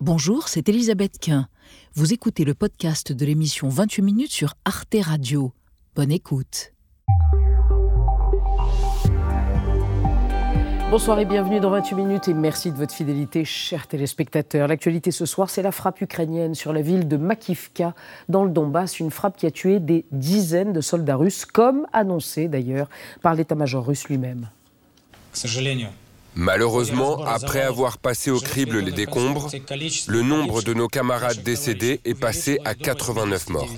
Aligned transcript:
Bonjour, 0.00 0.46
c'est 0.46 0.68
Elisabeth 0.68 1.18
Quint. 1.20 1.48
Vous 1.94 2.12
écoutez 2.12 2.44
le 2.44 2.54
podcast 2.54 3.10
de 3.10 3.26
l'émission 3.26 3.68
28 3.68 4.02
minutes 4.02 4.30
sur 4.30 4.54
Arte 4.64 4.94
Radio. 5.02 5.52
Bonne 5.96 6.12
écoute. 6.12 6.72
Bonsoir 10.92 11.18
et 11.18 11.24
bienvenue 11.24 11.58
dans 11.58 11.70
28 11.70 11.96
minutes 11.96 12.28
et 12.28 12.34
merci 12.34 12.70
de 12.70 12.76
votre 12.76 12.94
fidélité, 12.94 13.44
chers 13.44 13.88
téléspectateurs. 13.88 14.68
L'actualité 14.68 15.10
ce 15.10 15.26
soir, 15.26 15.50
c'est 15.50 15.62
la 15.62 15.72
frappe 15.72 16.00
ukrainienne 16.00 16.54
sur 16.54 16.72
la 16.72 16.80
ville 16.80 17.08
de 17.08 17.16
Makivka, 17.16 17.92
dans 18.28 18.44
le 18.44 18.50
Donbass, 18.50 19.00
une 19.00 19.10
frappe 19.10 19.36
qui 19.36 19.46
a 19.46 19.50
tué 19.50 19.80
des 19.80 20.06
dizaines 20.12 20.72
de 20.72 20.80
soldats 20.80 21.16
russes, 21.16 21.44
comme 21.44 21.88
annoncé 21.92 22.46
d'ailleurs 22.46 22.88
par 23.20 23.34
l'état-major 23.34 23.84
russe 23.84 24.08
lui-même. 24.08 24.48
Malheureusement, 26.40 27.24
après 27.24 27.62
avoir 27.62 27.98
passé 27.98 28.30
au 28.30 28.38
crible 28.38 28.78
les 28.78 28.92
décombres, 28.92 29.50
le 30.06 30.22
nombre 30.22 30.62
de 30.62 30.72
nos 30.72 30.86
camarades 30.86 31.42
décédés 31.42 32.00
est 32.04 32.14
passé 32.14 32.60
à 32.64 32.76
89 32.76 33.48
morts. 33.48 33.68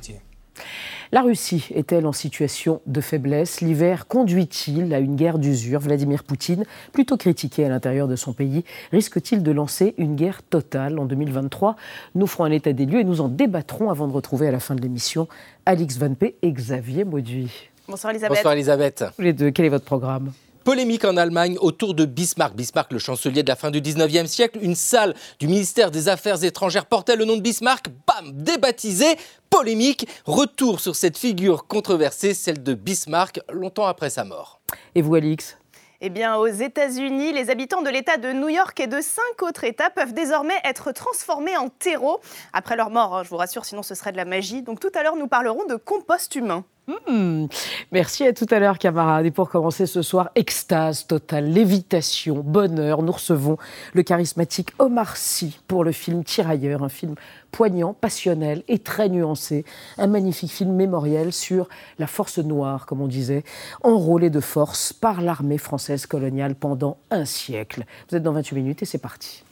La 1.11 1.23
Russie 1.23 1.69
est-elle 1.75 2.05
en 2.05 2.13
situation 2.13 2.83
de 2.85 3.01
faiblesse? 3.01 3.63
L'hiver 3.63 4.07
conduit-il 4.07 4.93
à 4.93 4.99
une 4.99 5.17
guerre 5.17 5.39
d'usure? 5.39 5.81
Vladimir 5.81 6.23
Poutine, 6.23 6.67
plutôt 6.93 7.17
critiqué 7.17 7.65
à 7.65 7.71
l'intérieur 7.71 8.09
de 8.09 8.15
son 8.15 8.35
pays, 8.35 8.63
risque-t-il 8.93 9.43
de 9.43 9.53
lancer 9.53 9.95
une 9.97 10.15
guerre 10.15 10.43
totale 10.43 10.99
en 10.99 11.07
2023 11.07 11.77
Nous 12.15 12.27
ferons 12.27 12.45
un 12.45 12.51
état 12.51 12.75
des 12.75 12.85
lieux 12.85 13.01
et 13.01 13.05
nous 13.05 13.23
en 13.23 13.29
débattrons 13.29 13.89
avant 13.89 14.07
de 14.07 14.13
retrouver 14.13 14.49
à 14.49 14.53
la 14.53 14.61
fin 14.61 14.75
de 14.75 14.83
l'émission 14.83 15.29
Alix 15.65 15.97
Van 15.97 16.13
P 16.13 16.37
et 16.43 16.53
Xavier 16.53 17.05
Mauduit. 17.05 17.71
Bonsoir 17.89 18.11
Elisabeth. 18.11 18.37
Bonsoir 18.37 18.53
Elisabeth. 18.53 19.05
les 19.19 19.33
deux, 19.33 19.51
quel 19.51 19.65
est 19.65 19.71
votre 19.71 19.87
programme? 19.87 20.31
Polémique 20.65 21.07
en 21.07 21.17
Allemagne 21.17 21.57
autour 21.59 21.95
de 21.95 22.05
Bismarck. 22.05 22.55
Bismarck, 22.55 22.93
le 22.93 22.99
chancelier 22.99 23.43
de 23.43 23.49
la 23.49 23.57
fin 23.57 23.71
du 23.71 23.81
19e 23.81 24.27
siècle. 24.27 24.59
Une 24.61 24.75
salle 24.75 25.15
du 25.39 25.47
ministère 25.47 25.91
des 25.91 26.09
Affaires 26.09 26.45
étrangères 26.45 26.85
portait 26.85 27.17
le 27.17 27.25
nom 27.25 27.37
de 27.37 27.41
Bismarck. 27.41 27.87
Bam 28.07 28.33
Débaptisé. 28.33 29.17
Polémique. 29.49 30.07
Retour 30.27 30.81
sur 30.81 30.97
cette 30.97 31.17
figure 31.17 31.67
controversée, 31.67 32.35
celle 32.35 32.63
de 32.63 32.75
Bismarck, 32.75 33.41
longtemps 33.51 33.87
après 33.87 34.11
sa 34.11 34.25
mort. 34.25 34.61
Et 34.95 35.01
vous, 35.01 35.15
Alix? 35.15 35.57
Eh 36.03 36.09
bien, 36.09 36.37
aux 36.37 36.47
États-Unis, 36.47 37.33
les 37.33 37.51
habitants 37.51 37.83
de 37.83 37.91
l'État 37.91 38.17
de 38.17 38.33
New 38.33 38.49
York 38.49 38.79
et 38.81 38.87
de 38.87 39.01
cinq 39.01 39.43
autres 39.43 39.65
États 39.65 39.91
peuvent 39.91 40.15
désormais 40.15 40.59
être 40.65 40.93
transformés 40.93 41.57
en 41.57 41.69
terreau 41.69 42.21
après 42.53 42.77
leur 42.77 42.91
mort. 42.91 43.17
Hein, 43.17 43.23
je 43.23 43.29
vous 43.29 43.37
rassure, 43.37 43.65
sinon 43.65 43.83
ce 43.83 43.95
serait 43.95 44.13
de 44.13 44.17
la 44.17 44.25
magie. 44.25 44.63
Donc 44.63 44.81
tout 44.81 44.93
à 44.95 45.03
l'heure, 45.03 45.17
nous 45.17 45.29
parlerons 45.29 45.65
de 45.67 45.77
compost 45.77 46.35
humain. 46.35 46.65
Hmm. 47.09 47.47
Merci 47.93 48.27
à 48.27 48.33
tout 48.33 48.47
à 48.51 48.59
l'heure, 48.59 48.79
camarades. 48.79 49.27
Et 49.27 49.31
pour 49.31 49.49
commencer 49.49 49.87
ce 49.87 50.03
soir, 50.03 50.31
extase 50.35 51.07
totale, 51.07 51.51
lévitation, 51.51 52.43
bonheur. 52.45 53.03
Nous 53.03 53.13
recevons 53.13 53.57
le 53.95 54.03
charismatique 54.03 54.73
Omar 54.79 55.17
Sy 55.17 55.59
pour 55.69 55.85
le 55.85 55.93
film 55.93 56.25
Tirailleur, 56.25 56.83
un 56.83 56.89
film 56.89 57.15
poignant, 57.51 57.95
passionnel 57.95 58.63
et 58.69 58.79
très 58.79 59.09
nuancé. 59.09 59.65
Un 59.99 60.07
magnifique 60.07 60.53
film 60.53 60.73
mémoriel 60.75 61.33
sur 61.33 61.69
la 61.99 62.07
force 62.07 62.39
noire, 62.39 62.87
comme 62.87 63.01
on 63.01 63.09
disait, 63.09 63.45
enrôlée 63.83 64.31
de 64.31 64.41
force 64.41 64.93
par 64.93 65.21
l'armée 65.21 65.59
française 65.59 66.07
coloniale 66.07 66.55
pendant 66.55 66.99
un 67.11 67.25
siècle. 67.25 67.85
Vous 68.09 68.17
êtes 68.17 68.23
dans 68.23 68.33
28 68.33 68.55
minutes 68.55 68.83
et 68.83 68.87
c'est 68.87 68.99
parti. 68.99 69.45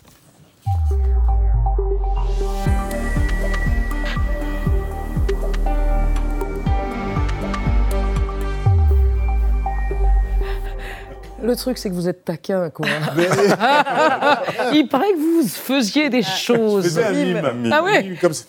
Le 11.42 11.54
truc, 11.56 11.78
c'est 11.78 11.88
que 11.88 11.94
vous 11.94 12.08
êtes 12.08 12.24
taquin, 12.24 12.70
quoi. 12.70 12.86
Il 14.72 14.88
paraît 14.88 15.12
que 15.12 15.18
vous 15.42 15.46
faisiez 15.48 16.08
des 16.10 16.22
choses. 16.22 16.84
Je 16.84 16.88
faisais 16.88 17.04
un 17.04 17.12
mime, 17.12 17.70
Ah 17.72 17.82
ouais 17.82 18.16
comme 18.20 18.32
ça. 18.32 18.44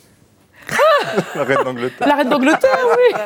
La 1.36 1.44
reine 1.44 1.64
d'Angleterre. 1.64 2.08
La 2.08 2.16
reine 2.16 2.30
d'Angleterre, 2.30 2.78
oui. 2.98 3.20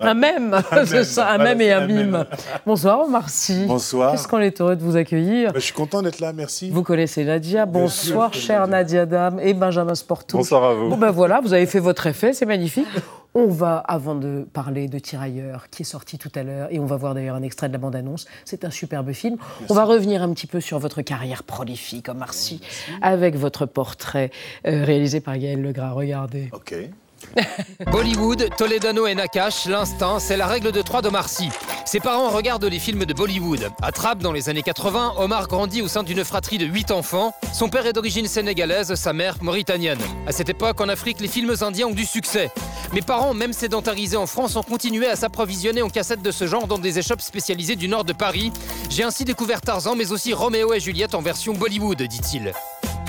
un 0.00 0.14
mème, 0.14 0.56
c'est 0.86 1.02
ça, 1.04 1.30
un 1.30 1.36
Voilà, 1.36 1.54
mème 1.54 1.60
et 1.62 1.72
un 1.72 1.82
un 1.82 1.86
mime. 1.86 2.10
mème. 2.10 2.26
Bonsoir, 2.64 3.00
Omar 3.00 3.28
Sy. 3.28 3.64
Bonsoir. 3.66 4.12
Qu'est-ce 4.12 4.28
qu'on 4.28 4.38
est 4.38 4.60
heureux 4.60 4.76
de 4.76 4.82
vous 4.82 4.96
accueillir. 4.96 5.48
Bah, 5.52 5.58
je 5.58 5.64
suis 5.64 5.72
content 5.74 6.02
d'être 6.02 6.20
là, 6.20 6.32
merci. 6.32 6.70
Vous 6.70 6.84
connaissez 6.84 7.24
Nadia. 7.24 7.66
Bonsoir, 7.66 8.32
chère 8.32 8.68
Nadia 8.68 9.04
Dame 9.06 9.40
et 9.42 9.52
Benjamin 9.54 9.94
Sportou. 9.96 10.36
Bonsoir 10.36 10.62
à 10.64 10.74
vous. 10.74 10.88
Bon 10.90 10.96
ben 10.96 11.10
voilà, 11.10 11.40
vous 11.40 11.52
avez 11.54 11.66
fait 11.66 11.80
votre 11.80 12.06
effet, 12.06 12.32
c'est 12.32 12.46
magnifique. 12.46 12.86
On 13.34 13.46
va, 13.46 13.76
avant 13.76 14.16
de 14.16 14.46
parler 14.52 14.88
de 14.88 14.98
Tirailleurs, 14.98 15.70
qui 15.70 15.82
est 15.82 15.84
sorti 15.84 16.18
tout 16.18 16.32
à 16.34 16.42
l'heure, 16.42 16.68
et 16.70 16.80
on 16.80 16.86
va 16.86 16.96
voir 16.96 17.14
d'ailleurs 17.14 17.36
un 17.36 17.42
extrait 17.42 17.68
de 17.68 17.72
la 17.72 17.78
bande-annonce, 17.78 18.26
c'est 18.44 18.64
un 18.64 18.70
superbe 18.70 19.12
film. 19.12 19.36
On 19.68 19.74
va 19.74 19.84
revenir 19.84 20.22
un 20.22 20.32
petit 20.32 20.48
peu 20.48 20.60
sur 20.60 20.78
votre 20.80 21.02
carrière 21.02 21.44
prolifique, 21.44 22.08
Omar 22.08 22.34
Sy, 22.34 22.60
avec 23.02 23.36
votre 23.36 23.66
portrait 23.66 24.30
euh, 24.66 24.84
réalisé 24.84 25.20
par 25.20 25.38
Gaël 25.38 25.62
Legras. 25.62 25.92
Regardez. 25.92 26.48
Ok. 26.52 26.74
Bollywood, 27.90 28.48
Toledano 28.56 29.06
et 29.06 29.14
Nakash, 29.14 29.66
l'instinct, 29.66 30.18
c'est 30.18 30.36
la 30.36 30.46
règle 30.46 30.72
de 30.72 30.82
trois 30.82 31.02
d'Omar 31.02 31.28
Sy. 31.28 31.48
Ses 31.84 32.00
parents 32.00 32.30
regardent 32.30 32.64
les 32.64 32.78
films 32.78 33.04
de 33.04 33.14
Bollywood. 33.14 33.70
À 33.82 33.90
dans 34.14 34.32
les 34.32 34.48
années 34.48 34.62
80, 34.62 35.14
Omar 35.18 35.48
grandit 35.48 35.82
au 35.82 35.88
sein 35.88 36.02
d'une 36.02 36.24
fratrie 36.24 36.58
de 36.58 36.66
8 36.66 36.90
enfants. 36.90 37.32
Son 37.52 37.68
père 37.68 37.86
est 37.86 37.92
d'origine 37.92 38.26
sénégalaise, 38.26 38.94
sa 38.94 39.12
mère 39.12 39.36
mauritanienne. 39.42 39.98
À 40.26 40.32
cette 40.32 40.48
époque, 40.48 40.80
en 40.80 40.88
Afrique, 40.88 41.20
les 41.20 41.28
films 41.28 41.54
indiens 41.60 41.88
ont 41.88 41.94
du 41.94 42.04
succès. 42.04 42.50
Mes 42.92 43.02
parents, 43.02 43.34
même 43.34 43.52
sédentarisés 43.52 44.16
en 44.16 44.26
France, 44.26 44.56
ont 44.56 44.62
continué 44.62 45.06
à 45.06 45.16
s'approvisionner 45.16 45.82
en 45.82 45.88
cassettes 45.88 46.22
de 46.22 46.30
ce 46.30 46.46
genre 46.46 46.66
dans 46.66 46.78
des 46.78 46.98
échoppes 46.98 47.20
spécialisées 47.20 47.76
du 47.76 47.88
nord 47.88 48.04
de 48.04 48.12
Paris. 48.12 48.52
J'ai 48.88 49.02
ainsi 49.02 49.24
découvert 49.24 49.60
Tarzan, 49.60 49.96
mais 49.96 50.12
aussi 50.12 50.32
Roméo 50.32 50.72
et 50.72 50.80
Juliette 50.80 51.14
en 51.14 51.22
version 51.22 51.54
Bollywood, 51.54 52.02
dit-il. 52.02 52.52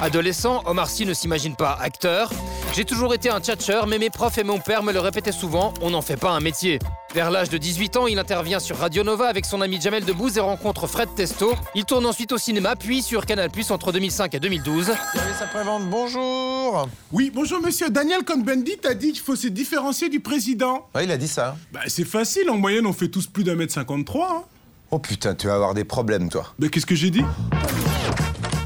Adolescent, 0.01 0.63
Omar 0.65 0.89
Sy 0.89 1.05
ne 1.05 1.13
s'imagine 1.13 1.55
pas 1.55 1.77
acteur. 1.79 2.31
J'ai 2.73 2.85
toujours 2.85 3.13
été 3.13 3.29
un 3.29 3.39
tchatcheur, 3.39 3.85
mais 3.85 3.99
mes 3.99 4.09
profs 4.09 4.39
et 4.39 4.43
mon 4.43 4.57
père 4.57 4.81
me 4.81 4.91
le 4.91 4.99
répétaient 4.99 5.31
souvent, 5.31 5.75
on 5.81 5.91
n'en 5.91 6.01
fait 6.01 6.17
pas 6.17 6.31
un 6.31 6.39
métier. 6.39 6.79
Vers 7.13 7.29
l'âge 7.29 7.49
de 7.49 7.59
18 7.59 7.97
ans, 7.97 8.07
il 8.07 8.17
intervient 8.17 8.59
sur 8.59 8.77
Radio 8.77 9.03
Nova 9.03 9.27
avec 9.27 9.45
son 9.45 9.61
ami 9.61 9.79
Jamel 9.79 10.03
Debbouze 10.03 10.37
et 10.37 10.39
rencontre 10.39 10.87
Fred 10.87 11.09
Testo. 11.15 11.53
Il 11.75 11.85
tourne 11.85 12.07
ensuite 12.07 12.31
au 12.31 12.39
cinéma, 12.39 12.75
puis 12.75 13.03
sur 13.03 13.27
Canal+, 13.27 13.51
entre 13.69 13.91
2005 13.91 14.33
et 14.33 14.39
2012. 14.39 14.85
Service 14.85 15.41
après-vente, 15.41 15.87
bonjour 15.87 16.89
Oui, 17.11 17.31
bonjour 17.31 17.61
monsieur. 17.61 17.91
Daniel 17.91 18.23
Cohn-Bendit 18.23 18.79
a 18.89 18.95
dit 18.95 19.11
qu'il 19.11 19.21
faut 19.21 19.35
se 19.35 19.49
différencier 19.49 20.09
du 20.09 20.19
président. 20.19 20.87
Ouais, 20.95 21.03
il 21.03 21.11
a 21.11 21.17
dit 21.17 21.27
ça. 21.27 21.57
Bah, 21.71 21.81
c'est 21.85 22.05
facile, 22.05 22.49
en 22.49 22.57
moyenne, 22.57 22.87
on 22.87 22.93
fait 22.93 23.09
tous 23.09 23.27
plus 23.27 23.43
d'un 23.43 23.53
mètre 23.55 23.73
53. 23.73 24.27
Hein. 24.31 24.43
Oh 24.89 24.97
putain, 24.97 25.35
tu 25.35 25.45
vas 25.45 25.53
avoir 25.53 25.75
des 25.75 25.83
problèmes, 25.83 26.29
toi. 26.29 26.53
Bah, 26.57 26.69
qu'est-ce 26.69 26.87
que 26.87 26.95
j'ai 26.95 27.11
dit? 27.11 27.23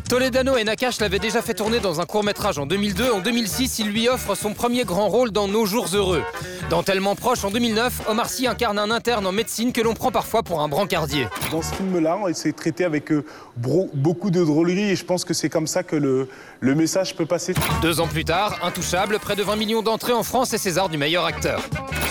Toledano 0.08 0.56
et 0.56 0.64
Nakash 0.64 1.00
l'avaient 1.00 1.18
déjà 1.20 1.42
fait 1.42 1.56
tourner 1.56 1.80
dans 1.80 2.00
un 2.00 2.06
court-métrage 2.06 2.60
en 2.60 2.68
2002. 2.68 3.12
En 3.12 3.22
2006, 3.22 3.80
il 3.80 3.88
lui 3.88 4.08
offre 4.08 4.36
son 4.36 4.54
premier 4.54 4.84
grand 4.84 5.10
rôle 5.10 5.32
dans 5.32 5.48
Nos 5.48 5.66
Jours 5.66 5.88
Heureux. 5.94 6.24
Dans 6.70 6.84
Tellement 6.84 7.16
Proche, 7.16 7.44
en 7.44 7.50
2009, 7.50 8.04
Omar 8.08 8.30
Sy 8.30 8.46
incarne 8.46 8.78
un 8.78 8.92
interne 8.92 9.26
en 9.26 9.32
médecine 9.32 9.74
que 9.74 9.82
l'on 9.82 9.96
prend 9.96 10.12
parfois 10.12 10.44
pour 10.44 10.62
un 10.62 10.68
brancardier. 10.68 11.28
Dans 11.52 11.64
ce 11.64 11.74
film-là, 11.74 12.20
on 12.22 12.32
s'est 12.36 12.52
traité 12.52 12.84
avec 12.84 13.12
euh, 13.12 13.26
beaucoup 13.58 14.30
de 14.30 14.44
drôlerie 14.44 14.92
et 14.92 14.96
je 14.96 15.06
pense 15.06 15.26
que 15.26 15.34
c'est 15.34 15.50
comme 15.50 15.66
ça 15.68 15.82
que 15.82 15.96
le, 15.96 16.28
le 16.60 16.76
message 16.76 17.16
peut 17.16 17.26
passer. 17.26 17.56
Deux 17.82 18.00
ans 18.00 18.08
plus 18.08 18.26
tard, 18.26 18.60
Intouchable, 18.64 19.18
près 19.18 19.36
de 19.36 19.42
20 19.42 19.56
millions 19.56 19.82
d'entrées 19.82 20.14
en 20.14 20.24
France 20.24 20.54
et 20.54 20.60
César 20.60 20.88
du 20.88 21.00
meilleur 21.00 21.26
acteur. 21.26 21.62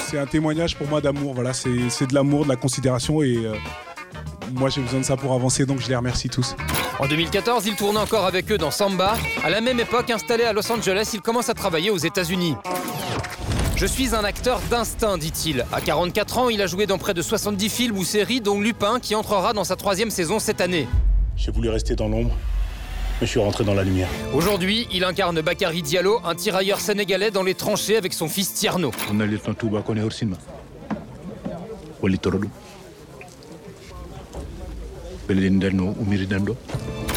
C'est 0.09 0.19
un 0.19 0.27
témoignage 0.27 0.77
pour 0.77 0.88
moi 0.88 1.00
d'amour. 1.00 1.34
Voilà, 1.34 1.53
c'est 1.53 1.71
c'est 1.91 2.09
de 2.09 2.15
l'amour, 2.15 2.44
de 2.44 2.49
la 2.49 2.56
considération 2.56 3.22
et 3.22 3.37
euh, 3.37 3.54
moi 4.52 4.68
j'ai 4.70 4.80
besoin 4.80 5.00
de 5.00 5.04
ça 5.04 5.16
pour 5.16 5.32
avancer, 5.32 5.66
donc 5.66 5.80
je 5.80 5.88
les 5.88 5.96
remercie 5.96 6.28
tous. 6.28 6.54
En 7.00 7.06
2014, 7.06 7.66
il 7.66 7.74
tourne 7.74 7.96
encore 7.96 8.24
avec 8.24 8.50
eux 8.52 8.58
dans 8.58 8.70
Samba. 8.70 9.14
À 9.42 9.50
la 9.50 9.60
même 9.60 9.80
époque, 9.80 10.10
installé 10.10 10.44
à 10.44 10.52
Los 10.52 10.70
Angeles, 10.70 11.10
il 11.12 11.20
commence 11.20 11.48
à 11.48 11.54
travailler 11.54 11.90
aux 11.90 11.98
États-Unis. 11.98 12.54
Je 13.76 13.86
suis 13.86 14.14
un 14.14 14.22
acteur 14.22 14.60
d'instinct, 14.70 15.18
dit-il. 15.18 15.66
À 15.72 15.80
44 15.80 16.38
ans, 16.38 16.48
il 16.48 16.62
a 16.62 16.68
joué 16.68 16.86
dans 16.86 16.96
près 16.96 17.12
de 17.12 17.22
70 17.22 17.68
films 17.68 17.98
ou 17.98 18.04
séries, 18.04 18.40
dont 18.40 18.60
Lupin, 18.60 19.00
qui 19.00 19.16
entrera 19.16 19.52
dans 19.52 19.64
sa 19.64 19.74
troisième 19.74 20.10
saison 20.10 20.38
cette 20.38 20.60
année. 20.60 20.86
J'ai 21.36 21.50
voulu 21.50 21.68
rester 21.68 21.96
dans 21.96 22.08
l'ombre, 22.08 22.30
mais 23.20 23.26
je 23.26 23.32
suis 23.32 23.41
rentré 23.41 23.64
dans 23.64 23.74
la 23.74 23.82
lumière. 23.82 24.08
Aujourd'hui, 24.32 24.86
il 24.92 25.03
incarne 25.03 25.41
Bakary 25.41 25.82
Diallo, 25.82 26.20
un 26.24 26.36
tirailleur 26.36 26.78
sénégalais 26.78 27.32
dans 27.32 27.42
les 27.42 27.54
tranchées 27.54 27.97
avec 27.97 28.12
son 28.12 28.28
fils 28.28 28.54
Tierno. 28.54 28.92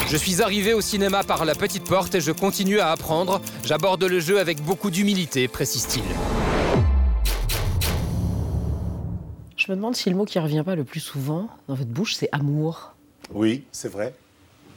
Je 0.09 0.15
suis 0.15 0.42
arrivé 0.42 0.74
au 0.74 0.81
cinéma 0.81 1.24
par 1.24 1.44
la 1.44 1.56
petite 1.56 1.83
porte 1.83 2.15
et 2.15 2.21
je 2.21 2.31
continue 2.31 2.80
à 2.80 2.92
apprendre. 2.92 3.42
J'aborde 3.65 4.04
le 4.04 4.19
jeu 4.19 4.39
avec 4.39 4.63
beaucoup 4.63 4.89
d'humilité, 4.89 5.48
précise-t-il. 5.48 6.04
Je 9.57 9.71
me 9.71 9.75
demande 9.75 9.98
si 9.98 10.09
le 10.09 10.15
mot 10.15 10.24
qui 10.24 10.39
revient 10.39 10.63
pas 10.65 10.75
le 10.75 10.86
plus 10.86 11.01
souvent 11.01 11.50
dans 11.68 11.75
votre 11.75 11.89
bouche, 11.89 12.15
c'est 12.15 12.30
amour. 12.31 12.94
Oui, 13.33 13.65
c'est 13.74 13.92
vrai. 13.92 14.13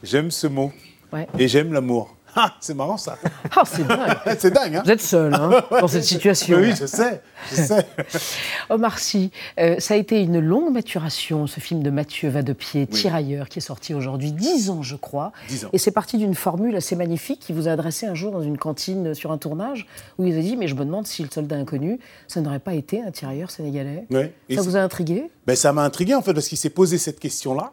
J'aime 0.02 0.32
ce 0.32 0.48
mot. 0.48 0.72
Ouais. 1.12 1.28
Et 1.38 1.46
j'aime 1.46 1.72
l'amour. 1.72 2.16
Ah, 2.36 2.54
c'est 2.60 2.74
marrant 2.74 2.96
ça. 2.96 3.18
Ah, 3.56 3.62
c'est 3.64 3.86
dingue. 3.86 4.16
c'est 4.38 4.50
dingue, 4.50 4.76
hein 4.76 4.82
Vous 4.84 4.90
êtes 4.90 5.00
seul 5.00 5.34
hein, 5.34 5.50
dans 5.80 5.88
cette 5.88 6.04
situation. 6.14 6.58
Oui, 6.58 6.72
je 6.78 6.86
sais, 6.86 7.22
je 7.50 7.56
sais. 7.56 7.86
Omar 8.70 8.98
Sy, 8.98 9.30
euh, 9.58 9.76
ça 9.78 9.94
a 9.94 9.96
été 9.96 10.20
une 10.20 10.38
longue 10.40 10.72
maturation, 10.72 11.46
ce 11.46 11.60
film 11.60 11.82
de 11.82 11.90
Mathieu 11.90 12.28
Vadepied, 12.28 12.86
Tirailleur, 12.86 13.48
qui 13.48 13.58
est 13.58 13.62
sorti 13.62 13.94
aujourd'hui, 13.94 14.32
dix 14.32 14.70
ans, 14.70 14.82
je 14.82 14.96
crois. 14.96 15.32
10 15.48 15.64
ans. 15.66 15.68
Et 15.72 15.78
c'est 15.78 15.90
parti 15.90 16.18
d'une 16.18 16.34
formule 16.34 16.76
assez 16.76 16.96
magnifique 16.96 17.40
qui 17.40 17.52
vous 17.52 17.68
a 17.68 17.72
adressé 17.72 18.06
un 18.06 18.14
jour 18.14 18.32
dans 18.32 18.42
une 18.42 18.58
cantine 18.58 19.14
sur 19.14 19.32
un 19.32 19.38
tournage, 19.38 19.86
où 20.18 20.24
il 20.24 20.32
vous 20.32 20.38
a 20.38 20.42
dit 20.42 20.56
Mais 20.56 20.68
je 20.68 20.74
me 20.74 20.84
demande 20.84 21.06
si 21.06 21.22
le 21.22 21.30
soldat 21.30 21.56
inconnu, 21.56 21.98
ça 22.28 22.40
n'aurait 22.40 22.58
pas 22.58 22.74
été 22.74 23.02
un 23.02 23.10
tirailleur 23.10 23.50
sénégalais. 23.50 24.06
Et 24.48 24.56
Ça 24.56 24.62
vous 24.62 24.76
a 24.76 24.80
intrigué? 24.80 25.30
Ben, 25.46 25.56
ça 25.56 25.72
m'a 25.72 25.82
intrigué 25.82 26.14
en 26.14 26.22
fait 26.22 26.34
parce 26.34 26.48
qu'il 26.48 26.58
s'est 26.58 26.70
posé 26.70 26.98
cette 26.98 27.18
question-là. 27.18 27.72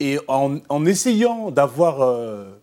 Et 0.00 0.18
en, 0.28 0.58
en 0.68 0.86
essayant 0.86 1.50
d'avoir 1.50 2.00
euh, 2.02 2.57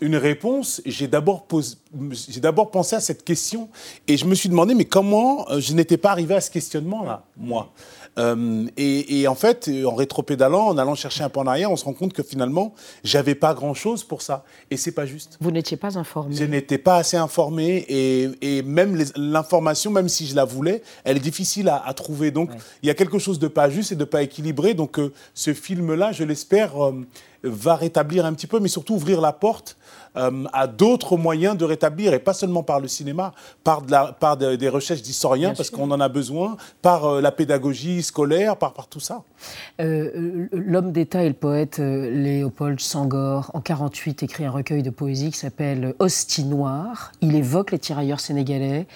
une 0.00 0.16
réponse, 0.16 0.80
j'ai 0.86 1.08
d'abord 1.08 1.46
pensé 1.46 2.96
à 2.96 3.00
cette 3.00 3.24
question 3.24 3.68
et 4.06 4.16
je 4.16 4.24
me 4.24 4.34
suis 4.34 4.48
demandé 4.48 4.74
mais 4.74 4.84
comment 4.84 5.50
euh, 5.50 5.60
je 5.60 5.72
n'étais 5.72 5.96
pas 5.96 6.10
arrivé 6.10 6.34
à 6.34 6.40
ce 6.40 6.50
questionnement-là, 6.50 7.24
moi? 7.36 7.72
Euh, 8.18 8.66
et, 8.76 9.20
et 9.20 9.28
en 9.28 9.34
fait, 9.34 9.70
en 9.86 9.94
rétropédalant, 9.94 10.66
en 10.66 10.78
allant 10.78 10.94
chercher 10.94 11.24
un 11.24 11.28
peu 11.28 11.40
en 11.40 11.46
arrière, 11.46 11.70
on 11.70 11.76
se 11.76 11.84
rend 11.84 11.92
compte 11.92 12.12
que 12.12 12.22
finalement, 12.22 12.74
j'avais 13.04 13.34
pas 13.34 13.54
grand-chose 13.54 14.04
pour 14.04 14.22
ça. 14.22 14.44
Et 14.70 14.76
c'est 14.76 14.92
pas 14.92 15.06
juste. 15.06 15.38
Vous 15.40 15.50
n'étiez 15.50 15.76
pas 15.76 15.98
informé. 15.98 16.34
Je 16.34 16.44
n'étais 16.44 16.78
pas 16.78 16.96
assez 16.96 17.16
informé 17.16 17.84
et, 17.88 18.30
et 18.42 18.62
même 18.62 19.00
l'information, 19.16 19.90
même 19.90 20.08
si 20.08 20.26
je 20.26 20.34
la 20.34 20.44
voulais, 20.44 20.82
elle 21.04 21.16
est 21.16 21.20
difficile 21.20 21.68
à, 21.68 21.76
à 21.76 21.94
trouver. 21.94 22.30
Donc 22.30 22.50
il 22.82 22.86
y 22.86 22.90
a 22.90 22.94
quelque 22.94 23.18
chose 23.18 23.38
de 23.38 23.48
pas 23.48 23.70
juste 23.70 23.92
et 23.92 23.96
de 23.96 24.04
pas 24.04 24.22
équilibré. 24.22 24.74
Donc 24.74 24.98
euh, 24.98 25.12
ce 25.34 25.54
film-là, 25.54 26.12
je 26.12 26.24
l'espère, 26.24 26.84
euh, 26.84 27.06
va 27.44 27.76
rétablir 27.76 28.26
un 28.26 28.32
petit 28.32 28.48
peu, 28.48 28.58
mais 28.58 28.68
surtout 28.68 28.94
ouvrir 28.94 29.20
la 29.20 29.32
porte 29.32 29.76
euh, 30.18 30.44
à 30.52 30.66
d'autres 30.66 31.16
moyens 31.16 31.56
de 31.56 31.64
rétablir, 31.64 32.12
et 32.12 32.18
pas 32.18 32.34
seulement 32.34 32.62
par 32.62 32.80
le 32.80 32.88
cinéma, 32.88 33.32
par, 33.64 33.82
de 33.82 33.90
la- 33.90 34.12
par 34.12 34.36
de- 34.36 34.56
des 34.56 34.68
recherches 34.68 35.02
d'historiens, 35.02 35.54
parce 35.54 35.70
qu'on 35.70 35.90
en 35.90 36.00
a 36.00 36.08
besoin, 36.08 36.56
par 36.82 37.04
euh, 37.06 37.20
la 37.20 37.30
pédagogie 37.32 38.02
scolaire, 38.02 38.56
par, 38.56 38.72
par 38.74 38.88
tout 38.88 39.00
ça. 39.00 39.22
Euh, 39.80 40.46
L'homme 40.52 40.92
d'État 40.92 41.22
et 41.22 41.28
le 41.28 41.34
poète 41.34 41.78
Léopold 41.78 42.80
Sangor, 42.80 43.50
en 43.54 43.60
48, 43.60 44.22
écrit 44.22 44.44
un 44.44 44.50
recueil 44.50 44.82
de 44.82 44.90
poésie 44.90 45.30
qui 45.30 45.38
s'appelle 45.38 45.94
Hostie 45.98 46.44
noire. 46.44 47.12
Il 47.20 47.34
évoque 47.34 47.70
les 47.70 47.78
tirailleurs 47.78 48.20
sénégalais. 48.20 48.86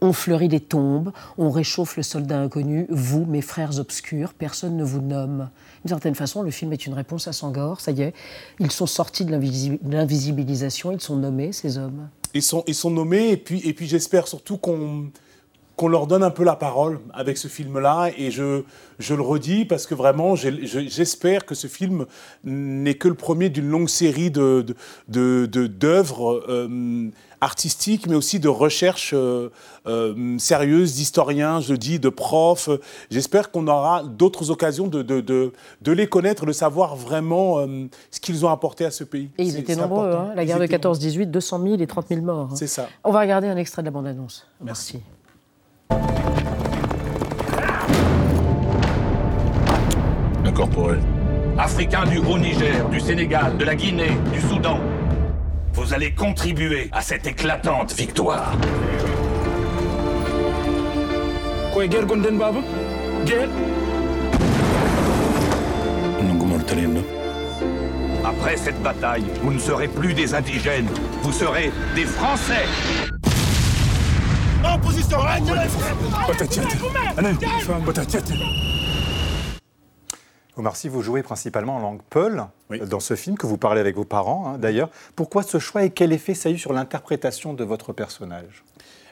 On 0.00 0.12
fleurit 0.12 0.48
les 0.48 0.60
tombes, 0.60 1.12
on 1.38 1.50
réchauffe 1.50 1.96
le 1.96 2.02
soldat 2.02 2.38
inconnu. 2.40 2.86
Vous, 2.90 3.24
mes 3.26 3.42
frères 3.42 3.78
obscurs, 3.78 4.32
personne 4.34 4.76
ne 4.76 4.84
vous 4.84 5.00
nomme. 5.00 5.48
D'une 5.84 5.88
certaine 5.88 6.14
façon, 6.14 6.42
le 6.42 6.50
film 6.50 6.72
est 6.72 6.86
une 6.86 6.92
réponse 6.94 7.26
à 7.28 7.32
Sangor. 7.32 7.80
Ça 7.80 7.90
y 7.92 8.02
est, 8.02 8.14
ils 8.58 8.70
sont 8.70 8.86
sortis 8.86 9.24
de 9.24 9.30
l'invisi- 9.30 9.78
de 9.82 9.92
l'invisibilisation, 9.92 10.92
ils 10.92 11.00
sont 11.00 11.16
nommés, 11.16 11.52
ces 11.52 11.78
hommes. 11.78 12.08
Ils 12.34 12.42
sont, 12.42 12.62
ils 12.66 12.74
sont 12.74 12.90
nommés, 12.90 13.30
et 13.30 13.36
puis, 13.36 13.60
et 13.66 13.72
puis 13.72 13.86
j'espère 13.88 14.28
surtout 14.28 14.56
qu'on 14.58 15.10
leur 15.88 16.06
donne 16.06 16.22
un 16.22 16.30
peu 16.30 16.44
la 16.44 16.54
parole 16.54 17.00
avec 17.14 17.38
ce 17.38 17.48
film-là. 17.48 18.10
Et 18.18 18.30
je, 18.30 18.62
je 18.98 19.14
le 19.14 19.22
redis 19.22 19.64
parce 19.64 19.86
que 19.86 19.94
vraiment, 19.94 20.36
j'espère 20.36 21.46
que 21.46 21.54
ce 21.54 21.66
film 21.66 22.04
n'est 22.44 22.94
que 22.94 23.08
le 23.08 23.14
premier 23.14 23.48
d'une 23.48 23.68
longue 23.68 23.88
série 23.88 24.30
de, 24.30 24.66
de, 25.08 25.46
de- 25.50 25.66
de- 25.66 27.10
artistiques, 27.40 28.06
mais 28.06 28.14
aussi 28.14 28.38
de 28.40 28.48
recherches 28.48 29.12
euh, 29.14 29.50
euh, 29.86 30.36
sérieuses, 30.38 30.94
d'historiens, 30.94 31.60
je 31.60 31.74
dis, 31.74 31.98
de 31.98 32.08
profs. 32.08 32.68
J'espère 33.10 33.50
qu'on 33.50 33.66
aura 33.68 34.02
d'autres 34.04 34.50
occasions 34.50 34.86
de, 34.88 35.02
de, 35.02 35.20
de, 35.20 35.52
de 35.82 35.92
les 35.92 36.06
connaître, 36.06 36.44
de 36.46 36.52
savoir 36.52 36.96
vraiment 36.96 37.58
euh, 37.60 37.86
ce 38.10 38.20
qu'ils 38.20 38.44
ont 38.44 38.50
apporté 38.50 38.84
à 38.84 38.90
ce 38.90 39.04
pays. 39.04 39.30
Et 39.38 39.44
ils 39.44 39.52
C'est- 39.52 39.60
étaient 39.60 39.76
nombreux, 39.76 40.10
hein. 40.12 40.32
la 40.36 40.44
guerre 40.44 40.58
de 40.58 40.64
étaient 40.64 40.78
nombreux. 40.78 40.98
14-18, 40.98 41.26
200 41.30 41.62
000 41.62 41.74
et 41.80 41.86
30 41.86 42.06
000 42.08 42.20
morts. 42.22 42.48
hein. 42.52 42.54
C'est 42.56 42.66
ça. 42.66 42.88
On 43.04 43.10
va 43.12 43.20
regarder 43.20 43.48
un 43.48 43.56
extrait 43.56 43.82
de 43.82 43.86
la 43.86 43.90
bande-annonce. 43.92 44.46
Merci. 44.62 45.00
Incorporé. 50.44 50.98
Africains 51.58 52.04
du 52.06 52.18
Haut-Niger, 52.18 52.88
du 52.88 53.00
Sénégal, 53.00 53.56
de 53.58 53.64
la 53.64 53.74
Guinée, 53.74 54.16
du 54.32 54.40
Soudan. 54.40 54.78
Vous 55.80 55.94
allez 55.94 56.12
contribuer 56.12 56.90
à 56.92 57.00
cette 57.00 57.26
éclatante 57.26 57.94
victoire. 57.94 58.52
Quoi, 61.72 61.86
guerre 61.86 62.04
Gonden 62.04 62.36
Baba 62.36 62.60
Guerre? 63.24 63.48
Après 68.22 68.58
cette 68.58 68.80
bataille, 68.82 69.24
vous 69.42 69.54
ne 69.54 69.58
serez 69.58 69.88
plus 69.88 70.12
des 70.12 70.34
indigènes, 70.34 70.88
vous 71.22 71.32
serez 71.32 71.72
des 71.94 72.04
Français. 72.04 72.66
En 74.62 74.78
position 74.78 75.18
Omar 80.60 80.76
Sy, 80.76 80.88
vous 80.88 81.02
jouez 81.02 81.22
principalement 81.22 81.76
en 81.76 81.80
langue 81.80 82.00
peul 82.10 82.44
dans 82.88 83.00
ce 83.00 83.16
film 83.16 83.36
que 83.36 83.46
vous 83.46 83.56
parlez 83.56 83.80
avec 83.80 83.96
vos 83.96 84.04
parents, 84.04 84.44
hein, 84.46 84.58
d'ailleurs. 84.58 84.90
Pourquoi 85.16 85.42
ce 85.42 85.58
choix 85.58 85.84
et 85.84 85.90
quel 85.90 86.12
effet 86.12 86.34
ça 86.34 86.48
a 86.48 86.52
eu 86.52 86.58
sur 86.58 86.72
l'interprétation 86.72 87.54
de 87.54 87.64
votre 87.64 87.92
personnage? 87.92 88.62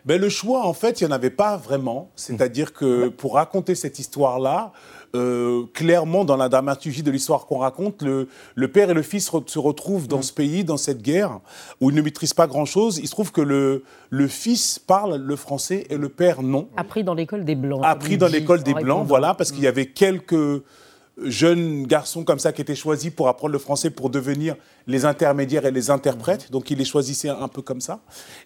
Ben, 0.05 0.21
le 0.21 0.29
choix, 0.29 0.65
en 0.65 0.73
fait, 0.75 1.01
il 1.01 1.07
n'y 1.07 1.13
en 1.13 1.15
avait 1.15 1.29
pas 1.31 1.57
vraiment. 1.57 2.11
C'est-à-dire 2.17 2.73
que 2.73 3.09
pour 3.09 3.35
raconter 3.35 3.75
cette 3.75 3.99
histoire-là, 3.99 4.73
euh, 5.17 5.65
clairement, 5.75 6.25
dans 6.25 6.37
la 6.37 6.49
dramaturgie 6.49 7.03
de 7.03 7.11
l'histoire 7.11 7.47
qu'on 7.47 7.59
raconte, 7.59 8.03
le, 8.03 8.29
le 8.55 8.69
père 8.69 8.91
et 8.91 8.95
le 8.95 9.03
fils 9.03 9.29
re- 9.31 9.49
se 9.49 9.59
retrouvent 9.59 10.07
dans 10.07 10.23
ce 10.23 10.33
pays, 10.33 10.65
dans 10.65 10.77
cette 10.77 11.03
guerre, 11.03 11.41
où 11.81 11.91
ils 11.91 11.97
ne 11.97 12.03
maîtrisent 12.03 12.33
pas 12.35 12.47
grand-chose. 12.47 12.99
Il 12.99 13.07
se 13.07 13.13
trouve 13.13 13.33
que 13.33 13.41
le, 13.41 13.83
le 14.11 14.29
fils 14.29 14.79
parle 14.79 15.17
le 15.17 15.37
français 15.37 15.87
et 15.91 15.97
le 15.97 16.09
père 16.09 16.43
non. 16.43 16.69
Appris 16.77 17.03
dans 17.05 17.15
l'école 17.15 17.45
des 17.45 17.57
Blancs. 17.57 17.81
Appris 17.85 18.19
dans 18.19 18.29
l'école 18.29 18.63
des 18.63 18.73
Blancs, 18.75 18.85
répondant. 18.85 19.05
voilà, 19.05 19.35
parce 19.35 19.51
qu'il 19.51 19.63
y 19.65 19.67
avait 19.67 19.87
quelques 19.87 20.63
jeunes 21.23 21.87
garçons 21.87 22.25
comme 22.25 22.39
ça 22.39 22.53
qui 22.53 22.63
étaient 22.63 22.75
choisis 22.75 23.11
pour 23.11 23.29
apprendre 23.29 23.53
le 23.53 23.59
français 23.59 23.91
pour 23.91 24.11
devenir 24.11 24.57
les 24.87 25.05
intermédiaires 25.05 25.67
et 25.67 25.71
les 25.71 25.91
interprètes. 25.91 26.51
Donc 26.51 26.71
il 26.71 26.79
les 26.79 26.85
choisissait 26.85 27.29
un 27.29 27.49
peu 27.49 27.63
comme 27.63 27.81
ça. 27.81 28.01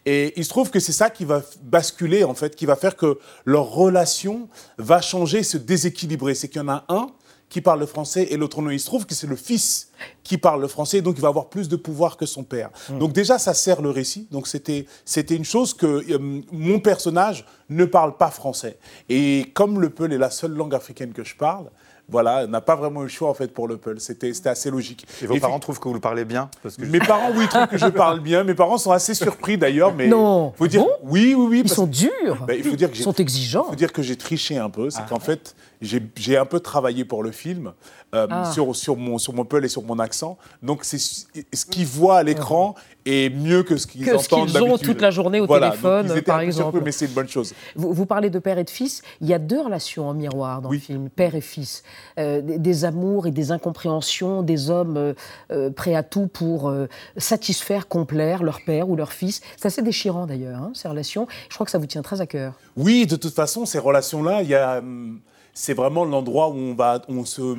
Et 0.06 0.32
il 0.36 0.44
se 0.44 0.50
trouve 0.50 0.70
que 0.70 0.80
c'est 0.80 0.92
ça 0.92 1.10
qui 1.10 1.24
va 1.24 1.42
basculer 1.62 2.24
en 2.24 2.34
fait, 2.34 2.56
qui 2.56 2.66
va 2.66 2.76
faire 2.76 2.96
que 2.96 3.18
leur 3.44 3.66
relation 3.70 4.48
va 4.78 5.00
changer, 5.00 5.42
se 5.42 5.58
déséquilibrer. 5.58 6.34
C'est 6.34 6.48
qu'il 6.48 6.60
y 6.60 6.64
en 6.64 6.68
a 6.68 6.84
un 6.88 7.08
qui 7.52 7.60
parle 7.60 7.80
le 7.80 7.86
français 7.86 8.28
et 8.30 8.38
l'autre 8.38 8.62
non. 8.62 8.70
Il 8.70 8.80
se 8.80 8.86
trouve 8.86 9.04
que 9.04 9.14
c'est 9.14 9.26
le 9.26 9.36
fils 9.36 9.90
qui 10.24 10.38
parle 10.38 10.62
le 10.62 10.68
français, 10.68 11.02
donc 11.02 11.16
il 11.18 11.20
va 11.20 11.28
avoir 11.28 11.50
plus 11.50 11.68
de 11.68 11.76
pouvoir 11.76 12.16
que 12.16 12.24
son 12.24 12.44
père. 12.44 12.70
Donc 12.98 13.12
déjà, 13.12 13.38
ça 13.38 13.52
sert 13.52 13.82
le 13.82 13.90
récit. 13.90 14.26
Donc 14.30 14.48
c'était 14.48 14.86
c'était 15.04 15.36
une 15.36 15.44
chose 15.44 15.74
que 15.74 15.86
euh, 15.86 16.40
mon 16.50 16.80
personnage 16.80 17.44
ne 17.68 17.84
parle 17.84 18.16
pas 18.16 18.30
français. 18.30 18.78
Et 19.10 19.50
comme 19.52 19.82
le 19.82 19.90
Peul 19.90 20.14
est 20.14 20.18
la 20.18 20.30
seule 20.30 20.52
langue 20.52 20.74
africaine 20.74 21.12
que 21.12 21.24
je 21.24 21.36
parle, 21.36 21.66
voilà, 22.12 22.46
n'a 22.46 22.60
pas 22.60 22.76
vraiment 22.76 23.00
eu 23.00 23.04
le 23.04 23.08
choix 23.08 23.28
en 23.30 23.34
fait 23.34 23.48
pour 23.52 23.66
le 23.66 23.76
Peul. 23.78 23.98
C'était 24.00 24.32
c'était 24.34 24.50
assez 24.50 24.70
logique. 24.70 25.06
Et 25.22 25.26
vos 25.26 25.34
Et 25.34 25.40
parents 25.40 25.58
trouvent 25.58 25.80
que 25.80 25.88
vous 25.88 25.94
le 25.94 26.00
parlez 26.00 26.24
bien 26.24 26.48
Parce 26.62 26.76
que 26.76 26.84
je- 26.84 26.90
mes 26.90 26.98
parents, 27.00 27.30
oui, 27.34 27.48
trouvent 27.48 27.66
que 27.66 27.78
je 27.78 27.86
parle 27.86 28.20
bien. 28.20 28.44
Mes 28.44 28.54
parents 28.54 28.78
sont 28.78 28.92
assez 28.92 29.14
surpris 29.14 29.58
d'ailleurs, 29.58 29.94
mais 29.94 30.06
Non. 30.06 30.52
faut 30.56 30.66
dire 30.68 30.82
Bon? 30.82 30.90
oui, 31.02 31.34
oui, 31.36 31.46
oui. 31.48 31.58
Ils 31.58 31.62
parce- 31.64 31.74
sont 31.74 31.86
durs. 31.86 32.44
Ben, 32.46 32.54
il 32.56 32.62
faut 32.62 32.76
dire 32.76 32.90
que 32.92 32.96
Ils 32.96 33.02
sont 33.02 33.14
exigeants. 33.14 33.64
faut 33.64 33.74
dire 33.74 33.92
que 33.92 34.02
j'ai 34.02 34.16
triché 34.16 34.58
un 34.58 34.70
peu. 34.70 34.90
C'est 34.90 35.04
qu'en 35.08 35.18
fait, 35.20 35.56
j'ai 35.82 36.36
un 36.38 36.46
peu 36.46 36.60
travaillé 36.60 37.04
pour 37.04 37.22
le 37.22 37.30
film 37.32 37.72
euh, 38.14 38.26
Ah. 38.30 38.50
sur, 38.52 38.74
sur, 38.76 38.96
mon, 38.96 39.18
sur 39.18 39.32
mon 39.34 39.44
et 39.62 39.68
sur 39.68 39.82
mon 39.82 39.98
accent. 39.98 40.38
Donc, 40.62 40.84
c'est 40.84 40.98
ce 40.98 41.66
qu'ils 41.66 41.86
voient 41.86 42.18
à 42.18 42.22
l'écran 42.22 42.74
est 43.04 43.34
mieux 43.34 43.62
que 43.64 43.76
ce 43.76 43.86
qu'ils 43.88 44.04
Que 44.04 44.12
ce 44.16 44.26
entendent 44.32 44.48
qu'ils 44.48 44.62
ont 44.62 44.78
toute 44.78 45.00
la 45.00 45.10
journée 45.10 45.40
au 45.40 45.46
Voilà, 45.46 45.70
donc 45.70 45.76
téléphone, 45.76 46.06
ils 46.06 46.12
étaient 46.12 46.22
par 46.22 46.40
exemple. 46.40 46.70
surpris, 46.70 46.84
mais 46.84 46.92
c'est 46.92 47.06
une 47.06 47.12
bonne 47.12 47.28
chose. 47.28 47.52
Vous, 47.74 47.92
vous 47.92 48.06
parlez 48.06 48.30
de 48.30 48.38
père 48.38 48.58
et 48.58 48.64
de 48.64 48.70
fils. 48.70 49.02
Il 49.20 49.26
y 49.28 49.34
a 49.34 49.38
deux 49.40 49.60
relations 49.60 50.08
en 50.08 50.14
miroir 50.14 50.62
dans 50.62 50.70
le 50.70 50.78
film, 50.78 51.10
père 51.10 51.34
et 51.34 51.40
fils. 51.40 51.82
Euh, 52.18 52.40
des, 52.40 52.58
des 52.58 52.84
amours 52.84 53.26
et 53.26 53.32
des 53.32 53.50
incompréhensions, 53.50 54.42
des 54.42 54.70
hommes 54.70 55.14
euh, 55.50 55.70
prêts 55.70 55.94
à 55.96 56.02
tout 56.04 56.28
pour 56.28 56.72
satisfaire, 57.16 57.88
complaire 57.88 58.42
leur 58.42 58.60
père 58.64 58.88
ou 58.88 58.96
leur 58.96 59.12
fils. 59.12 59.40
C'est 59.56 59.66
assez 59.66 59.82
déchirant 59.82 60.26
d'ailleurs, 60.26 60.60
hein, 60.60 60.70
ces 60.74 60.88
relations. 60.88 61.26
Je 61.48 61.54
crois 61.54 61.64
que 61.64 61.72
ça 61.72 61.78
vous 61.78 61.86
tient 61.86 62.02
très 62.02 62.20
à 62.20 62.26
cœur. 62.26 62.54
Oui, 62.76 63.06
de 63.06 63.16
toute 63.16 63.34
façon, 63.34 63.66
ces 63.66 63.78
relations-là, 63.78 64.42
il 64.42 64.48
y 64.48 64.54
a, 64.54 64.78
hum, 64.78 65.20
c'est 65.54 65.74
vraiment 65.74 66.04
l'endroit 66.04 66.48
où 66.48 66.56
on 66.56 66.74
va, 66.74 67.02
on 67.08 67.24
se, 67.24 67.56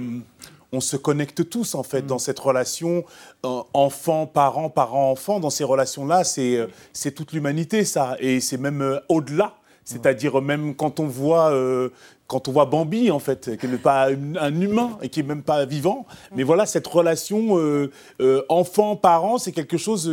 on 0.74 0.82
se 0.82 0.98
connecte 0.98 1.48
tous 1.50 1.76
en 1.76 1.84
fait 1.84 2.06
dans 2.06 2.20
cette 2.20 2.40
relation 2.40 3.06
euh, 3.46 3.62
enfant, 3.74 4.26
parent, 4.26 4.70
parent, 4.70 5.12
enfant. 5.12 5.40
Dans 5.40 5.52
ces 5.52 5.64
relations-là, 5.64 6.24
c'est, 6.24 6.58
euh, 6.58 6.68
c'est 6.92 7.12
toute 7.12 7.32
l'humanité, 7.32 7.86
ça, 7.86 8.18
et 8.20 8.40
c'est 8.40 8.58
même 8.58 8.82
euh, 8.82 9.00
au-delà. 9.08 9.54
C'est-à-dire 9.86 10.42
même 10.42 10.76
quand 10.76 11.02
on 11.02 11.08
voit. 11.08 11.52
quand 12.28 12.48
on 12.48 12.54
voit 12.54 12.66
Bambi, 12.66 13.12
en 13.12 13.20
fait, 13.20 13.58
qui 13.58 13.68
n'est 13.68 13.78
pas 13.78 14.08
un 14.08 14.62
humain 14.62 14.98
et 15.02 15.10
qui 15.10 15.20
n'est 15.20 15.28
même 15.28 15.44
pas 15.44 15.66
vivant, 15.66 16.06
mais 16.34 16.44
voilà, 16.44 16.66
cette 16.66 16.88
relation 16.88 17.58
euh, 17.60 17.92
enfant-parent, 18.48 19.40
c'est 19.40 19.52
quelque 19.52 19.76
chose 19.76 20.10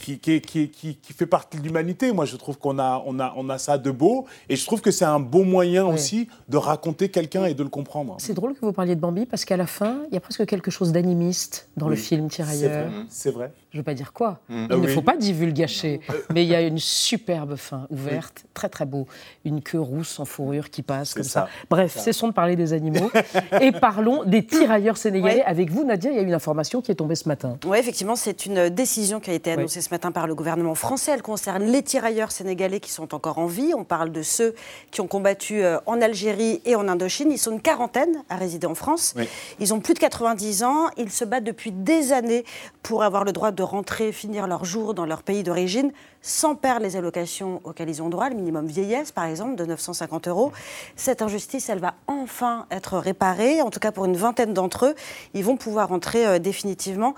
qui, 0.00 0.18
qui, 0.18 0.40
qui, 0.40 0.68
qui- 0.70 0.96
qui 0.96 1.12
fait 1.12 1.26
partie 1.26 1.58
de 1.58 1.62
l'humanité. 1.62 2.12
Moi, 2.12 2.24
je 2.24 2.36
trouve 2.36 2.58
qu'on 2.58 2.78
a, 2.78 3.02
on 3.06 3.18
a, 3.20 3.32
on 3.36 3.48
a 3.50 3.58
ça 3.58 3.78
de 3.78 3.90
beau. 3.90 4.26
Et 4.48 4.56
je 4.56 4.64
trouve 4.66 4.80
que 4.80 4.90
c'est 4.90 5.04
un 5.04 5.20
beau 5.20 5.44
moyen 5.44 5.84
aussi 5.86 6.28
de 6.48 6.56
raconter 6.56 7.10
quelqu'un 7.10 7.44
et 7.46 7.54
de 7.54 7.62
le 7.62 7.68
comprendre. 7.68 8.16
C'est 8.18 8.34
drôle 8.34 8.54
que 8.54 8.60
vous 8.62 8.72
parliez 8.72 8.94
de 8.96 9.00
Bambi 9.00 9.26
parce 9.26 9.44
qu'à 9.44 9.56
la 9.56 9.66
fin, 9.66 9.98
il 10.10 10.14
y 10.14 10.16
a 10.16 10.20
presque 10.20 10.46
quelque 10.46 10.70
chose 10.70 10.92
d'animiste 10.92 11.68
dans 11.76 11.88
le 11.88 11.96
film 11.96 12.28
C'est 12.30 12.36
Tirailleur. 12.42 12.90
vrai, 12.90 13.02
c'est 13.08 13.30
vrai. 13.30 13.52
Je 13.70 13.76
ne 13.76 13.80
veux 13.80 13.84
pas 13.84 13.94
dire 13.94 14.12
quoi. 14.12 14.40
Mm. 14.48 14.54
Il 14.54 14.66
Ah 14.70 14.76
ne 14.76 14.86
oui. 14.86 14.92
faut 14.94 15.02
pas 15.02 15.16
divulgacher. 15.16 16.00
Mais 16.34 16.44
il 16.44 16.48
y 16.48 16.54
a 16.54 16.60
une 16.62 16.78
superbe 16.78 17.56
fin 17.56 17.86
ouverte, 17.90 18.44
très 18.54 18.68
très 18.68 18.84
beau. 18.84 19.06
Une 19.44 19.62
queue 19.62 19.80
rousse 19.80 20.18
en 20.18 20.24
fourrure 20.24 20.70
qui 20.70 20.82
passe 20.82 21.14
comme 21.14 21.22
ça. 21.22 21.30
ça. 21.30 21.48
Bref, 21.70 21.94
Ça. 21.94 22.00
cessons 22.00 22.28
de 22.28 22.32
parler 22.32 22.56
des 22.56 22.72
animaux 22.72 23.10
et 23.60 23.72
parlons 23.72 24.24
des 24.24 24.44
tirailleurs 24.44 24.96
sénégalais. 24.96 25.36
Ouais. 25.36 25.42
Avec 25.44 25.70
vous, 25.70 25.84
Nadia, 25.84 26.10
il 26.10 26.16
y 26.16 26.18
a 26.18 26.22
une 26.22 26.34
information 26.34 26.80
qui 26.80 26.90
est 26.90 26.96
tombée 26.96 27.14
ce 27.14 27.28
matin. 27.28 27.58
Oui, 27.64 27.78
effectivement, 27.78 28.16
c'est 28.16 28.46
une 28.46 28.68
décision 28.70 29.20
qui 29.20 29.30
a 29.30 29.34
été 29.34 29.52
annoncée 29.52 29.80
ce 29.80 29.90
matin 29.90 30.10
par 30.12 30.26
le 30.26 30.34
gouvernement 30.34 30.74
français. 30.74 31.12
Elle 31.14 31.22
concerne 31.22 31.64
les 31.64 31.82
tirailleurs 31.82 32.32
sénégalais 32.32 32.80
qui 32.80 32.90
sont 32.90 33.14
encore 33.14 33.38
en 33.38 33.46
vie. 33.46 33.72
On 33.76 33.84
parle 33.84 34.10
de 34.10 34.22
ceux 34.22 34.54
qui 34.90 35.00
ont 35.00 35.06
combattu 35.06 35.62
euh, 35.62 35.78
en 35.86 36.00
Algérie 36.00 36.60
et 36.64 36.74
en 36.74 36.88
Indochine. 36.88 37.30
Ils 37.30 37.38
sont 37.38 37.52
une 37.52 37.60
quarantaine 37.62 38.22
à 38.28 38.36
résider 38.36 38.66
en 38.66 38.74
France. 38.74 39.14
Oui. 39.16 39.28
Ils 39.60 39.72
ont 39.72 39.80
plus 39.80 39.94
de 39.94 39.98
90 40.00 40.64
ans. 40.64 40.86
Ils 40.96 41.10
se 41.10 41.24
battent 41.24 41.44
depuis 41.44 41.70
des 41.72 42.12
années 42.12 42.44
pour 42.82 43.02
avoir 43.04 43.24
le 43.24 43.32
droit 43.32 43.50
de 43.52 43.59
rentrer, 43.62 44.12
finir 44.12 44.46
leur 44.46 44.64
jour 44.64 44.94
dans 44.94 45.06
leur 45.06 45.22
pays 45.22 45.42
d'origine, 45.42 45.92
sans 46.22 46.54
perdre 46.54 46.82
les 46.82 46.96
allocations 46.96 47.60
auxquelles 47.64 47.88
ils 47.88 48.02
ont 48.02 48.08
droit, 48.08 48.28
le 48.28 48.36
minimum 48.36 48.66
vieillesse 48.66 49.12
par 49.12 49.24
exemple 49.24 49.56
de 49.56 49.64
950 49.64 50.28
euros. 50.28 50.52
Cette 50.96 51.22
injustice, 51.22 51.68
elle 51.68 51.78
va 51.78 51.94
enfin 52.06 52.66
être 52.70 52.98
réparée, 52.98 53.62
en 53.62 53.70
tout 53.70 53.80
cas 53.80 53.92
pour 53.92 54.04
une 54.04 54.16
vingtaine 54.16 54.54
d'entre 54.54 54.86
eux. 54.86 54.94
Ils 55.34 55.44
vont 55.44 55.56
pouvoir 55.56 55.88
rentrer 55.88 56.26
euh, 56.26 56.38
définitivement. 56.38 57.14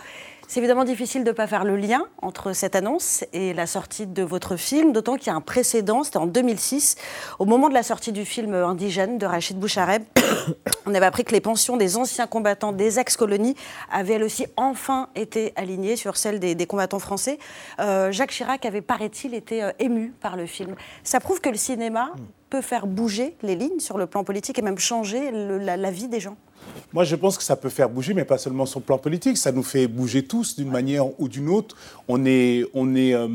C'est 0.53 0.61
évidemment 0.61 0.85
difficile 0.85 1.25
de 1.25 1.31
ne 1.31 1.35
pas 1.35 1.47
faire 1.47 1.65
le 1.65 1.77
lien 1.79 2.05
entre 2.21 2.53
cette 2.53 2.77
annonce 2.77 3.25
et 3.33 3.55
la 3.55 3.67
sortie 3.67 4.07
de 4.07 4.23
votre 4.23 4.57
film, 4.57 4.93
d'autant 4.93 5.17
qu'il 5.17 5.29
y 5.29 5.31
a 5.31 5.35
un 5.35 5.41
précédent, 5.41 6.05
c'était 6.05 6.19
en 6.19 6.27
2006, 6.27 6.97
au 7.39 7.47
moment 7.47 7.71
de 7.71 7.73
la 7.75 7.83
sortie 7.83 8.13
du 8.13 8.27
film 8.27 8.53
Indigène 8.53 9.17
de 9.17 9.25
Rachid 9.25 9.59
Bouchareb. 9.59 10.03
On 10.87 10.95
avait 10.95 11.07
appris 11.07 11.25
que 11.25 11.33
les 11.33 11.41
pensions 11.41 11.79
des 11.79 11.97
anciens 11.97 12.27
combattants 12.27 12.73
des 12.73 12.99
ex-colonies 12.99 13.57
avaient 13.91 14.13
elles 14.13 14.25
aussi 14.25 14.45
enfin 14.59 15.09
été 15.15 15.55
alignées 15.57 15.97
sur 15.97 16.19
celles 16.19 16.39
des, 16.39 16.55
des 16.55 16.67
combattants 16.67 16.99
français. 16.99 17.39
Euh, 17.81 18.13
Jacques 18.13 18.33
Chirac 18.33 18.67
avait, 18.67 18.83
paraît-il, 18.83 19.33
été 19.33 19.63
euh, 19.63 19.71
ému 19.79 20.13
par 20.21 20.37
le 20.37 20.45
film. 20.45 20.75
Ça 21.03 21.19
prouve 21.19 21.41
que 21.41 21.49
le 21.49 21.57
cinéma 21.57 22.13
peut 22.51 22.61
faire 22.61 22.87
bouger 22.87 23.39
les 23.41 23.57
lignes 23.57 23.81
sur 23.81 23.97
le 23.97 24.07
plan 24.07 24.23
politique 24.23 24.59
et 24.59 24.63
même 24.63 24.77
changer 24.77 25.31
le- 25.31 25.57
la, 25.57 25.79
la 25.79 25.91
vie 25.91 26.09
des 26.09 26.21
gens. 26.21 26.37
Moi, 26.93 27.05
je 27.05 27.17
pense 27.17 27.39
que 27.39 27.43
ça 27.45 27.57
peut 27.57 27.71
faire 27.71 27.89
bouger, 27.89 28.13
mais 28.13 28.25
pas 28.27 28.37
seulement 28.39 28.67
sur 28.67 28.81
le 28.81 28.85
plan 28.85 28.99
politique. 28.99 29.39
Ça 29.39 29.51
nous 29.51 29.63
fait 29.63 29.87
bouger 29.87 30.25
tous 30.25 30.57
d'une 30.57 30.71
manière 30.71 31.07
ou 31.21 31.27
d'une 31.29 31.49
autre. 31.49 31.75
On 32.07 32.25
est, 32.27 32.65
on 32.75 32.95
est, 32.95 33.15
euh, 33.15 33.29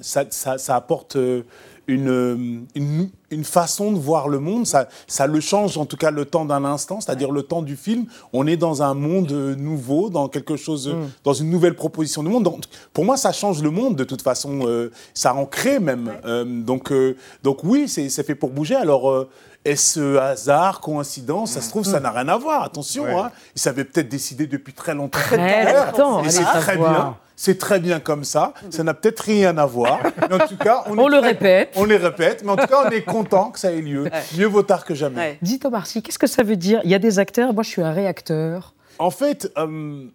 ça, 0.00 0.24
ça- 0.30 0.58
ça 0.58 0.74
apporte 0.74 1.14
euh, 1.14 1.42
une, 1.86 2.08
euh, 2.08 2.36
une, 2.74 3.08
une 3.30 3.44
façon 3.44 3.92
de 3.92 3.98
voir 3.98 4.28
le 4.28 4.40
monde. 4.40 4.66
Ça, 4.66 4.88
ça 5.06 5.28
le 5.28 5.38
change, 5.38 5.78
en 5.78 5.86
tout 5.86 5.96
cas, 5.96 6.10
le 6.10 6.24
temps 6.24 6.44
d'un 6.44 6.64
instant, 6.64 7.00
c'est-à-dire 7.00 7.30
le 7.30 7.42
temps 7.44 7.62
du 7.62 7.76
film. 7.76 8.06
On 8.32 8.48
est 8.48 8.56
dans 8.56 8.82
un 8.82 8.94
monde 8.94 9.30
nouveau, 9.56 10.10
dans 10.10 10.26
quelque 10.28 10.56
chose, 10.56 10.88
euh, 10.88 10.94
dans 11.22 11.32
une 11.34 11.50
nouvelle 11.50 11.76
proposition 11.76 12.24
du 12.24 12.30
monde. 12.30 12.42
Donc, 12.42 12.64
pour 12.92 13.04
moi, 13.04 13.16
ça 13.16 13.30
change 13.30 13.62
le 13.62 13.70
monde 13.70 13.94
de 13.94 14.02
toute 14.04 14.22
façon. 14.22 14.66
euh, 14.66 14.90
ça 15.14 15.34
en 15.36 15.46
crée 15.46 15.78
même. 15.78 16.12
Euh, 16.24 16.44
donc, 16.44 16.90
euh, 16.90 17.14
donc 17.44 17.62
oui, 17.62 17.86
c'est 17.88 18.08
c'est 18.08 18.24
fait 18.24 18.34
pour 18.34 18.50
bouger. 18.50 18.74
Alors. 18.74 19.28
Est-ce 19.64 20.16
hasard, 20.18 20.80
coïncidence 20.80 21.52
Ça 21.52 21.60
se 21.60 21.68
trouve, 21.70 21.84
ça 21.84 22.00
n'a 22.00 22.10
rien 22.10 22.28
à 22.28 22.36
voir. 22.36 22.62
Attention, 22.62 23.04
Ouais. 23.04 23.14
hein. 23.14 23.30
ils 23.54 23.60
savaient 23.60 23.84
peut-être 23.84 24.08
décider 24.08 24.46
depuis 24.46 24.72
très 24.72 24.94
longtemps. 24.94 25.18
Très 25.18 25.74
longtemps, 25.86 26.24
Et 26.24 26.30
c'est 26.30 26.42
très 26.44 26.76
bien. 26.76 27.16
C'est 27.40 27.56
très 27.58 27.78
bien 27.78 28.00
comme 28.00 28.24
ça. 28.24 28.52
Ça 28.70 28.82
n'a 28.82 28.94
peut-être 28.94 29.20
rien 29.20 29.56
à 29.58 29.64
voir. 29.66 30.00
Mais 30.28 30.34
en 30.42 30.46
tout 30.48 30.56
cas, 30.56 30.82
on, 30.86 30.98
On 30.98 31.06
est 31.08 31.14
le 31.14 31.18
très- 31.20 31.28
répète. 31.28 31.72
On 31.76 31.84
les 31.84 31.96
répète. 31.96 32.42
Mais 32.44 32.50
en 32.50 32.56
tout 32.56 32.66
cas, 32.66 32.84
on 32.86 32.90
est 32.90 33.02
content 33.02 33.50
que 33.52 33.60
ça 33.60 33.70
ait 33.70 33.80
lieu. 33.80 34.10
Mieux 34.36 34.46
vaut 34.46 34.64
tard 34.64 34.84
que 34.84 34.92
jamais. 34.94 35.38
Dites 35.40 35.64
Omar 35.64 35.86
Sy, 35.86 36.02
qu'est-ce 36.02 36.18
que 36.18 36.26
ça 36.26 36.42
veut 36.42 36.56
dire? 36.56 36.80
Il 36.82 36.90
y 36.90 36.94
a 36.96 36.98
des 36.98 37.20
acteurs, 37.20 37.54
moi 37.54 37.62
je 37.62 37.68
suis 37.68 37.82
un 37.82 37.92
réacteur. 37.92 38.74
En 38.98 39.10
fait, 39.12 39.52
euh, 39.56 40.06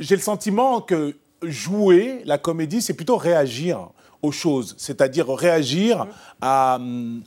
j'ai 0.00 0.16
le 0.16 0.20
sentiment 0.22 0.80
que 0.80 1.14
jouer 1.42 2.22
la 2.24 2.38
comédie, 2.38 2.82
c'est 2.82 2.94
plutôt 2.94 3.16
réagir 3.16 3.90
aux 4.22 4.32
choses, 4.32 4.76
c'est-à-dire 4.78 5.28
réagir 5.28 6.06
à, 6.40 6.78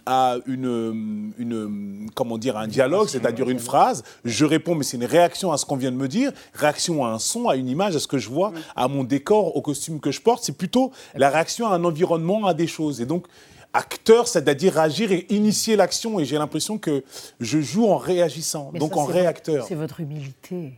à 0.06 0.38
une, 0.46 1.34
une, 1.38 2.10
comment 2.16 2.38
dire, 2.38 2.58
un 2.58 2.68
dialogue, 2.68 3.10
c'est-à-dire 3.10 3.50
une 3.50 3.60
phrase. 3.60 4.04
Je 4.24 4.46
réponds, 4.46 4.76
mais 4.76 4.84
c'est 4.84 4.98
une 4.98 5.06
réaction 5.06 5.52
à 5.52 5.58
ce 5.58 5.66
qu'on 5.66 5.76
vient 5.76 5.92
de 5.92 5.98
me 5.98 6.08
dire, 6.08 6.32
réaction 6.54 7.06
à 7.06 7.10
un 7.10 7.20
son, 7.20 7.50
à 7.50 7.58
une 7.58 7.68
image, 7.68 7.96
à 7.96 8.00
ce 8.00 8.08
que 8.08 8.18
je 8.18 8.30
vois, 8.30 8.54
à 8.76 8.88
mon 8.88 9.04
décor, 9.04 9.56
au 9.58 9.62
costume 9.62 10.00
que 10.00 10.12
je 10.12 10.22
porte. 10.22 10.44
C'est 10.44 10.58
plutôt 10.58 10.92
la 11.16 11.30
réaction 11.30 11.68
à 11.68 11.76
un 11.76 11.84
environnement, 11.84 12.46
à 12.46 12.54
des 12.54 12.68
choses. 12.68 13.02
Et 13.02 13.06
donc, 13.06 13.26
acteur, 13.74 14.28
c'est-à-dire 14.28 14.76
réagir 14.76 15.12
et 15.12 15.26
initier 15.30 15.76
l'action. 15.76 16.20
Et 16.20 16.26
j'ai 16.26 16.38
l'impression 16.38 16.78
que 16.78 17.04
je 17.42 17.60
joue 17.60 17.88
en 17.88 17.98
réagissant, 17.98 18.70
Mais 18.72 18.80
donc 18.80 18.94
ça, 18.94 19.00
en 19.00 19.06
réacteur. 19.06 19.66
C'est 19.68 19.76
votre 19.76 20.00
humilité. 20.00 20.74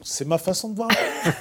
C'est 0.00 0.26
ma 0.26 0.38
façon 0.38 0.68
de 0.68 0.76
voir. 0.76 0.88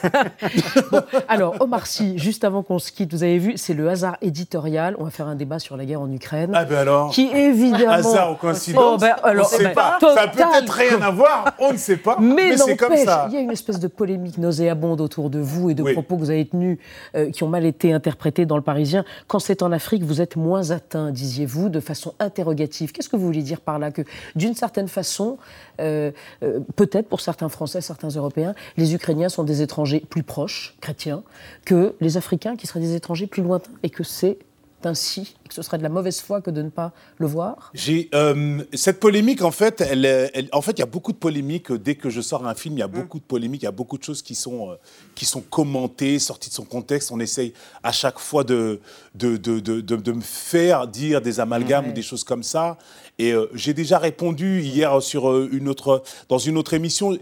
Alors, 1.28 1.56
Omar 1.60 1.86
Sy, 1.86 2.18
juste 2.18 2.44
avant 2.44 2.64
qu'on 2.64 2.80
se 2.80 2.92
quitte, 2.92 3.14
vous 3.14 3.22
avez 3.24 3.38
vu, 3.38 3.54
c'est 3.56 3.76
le 3.76 3.88
hasard 3.88 4.18
éditorial. 4.22 4.96
On 5.00 5.04
va 5.04 5.12
faire 5.12 5.28
un 5.28 5.36
débat 5.36 5.60
sur 5.60 5.78
la 5.78 5.86
guerre 5.86 6.02
en 6.02 6.12
Ukraine. 6.12 6.52
Ah 6.56 6.66
ben 6.66 6.78
alors 6.78 7.12
Qui 7.12 7.28
évidemment. 7.28 7.92
Hasard 7.92 8.32
ou 8.32 8.36
coïncidence 8.36 8.96
Oh, 8.96 8.98
ben, 9.00 9.16
alors, 9.24 9.48
On 9.52 9.56
ne 9.56 9.60
sait 9.60 9.68
ben, 9.68 9.74
pas. 9.76 10.00
Ça 10.02 10.22
a 10.24 10.28
peut-être 10.28 10.74
rien 10.74 11.02
à 11.02 11.12
voir, 11.12 11.54
on 11.60 11.74
ne 11.74 11.78
sait 11.78 11.98
pas. 11.98 12.18
Mais, 12.20 12.50
Mais, 12.50 12.58
c'est 12.58 12.76
comme 12.76 12.96
ça. 12.98 13.28
il 13.30 13.36
y 13.36 13.38
a 13.38 13.42
une 13.42 13.52
espèce 13.52 13.80
de 13.80 13.88
polémique 13.88 14.38
nauséabonde 14.40 15.02
autour 15.02 15.30
de 15.30 15.40
vous 15.40 15.70
et 15.70 15.76
de 15.76 15.84
Oui. 15.84 15.94
propos 15.94 16.16
que 16.16 16.22
vous 16.22 16.32
avez 16.32 16.46
tenus 16.48 16.80
euh, 17.16 17.30
qui 17.30 17.44
ont 17.44 17.50
mal 17.50 17.66
été 17.66 17.94
interprétés 17.94 18.46
dans 18.48 18.58
le 18.58 18.64
Parisien. 18.64 19.06
Quand 19.28 19.40
c'est 19.40 19.62
en 19.62 19.72
Afrique, 19.72 20.04
vous 20.04 20.20
êtes 20.22 20.36
moins 20.36 20.72
atteint, 20.72 21.12
disiez-vous, 21.12 21.70
de 21.70 21.80
façon 21.80 22.14
interrogative. 22.20 22.92
Qu'est-ce 22.92 23.10
que 23.10 23.16
vous 23.16 23.26
voulez 23.26 23.44
dire 23.44 23.62
par 23.62 23.78
là? 23.78 23.92
Que 23.92 24.02
d'une 24.36 24.56
certaine 24.56 24.88
façon, 24.88 25.38
euh, 25.80 26.12
euh, 26.44 26.60
peut-être 26.76 27.08
pour 27.08 27.22
certains 27.22 27.50
Français, 27.50 27.82
certains 27.82 28.10
Européens, 28.10 28.47
les 28.78 28.94
Ukrainiens 28.94 29.30
sont 29.30 29.44
des 29.44 29.62
étrangers 29.62 30.00
plus 30.10 30.24
proches, 30.24 30.76
chrétiens, 30.82 31.24
que 31.66 31.96
les 32.00 32.18
Africains 32.18 32.56
qui 32.56 32.68
seraient 32.68 32.80
des 32.80 32.96
étrangers 32.96 33.28
plus 33.28 33.44
lointains 33.44 33.72
et 33.84 33.90
que 33.90 34.04
c'est 34.04 34.38
ainsi, 34.84 35.36
et 35.44 35.50
que 35.50 35.56
ce 35.56 35.64
serait 35.64 35.80
de 35.80 35.84
la 35.84 35.90
mauvaise 35.90 36.22
foi 36.22 36.40
que 36.40 36.52
de 36.52 36.62
ne 36.62 36.70
pas 36.70 36.94
le 37.18 37.26
voir 37.26 37.72
euh, 38.14 38.64
cette 38.74 39.00
polémique 39.00 39.42
en 39.42 39.50
fait, 39.52 39.82
elle, 39.82 40.06
est- 40.06 40.30
elle- 40.36 40.50
en 40.54 40.62
fait, 40.62 40.74
il 40.74 40.80
y 40.80 40.84
a 40.84 40.86
beaucoup 40.86 41.12
de 41.12 41.18
polémiques 41.18 41.72
euh, 41.72 41.80
dès 41.80 41.96
que 41.96 42.10
je 42.12 42.22
sors 42.22 42.48
un 42.48 42.54
film. 42.54 42.76
Il 42.76 42.80
y 42.80 42.84
a 42.84 42.88
beaucoup 42.88 43.18
de 43.18 43.24
polémiques, 43.24 43.64
il 43.64 43.66
y 43.66 43.68
a 43.68 43.72
beaucoup 43.72 43.98
de 43.98 44.04
choses 44.04 44.22
qui 44.22 44.36
sont 44.36 44.70
euh, 44.72 44.76
qui 45.16 45.26
sont 45.26 45.42
commentées, 45.42 46.20
sorties 46.20 46.50
de 46.50 46.54
son 46.54 46.64
contexte. 46.64 47.12
On 47.12 47.20
essaye 47.20 47.54
à 47.84 47.92
chaque 47.92 48.20
fois 48.20 48.44
de 48.44 48.80
de, 49.16 49.36
de, 49.36 49.60
de, 49.60 49.82
de- 49.82 49.96
de 49.98 50.12
me 50.12 50.22
faire 50.22 50.88
dire 50.88 51.22
des 51.22 51.40
amalgames 51.40 51.90
ou 51.90 51.92
des 51.94 52.04
choses 52.04 52.24
comme 52.24 52.44
ça. 52.44 52.78
Et 53.18 53.34
euh, 53.34 53.48
j'ai 53.56 53.74
déjà 53.74 53.98
répondu 53.98 54.62
hier 54.62 55.02
sur 55.02 55.44
une 55.48 55.68
autre 55.70 56.04
dans 56.30 56.38
une 56.38 56.56
autre 56.56 56.76
émission. 56.76 57.18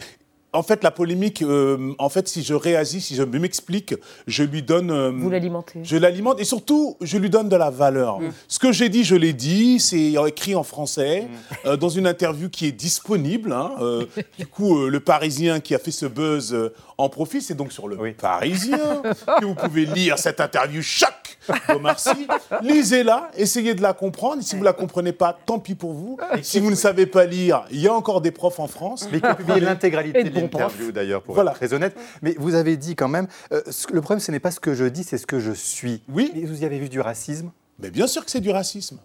En 0.55 0.63
fait, 0.63 0.83
la 0.83 0.91
polémique, 0.91 1.41
euh, 1.41 1.93
en 1.99 2.09
fait, 2.09 2.27
si 2.27 2.41
je 2.43 2.53
réagis, 2.53 3.01
si 3.01 3.15
je 3.15 3.23
m'explique, 3.23 3.93
je 4.25 4.43
lui 4.43 4.63
donne. 4.63 4.89
euh, 4.89 5.11
Vous 5.15 5.29
l'alimentez. 5.29 5.79
je 5.83 5.97
l'alimente 5.97 6.39
et 6.39 6.45
surtout, 6.45 6.95
je 7.01 7.17
lui 7.17 7.29
donne 7.29 7.49
de 7.49 7.55
la 7.55 7.69
valeur. 7.69 8.19
Ce 8.47 8.57
que 8.57 8.71
j'ai 8.71 8.89
dit, 8.89 9.03
je 9.03 9.15
l'ai 9.15 9.33
dit, 9.33 9.79
c'est 9.79 10.13
écrit 10.27 10.55
en 10.55 10.63
français, 10.63 11.27
euh, 11.65 11.77
dans 11.77 11.89
une 11.89 12.07
interview 12.07 12.49
qui 12.49 12.67
est 12.67 12.71
disponible. 12.71 13.51
hein. 13.51 13.71
Euh, 13.81 14.05
du 14.39 14.47
coup, 14.47 14.77
euh, 14.79 14.89
le 14.89 14.99
Parisien 14.99 15.59
qui 15.59 15.75
a 15.75 15.79
fait 15.79 15.91
ce 15.91 16.05
buzz 16.05 16.53
euh, 16.53 16.73
en 16.97 17.09
profite, 17.09 17.41
c'est 17.43 17.55
donc 17.55 17.71
sur 17.71 17.87
le 17.87 17.97
Parisien 18.13 19.01
que 19.39 19.45
vous 19.45 19.55
pouvez 19.55 19.85
lire 19.85 20.17
cette 20.17 20.39
interview 20.39 20.81
choc 20.81 21.09
d'Omar 21.69 21.99
Sy. 21.99 22.27
Lisez-la, 22.61 23.29
essayez 23.35 23.75
de 23.75 23.81
la 23.81 23.93
comprendre. 23.93 24.41
Si 24.43 24.55
vous 24.55 24.61
ne 24.61 24.65
la 24.65 24.73
comprenez 24.73 25.11
pas, 25.13 25.37
tant 25.45 25.59
pis 25.59 25.75
pour 25.75 25.93
vous. 25.93 26.17
Si 26.41 26.59
vous 26.59 26.69
ne 26.69 26.75
savez 26.75 27.05
pas 27.05 27.25
lire, 27.25 27.65
il 27.71 27.79
y 27.79 27.87
a 27.87 27.93
encore 27.93 28.21
des 28.21 28.31
profs 28.31 28.59
en 28.59 28.67
France. 28.67 29.07
Mais 29.11 29.19
faut 29.19 29.35
publier 29.35 29.59
l'intégralité 29.61 30.23
de 30.23 30.39
l'interview 30.39 30.91
d'ailleurs, 30.91 31.21
pour 31.21 31.35
Voilà. 31.35 31.51
être 31.51 31.57
très 31.57 31.73
honnête. 31.73 31.95
Mais 32.21 32.35
vous 32.39 32.55
avez 32.55 32.77
dit 32.77 32.95
quand 32.95 33.07
même, 33.09 33.27
euh, 33.51 33.61
le 33.91 34.01
problème 34.01 34.19
ce 34.19 34.31
n'est 34.31 34.39
pas 34.39 34.51
ce 34.51 34.59
que 34.59 34.73
je 34.73 34.85
dis, 34.85 35.03
c'est 35.03 35.17
ce 35.17 35.27
que 35.27 35.39
je 35.39 35.51
suis. 35.51 36.01
Oui. 36.09 36.31
Et 36.35 36.45
vous 36.45 36.61
y 36.61 36.65
avez 36.65 36.79
vu 36.79 36.89
du 36.89 36.99
racisme 37.01 37.51
Mais 37.79 37.89
bien 37.91 38.07
sûr 38.07 38.23
que 38.25 38.31
c'est 38.31 38.41
du 38.41 38.49
racisme. 38.51 38.99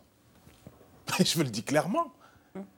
Je 1.18 1.34
vous 1.34 1.42
le 1.42 1.48
dis 1.50 1.62
clairement. 1.64 2.06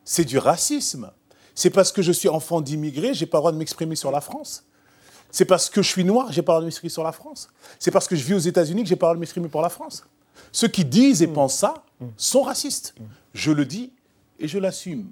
C'est 0.04 0.24
du 0.24 0.38
racisme. 0.38 1.10
C'est 1.54 1.70
parce 1.70 1.92
que 1.92 2.00
je 2.00 2.12
suis 2.12 2.28
enfant 2.30 2.60
d'immigrés, 2.62 3.12
j'ai 3.12 3.26
pas 3.26 3.38
le 3.38 3.40
droit 3.42 3.52
de 3.52 3.58
m'exprimer 3.58 3.94
sur 3.94 4.10
la 4.10 4.20
France. 4.22 4.64
C'est 5.32 5.44
parce 5.46 5.68
que 5.70 5.82
je 5.82 5.88
suis 5.88 6.04
noir, 6.04 6.30
j'ai 6.30 6.42
pas 6.42 6.52
le 6.52 6.56
droit 6.56 6.60
de 6.60 6.66
m'exprimer 6.66 6.90
sur 6.90 7.02
la 7.02 7.10
France. 7.12 7.48
C'est 7.80 7.90
parce 7.90 8.06
que 8.06 8.14
je 8.14 8.22
vis 8.22 8.34
aux 8.34 8.38
États-Unis 8.38 8.82
que 8.84 8.88
j'ai 8.88 8.96
pas 8.96 9.06
le 9.06 9.08
droit 9.08 9.14
de 9.16 9.20
m'exprimer 9.20 9.48
pour 9.48 9.62
la 9.62 9.70
France. 9.70 10.04
Ceux 10.52 10.68
qui 10.68 10.84
disent 10.84 11.22
et 11.22 11.26
pensent 11.26 11.56
ça 11.56 11.74
sont 12.16 12.42
racistes. 12.42 12.94
Je 13.34 13.50
le 13.50 13.64
dis 13.64 13.92
et 14.38 14.46
je 14.46 14.58
l'assume. 14.58 15.06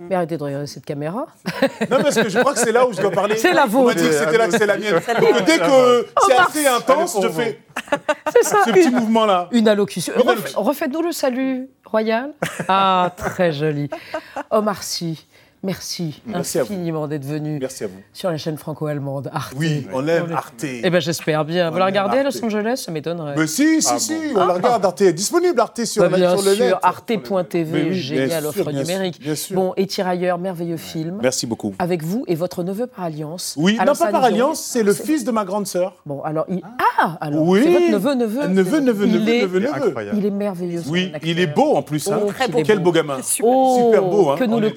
Mais 0.00 0.16
arrêtez 0.16 0.36
de 0.36 0.42
regarder 0.42 0.66
cette 0.66 0.84
caméra. 0.84 1.26
Non, 1.90 2.02
parce 2.02 2.16
que 2.16 2.28
je 2.28 2.38
crois 2.40 2.52
que 2.54 2.58
c'est 2.58 2.72
là 2.72 2.86
où 2.86 2.92
je 2.92 3.00
dois 3.00 3.10
parler. 3.12 3.36
C'est 3.36 3.52
la 3.52 3.62
On 3.62 3.66
m'a 3.66 3.72
vôtre. 3.72 3.94
dit 3.96 4.08
que 4.08 4.12
c'était 4.12 4.38
là 4.38 4.46
que 4.48 4.58
c'est 4.58 4.66
la 4.66 4.76
mienne. 4.76 5.00
C'est 5.04 5.14
la 5.14 5.20
Donc 5.20 5.32
vôtre. 5.32 5.44
dès 5.44 5.58
que 5.58 6.06
c'est 6.26 6.32
Omar 6.34 6.48
assez 6.48 6.66
intense, 6.66 7.18
je 7.22 7.28
fais 7.28 7.60
C'est 8.32 8.42
ça. 8.42 8.62
ce 8.64 8.70
petit 8.72 8.90
mouvement-là. 8.90 9.48
Une 9.52 9.68
allocution. 9.68 10.12
Refaites-nous 10.56 11.02
le 11.02 11.12
salut 11.12 11.68
royal. 11.84 12.32
Ah, 12.68 13.12
très 13.16 13.52
joli. 13.52 13.88
Omar 14.50 14.82
Sy, 14.82 15.24
Merci, 15.64 16.20
Merci 16.26 16.58
à 16.58 16.64
vous. 16.64 16.72
infiniment 16.72 17.06
d'être 17.06 17.24
venu 17.24 17.58
Merci 17.60 17.84
à 17.84 17.86
vous. 17.86 18.00
sur 18.12 18.30
la 18.32 18.36
chaîne 18.36 18.56
franco-allemande 18.58 19.30
Arte. 19.32 19.54
Oui, 19.56 19.86
on 19.92 20.08
aime 20.08 20.32
Arte. 20.32 20.64
Eh 20.64 20.90
ben 20.90 21.00
j'espère 21.00 21.44
bien. 21.44 21.70
Vous 21.70 21.78
la 21.78 21.86
regardez 21.86 22.18
à. 22.18 22.24
Los 22.24 22.44
Angeles? 22.44 22.82
Ça 22.84 22.90
m'étonnerait. 22.90 23.34
Mais 23.36 23.46
si, 23.46 23.80
si, 23.80 23.88
Ah 23.92 23.98
si, 24.00 24.12
bon. 24.34 24.40
on 24.40 24.46
la 24.46 24.54
regarde, 24.54 24.84
Arte 24.84 25.02
est 25.02 25.12
disponible, 25.12 25.60
Arte 25.60 25.84
sur, 25.84 26.02
Bah, 26.02 26.08
la- 26.08 26.16
bien 26.16 26.36
sur 26.36 26.44
le 26.50 26.56
net. 26.56 26.68
sûr, 26.68 26.78
arte.tv, 26.82 27.72
oui, 27.72 27.82
bien 27.90 27.92
génial 27.92 28.46
offre 28.46 28.64
bien 28.64 28.84
sûr, 28.84 28.92
numérique. 28.92 29.20
bien 29.20 29.34
sûr. 29.36 29.54
Bon, 29.54 29.72
et 29.76 29.86
Tirailleurs, 29.86 30.38
merveilleux 30.38 30.76
film. 30.76 31.20
Merci 31.22 31.46
beaucoup. 31.46 31.74
Avec 31.78 32.02
vous 32.02 32.24
et 32.26 32.34
votre 32.34 32.64
neveu 32.64 32.88
par 32.88 33.04
alliance. 33.04 33.54
Oui, 33.56 33.78
non 33.78 33.94
pas 33.94 34.10
par 34.10 34.24
alliance, 34.24 34.60
c'est 34.60 34.82
le 34.82 34.92
fils 34.92 35.24
de 35.24 35.30
ma 35.30 35.44
grande 35.44 35.68
sœur. 35.68 35.94
Bon, 36.06 36.22
alors 36.22 36.44
il. 36.48 36.60
Ah, 37.00 37.18
alors 37.20 37.46
Oui. 37.46 37.60
c'est 37.62 37.70
votre 37.72 37.90
neveu, 37.92 38.14
neveu. 38.14 38.46
Neveu, 38.48 38.80
neveu, 38.80 39.06
il 39.06 39.12
neveu, 39.12 39.32
est... 39.32 39.42
neveu, 39.42 39.60
neveu. 39.60 40.10
Il 40.16 40.26
est 40.26 40.30
merveilleux. 40.30 40.82
Oui, 40.88 41.12
il 41.22 41.38
est 41.38 41.46
beau 41.46 41.76
en 41.76 41.82
plus. 41.82 42.08
hein. 42.10 42.18
Oh, 42.26 42.32
Très 42.32 42.48
beau. 42.48 42.62
Quel 42.64 42.80
beau 42.80 42.90
gamin. 42.90 43.22
Super 43.22 44.02
beau. 44.02 44.30
Hein. 44.30 44.36
que 44.36 44.44
nous, 44.44 44.58
le, 44.58 44.70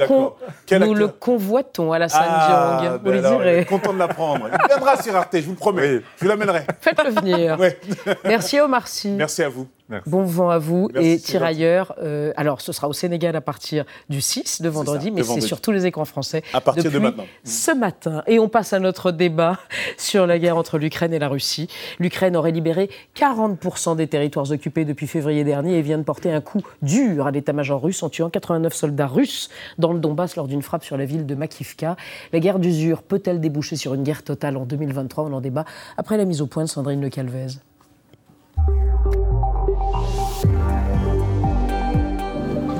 Quel 0.79 0.87
nous 0.87 0.93
le 0.95 1.07
convoitons 1.07 1.91
à 1.91 1.99
la 1.99 2.09
San 2.09 2.21
Ah, 2.27 2.77
Diong. 2.81 2.93
Vous 2.93 2.99
ben 2.99 3.11
le 3.11 3.17
il 3.19 3.25
est 3.25 3.29
direz. 3.29 3.65
content 3.65 3.93
de 3.93 3.99
l'apprendre. 3.99 4.49
Il 4.51 4.67
viendra 4.67 5.01
sur 5.01 5.15
Arte, 5.15 5.29
je 5.35 5.41
vous 5.45 5.51
le 5.51 5.57
promets. 5.57 6.01
Je 6.21 6.27
l'amènerai. 6.27 6.63
Faites-le 6.79 7.11
venir. 7.11 7.59
Ouais. 7.59 7.79
Merci 8.25 8.59
Omar 8.59 8.87
Sy. 8.87 9.09
Merci 9.09 9.43
à 9.43 9.49
vous. 9.49 9.67
Bon 10.07 10.23
vent 10.23 10.49
à 10.49 10.57
vous 10.57 10.89
Merci, 10.93 11.09
et 11.09 11.19
Tirailleurs. 11.19 11.93
euh, 12.01 12.33
alors, 12.37 12.59
ce 12.59 12.71
sera 12.71 12.87
au 12.87 12.93
Sénégal 12.93 13.35
à 13.35 13.41
partir 13.41 13.85
du 14.09 14.19
6 14.19 14.63
de 14.63 14.69
vendredi, 14.69 15.07
ça, 15.07 15.11
mais 15.13 15.23
c'est 15.23 15.41
sur 15.41 15.61
tous 15.61 15.71
les 15.71 15.85
écrans 15.85 16.05
français 16.05 16.41
À 16.53 16.61
partir 16.61 16.91
de 16.91 16.97
maintenant. 16.97 17.25
ce 17.43 17.71
matin. 17.71 18.23
Et 18.25 18.39
on 18.39 18.49
passe 18.49 18.73
à 18.73 18.79
notre 18.79 19.11
débat 19.11 19.59
sur 19.97 20.25
la 20.25 20.39
guerre 20.39 20.57
entre 20.57 20.79
l'Ukraine 20.79 21.13
et 21.13 21.19
la 21.19 21.27
Russie. 21.27 21.67
L'Ukraine 21.99 22.35
aurait 22.35 22.51
libéré 22.51 22.89
40% 23.15 23.95
des 23.95 24.07
territoires 24.07 24.49
occupés 24.51 24.85
depuis 24.85 25.05
février 25.05 25.43
dernier 25.43 25.77
et 25.77 25.81
vient 25.83 25.99
de 25.99 26.03
porter 26.03 26.31
un 26.31 26.41
coup 26.41 26.61
dur 26.81 27.27
à 27.27 27.31
l'état-major 27.31 27.81
russe 27.81 28.01
en 28.01 28.09
tuant 28.09 28.31
89 28.31 28.73
soldats 28.73 29.07
russes 29.07 29.49
dans 29.77 29.93
le 29.93 29.99
Donbass 29.99 30.35
lors 30.35 30.47
d'une 30.47 30.63
frappe 30.63 30.83
sur 30.83 30.97
la 30.97 31.05
ville 31.05 31.27
de 31.27 31.35
Makivka. 31.35 31.95
La 32.33 32.39
guerre 32.39 32.57
d'usure 32.57 33.03
peut-elle 33.03 33.39
déboucher 33.39 33.75
sur 33.75 33.93
une 33.93 34.03
guerre 34.03 34.23
totale 34.23 34.57
en 34.57 34.65
2023 34.65 35.25
On 35.25 35.33
en 35.33 35.41
débat 35.41 35.65
après 35.97 36.17
la 36.17 36.25
mise 36.25 36.41
au 36.41 36.47
point 36.47 36.63
de 36.63 36.69
Sandrine 36.69 37.01
Le 37.01 37.09
Calvez. 37.09 37.47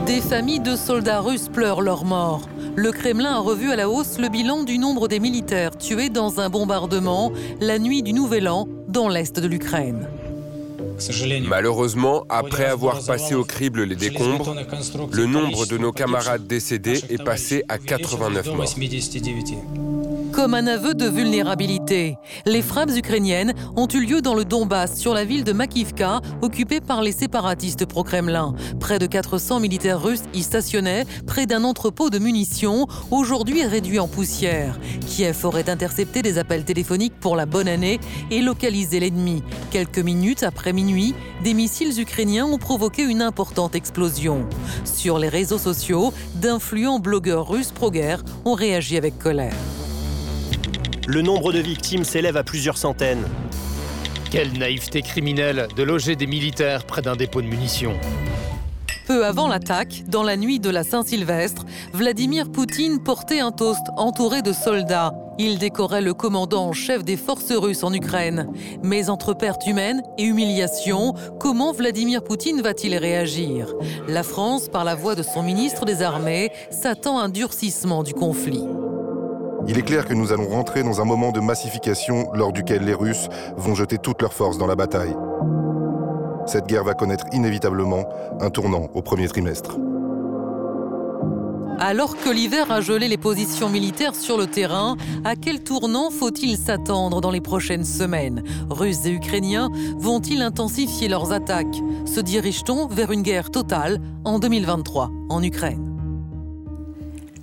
Des 0.06 0.22
familles 0.22 0.60
de 0.60 0.76
soldats 0.76 1.20
russes 1.20 1.50
pleurent 1.50 1.82
leur 1.82 2.06
mort. 2.06 2.48
Le 2.76 2.92
Kremlin 2.92 3.32
a 3.32 3.40
revu 3.40 3.72
à 3.72 3.76
la 3.76 3.90
hausse 3.90 4.20
le 4.20 4.30
bilan 4.30 4.64
du 4.64 4.78
nombre 4.78 5.08
des 5.08 5.20
militaires 5.20 5.76
tués 5.76 6.10
dans 6.10 6.40
un 6.40 6.48
bombardement 6.48 7.32
la 7.60 7.80
nuit 7.80 8.04
du 8.04 8.14
Nouvel 8.14 8.48
An 8.48 8.68
dans 8.88 9.10
l'est 9.10 9.40
de 9.40 9.48
l'Ukraine. 9.48 10.08
Malheureusement, 11.48 12.26
après 12.30 12.66
avoir 12.66 13.04
passé 13.04 13.36
au 13.36 13.44
crible 13.44 13.84
les 13.84 13.96
décombres, 13.96 14.56
le 15.12 15.26
nombre 15.26 15.66
de 15.66 15.78
nos 15.78 15.92
camarades 15.92 16.48
décédés 16.48 17.02
est 17.10 17.24
passé 17.24 17.64
à 17.68 17.78
89 17.78 18.46
morts. 18.48 18.66
Comme 20.36 20.54
un 20.54 20.68
aveu 20.68 20.94
de 20.94 21.08
vulnérabilité, 21.08 22.18
les 22.46 22.62
frappes 22.62 22.92
ukrainiennes 22.94 23.54
ont 23.78 23.88
eu 23.88 24.06
lieu 24.06 24.22
dans 24.22 24.36
le 24.36 24.44
Donbass, 24.44 24.98
sur 25.00 25.14
la 25.14 25.24
ville 25.24 25.46
de 25.46 25.54
Makivka, 25.54 26.20
occupée 26.42 26.82
par 26.82 27.02
les 27.02 27.14
séparatistes 27.14 27.86
pro-Kremlin. 27.86 28.54
Près 28.82 29.00
de 29.00 29.06
400 29.06 29.62
militaires 29.62 30.02
russes 30.02 30.24
y 30.34 30.44
stationnaient, 30.44 31.06
près 31.26 31.46
d'un 31.46 31.64
entrepôt 31.64 32.10
de 32.10 32.20
munitions, 32.20 32.86
aujourd'hui 33.12 33.64
réduit 33.64 33.98
en 33.98 34.10
poussière. 34.10 34.78
Kiev 35.08 35.46
aurait 35.46 35.70
intercepté 35.70 36.22
des 36.22 36.38
appels 36.38 36.66
téléphoniques 36.66 37.18
pour 37.18 37.38
la 37.38 37.46
bonne 37.46 37.70
année 37.70 38.02
et 38.30 38.42
localisé 38.42 39.00
l'ennemi. 39.00 39.42
Quelques 39.72 40.00
minutes 40.00 40.44
après 40.44 40.74
minuit, 40.74 40.85
des 41.44 41.54
missiles 41.54 42.00
ukrainiens 42.00 42.46
ont 42.46 42.58
provoqué 42.58 43.02
une 43.04 43.22
importante 43.22 43.76
explosion. 43.76 44.48
Sur 44.84 45.18
les 45.18 45.30
réseaux 45.30 45.58
sociaux, 45.58 46.14
d'influents 46.36 47.00
blogueurs 47.00 47.48
russes 47.48 47.72
pro-guerre 47.72 48.24
ont 48.46 48.54
réagi 48.54 48.98
avec 48.98 49.18
colère. 49.18 49.56
Le 51.08 51.22
nombre 51.22 51.52
de 51.52 51.60
victimes 51.60 52.04
s'élève 52.04 52.38
à 52.38 52.44
plusieurs 52.44 52.78
centaines. 52.78 53.26
Quelle 54.32 54.58
naïveté 54.58 55.02
criminelle 55.02 55.68
de 55.76 55.84
loger 55.84 56.16
des 56.16 56.28
militaires 56.28 56.86
près 56.86 57.02
d'un 57.02 57.16
dépôt 57.16 57.42
de 57.42 57.48
munitions. 57.48 57.98
Peu 59.08 59.26
avant 59.26 59.48
l'attaque, 59.48 60.04
dans 60.08 60.24
la 60.24 60.36
nuit 60.36 60.60
de 60.60 60.70
la 60.70 60.84
Saint-Sylvestre, 60.84 61.66
Vladimir 61.94 62.52
Poutine 62.52 63.02
portait 63.04 63.40
un 63.40 63.52
toast 63.52 63.86
entouré 63.98 64.42
de 64.42 64.52
soldats. 64.52 65.14
Il 65.38 65.58
décorait 65.60 66.02
le 66.02 66.14
commandant 66.14 66.68
en 66.68 66.74
chef 66.74 67.04
des 67.04 67.18
forces 67.18 67.52
russes 67.52 67.84
en 67.84 67.94
Ukraine. 67.94 68.48
Mais 68.84 69.10
entre 69.10 69.34
perte 69.34 69.68
humaine 69.68 70.02
et 70.18 70.24
humiliation, 70.24 71.14
comment 71.40 71.74
Vladimir 71.74 72.24
Poutine 72.24 72.62
va-t-il 72.62 72.96
réagir? 72.96 73.74
La 74.08 74.24
France, 74.24 74.70
par 74.70 74.86
la 74.86 74.96
voix 74.96 75.16
de 75.16 75.24
son 75.24 75.44
ministre 75.44 75.86
des 75.86 76.02
Armées, 76.02 76.52
s'attend 76.72 77.20
à 77.20 77.24
un 77.24 77.30
durcissement 77.30 78.04
du 78.04 78.14
conflit. 78.14 78.64
Il 79.68 79.78
est 79.78 79.82
clair 79.82 80.06
que 80.06 80.14
nous 80.14 80.32
allons 80.32 80.48
rentrer 80.48 80.84
dans 80.84 81.02
un 81.02 81.06
moment 81.06 81.32
de 81.32 81.40
massification 81.40 82.32
lors 82.34 82.54
duquel 82.54 82.86
les 82.86 82.94
Russes 82.94 83.28
vont 83.58 83.76
jeter 83.76 83.98
toutes 83.98 84.22
leurs 84.22 84.34
forces 84.34 84.58
dans 84.58 84.68
la 84.68 84.76
bataille. 84.76 85.16
Cette 86.46 86.68
guerre 86.68 86.84
va 86.84 86.94
connaître 86.94 87.26
inévitablement 87.34 88.06
un 88.40 88.52
tournant 88.52 88.88
au 88.94 89.02
premier 89.02 89.28
trimestre. 89.28 89.78
Alors 91.80 92.16
que 92.16 92.30
l'hiver 92.30 92.72
a 92.72 92.80
gelé 92.80 93.08
les 93.08 93.18
positions 93.18 93.70
militaires 93.70 94.16
sur 94.16 94.38
le 94.38 94.48
terrain, 94.48 94.96
à 95.26 95.36
quel 95.36 95.62
tournant 95.62 96.10
faut-il 96.10 96.58
s'attendre 96.58 97.20
dans 97.20 97.32
les 97.32 97.42
prochaines 97.42 97.84
semaines? 97.84 98.44
Russes 98.70 99.06
et 99.06 99.12
Ukrainiens 99.12 99.70
vont-ils 99.98 100.42
intensifier 100.42 101.10
leurs 101.10 101.34
attaques? 101.34 101.82
Se 102.06 102.22
dirige-t-on 102.22 102.88
vers 102.88 103.12
une 103.12 103.24
guerre 103.24 103.52
totale 103.52 104.00
en 104.24 104.40
2023 104.40 105.12
en 105.30 105.44
Ukraine? 105.44 105.95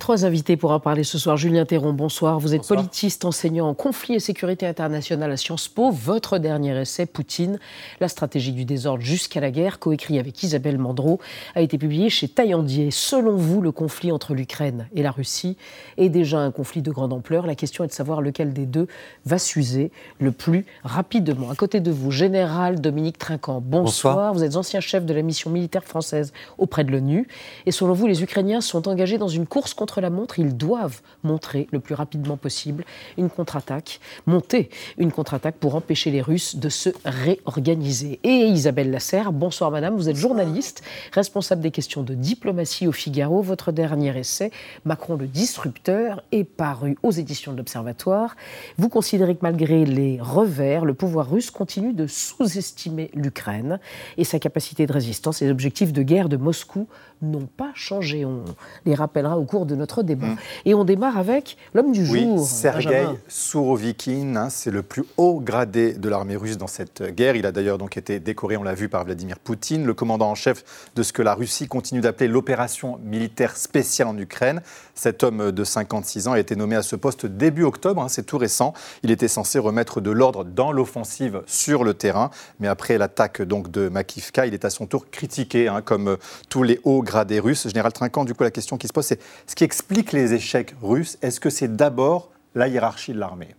Trois 0.03 0.25
invités 0.25 0.57
pour 0.57 0.71
en 0.71 0.81
parler 0.81 1.05
ce 1.05 1.17
soir. 1.17 1.37
Julien 1.37 1.63
Théron, 1.63 1.93
bonsoir. 1.93 2.37
Vous 2.37 2.53
êtes 2.53 2.67
politiste, 2.67 3.23
enseignant 3.23 3.69
en 3.69 3.73
conflit 3.73 4.15
et 4.15 4.19
sécurité 4.19 4.67
internationale 4.67 5.31
à 5.31 5.37
Sciences 5.37 5.69
Po. 5.69 5.91
Votre 5.91 6.39
dernier 6.39 6.77
essai, 6.77 7.05
Poutine, 7.05 7.57
la 8.01 8.09
stratégie 8.09 8.51
du 8.51 8.65
désordre 8.65 9.01
jusqu'à 9.01 9.39
la 9.39 9.49
guerre, 9.49 9.79
coécrit 9.79 10.19
avec 10.19 10.43
Isabelle 10.43 10.77
Mandreau, 10.77 11.21
a 11.55 11.61
été 11.61 11.77
publié 11.77 12.09
chez 12.09 12.27
Taillandier. 12.27 12.91
Selon 12.91 13.37
vous, 13.37 13.61
le 13.61 13.71
conflit 13.71 14.11
entre 14.11 14.33
l'Ukraine 14.33 14.89
et 14.93 15.03
la 15.03 15.11
Russie 15.11 15.55
est 15.95 16.09
déjà 16.09 16.39
un 16.39 16.51
conflit 16.51 16.81
de 16.81 16.91
grande 16.91 17.13
ampleur? 17.13 17.47
La 17.47 17.55
question 17.55 17.85
est 17.85 17.87
de 17.87 17.93
savoir 17.93 18.19
lequel 18.19 18.51
des 18.51 18.65
deux 18.65 18.87
va 19.25 19.39
s'user 19.39 19.89
le 20.19 20.33
plus 20.33 20.65
rapidement. 20.83 21.49
À 21.49 21.55
côté 21.55 21.79
de 21.79 21.91
vous, 21.91 22.11
Général 22.11 22.81
Dominique 22.81 23.19
Trinquant, 23.19 23.61
bonsoir. 23.65 24.15
Bonsoir. 24.15 24.33
Vous 24.33 24.43
êtes 24.43 24.57
ancien 24.57 24.81
chef 24.81 25.05
de 25.05 25.13
la 25.13 25.21
mission 25.21 25.49
militaire 25.49 25.85
française 25.85 26.33
auprès 26.57 26.83
de 26.83 26.91
l'ONU. 26.91 27.25
Et 27.65 27.71
selon 27.71 27.93
vous, 27.93 28.07
les 28.07 28.21
Ukrainiens 28.21 28.59
sont 28.59 28.89
engagés 28.89 29.17
dans 29.17 29.29
une 29.29 29.47
course 29.47 29.73
contre 29.73 29.92
la 30.01 30.09
montre. 30.09 30.39
Ils 30.39 30.55
doivent 30.55 31.01
montrer 31.23 31.67
le 31.71 31.79
plus 31.79 31.95
rapidement 31.95 32.37
possible 32.37 32.85
une 33.17 33.29
contre-attaque, 33.29 33.99
monter 34.25 34.69
une 34.97 35.11
contre-attaque 35.11 35.55
pour 35.55 35.75
empêcher 35.75 36.11
les 36.11 36.21
Russes 36.21 36.55
de 36.55 36.69
se 36.69 36.89
réorganiser. 37.05 38.19
Et 38.23 38.47
Isabelle 38.47 38.91
Lasserre, 38.91 39.31
bonsoir 39.31 39.71
madame, 39.71 39.95
vous 39.95 40.09
êtes 40.09 40.15
journaliste, 40.15 40.83
responsable 41.11 41.61
des 41.61 41.71
questions 41.71 42.03
de 42.03 42.13
diplomatie 42.13 42.87
au 42.87 42.91
Figaro. 42.91 43.41
Votre 43.41 43.71
dernier 43.71 44.17
essai, 44.17 44.51
Macron 44.85 45.15
le 45.15 45.27
disrupteur, 45.27 46.23
est 46.31 46.43
paru 46.43 46.97
aux 47.03 47.11
éditions 47.11 47.51
de 47.51 47.57
l'Observatoire. 47.57 48.35
Vous 48.77 48.89
considérez 48.89 49.35
que 49.35 49.41
malgré 49.43 49.85
les 49.85 50.19
revers, 50.21 50.85
le 50.85 50.93
pouvoir 50.93 51.29
russe 51.29 51.51
continue 51.51 51.93
de 51.93 52.07
sous-estimer 52.07 53.11
l'Ukraine 53.13 53.79
et 54.17 54.23
sa 54.23 54.39
capacité 54.39 54.85
de 54.85 54.93
résistance 54.93 55.41
et 55.41 55.45
les 55.45 55.51
objectifs 55.51 55.93
de 55.93 56.01
guerre 56.01 56.29
de 56.29 56.37
Moscou 56.37 56.87
n'ont 57.21 57.47
pas 57.57 57.71
changé. 57.73 58.25
On 58.25 58.43
les 58.85 58.95
rappellera 58.95 59.37
au 59.37 59.45
cours 59.45 59.65
de 59.65 59.75
notre 59.75 59.82
débat. 60.03 60.27
Et 60.65 60.73
on 60.73 60.85
démarre 60.85 61.17
avec 61.17 61.57
l'homme 61.73 61.91
du 61.91 62.07
Oui, 62.09 62.21
jour. 62.21 62.45
Sergei. 62.45 63.05
Sourovikine, 63.27 64.37
hein, 64.37 64.49
c'est 64.49 64.71
le 64.71 64.83
plus 64.83 65.03
haut 65.17 65.39
gradé 65.39 65.93
de 65.93 66.09
l'armée 66.09 66.35
russe 66.35 66.57
dans 66.57 66.67
cette 66.67 67.03
guerre. 67.15 67.35
Il 67.35 67.45
a 67.45 67.51
d'ailleurs 67.51 67.77
donc 67.77 67.97
été 67.97 68.19
décoré, 68.19 68.57
on 68.57 68.63
l'a 68.63 68.73
vu, 68.73 68.89
par 68.89 69.03
Vladimir 69.03 69.39
Poutine, 69.39 69.85
le 69.85 69.93
commandant 69.93 70.29
en 70.29 70.35
chef 70.35 70.63
de 70.95 71.03
ce 71.03 71.13
que 71.13 71.21
la 71.21 71.33
Russie 71.33 71.67
continue 71.67 72.01
d'appeler 72.01 72.27
l'opération 72.27 72.99
militaire 73.03 73.57
spéciale 73.57 74.07
en 74.07 74.17
Ukraine. 74.17 74.61
Cet 74.95 75.23
homme 75.23 75.51
de 75.51 75.63
56 75.63 76.27
ans 76.27 76.33
a 76.33 76.39
été 76.39 76.55
nommé 76.55 76.75
à 76.75 76.83
ce 76.83 76.95
poste 76.95 77.25
début 77.25 77.63
octobre, 77.63 78.01
hein, 78.01 78.07
c'est 78.09 78.25
tout 78.25 78.37
récent. 78.37 78.73
Il 79.03 79.11
était 79.11 79.27
censé 79.27 79.59
remettre 79.59 80.01
de 80.01 80.11
l'ordre 80.11 80.43
dans 80.43 80.71
l'offensive 80.71 81.41
sur 81.47 81.83
le 81.83 81.93
terrain, 81.93 82.29
mais 82.59 82.67
après 82.67 82.97
l'attaque 82.97 83.41
donc 83.41 83.71
de 83.71 83.89
Makivka, 83.89 84.45
il 84.45 84.53
est 84.53 84.65
à 84.65 84.69
son 84.69 84.85
tour 84.85 85.09
critiqué, 85.09 85.67
hein, 85.67 85.81
comme 85.81 86.17
tous 86.49 86.63
les 86.63 86.79
hauts 86.83 87.01
gradés 87.01 87.39
russes. 87.39 87.67
Général 87.67 87.93
Trinquant, 87.93 88.25
du 88.25 88.33
coup, 88.33 88.43
la 88.43 88.51
question 88.51 88.77
qui 88.77 88.87
se 88.87 88.93
pose, 88.93 89.05
c'est 89.05 89.19
ce 89.47 89.55
qui 89.55 89.62
explique 89.63 90.11
les 90.11 90.33
échecs 90.33 90.75
russes. 90.81 91.17
Est-ce 91.21 91.39
que 91.39 91.49
c'est 91.49 91.75
d'abord 91.75 92.31
la 92.55 92.67
hiérarchie 92.67 93.13
de 93.13 93.19
l'armée? 93.19 93.55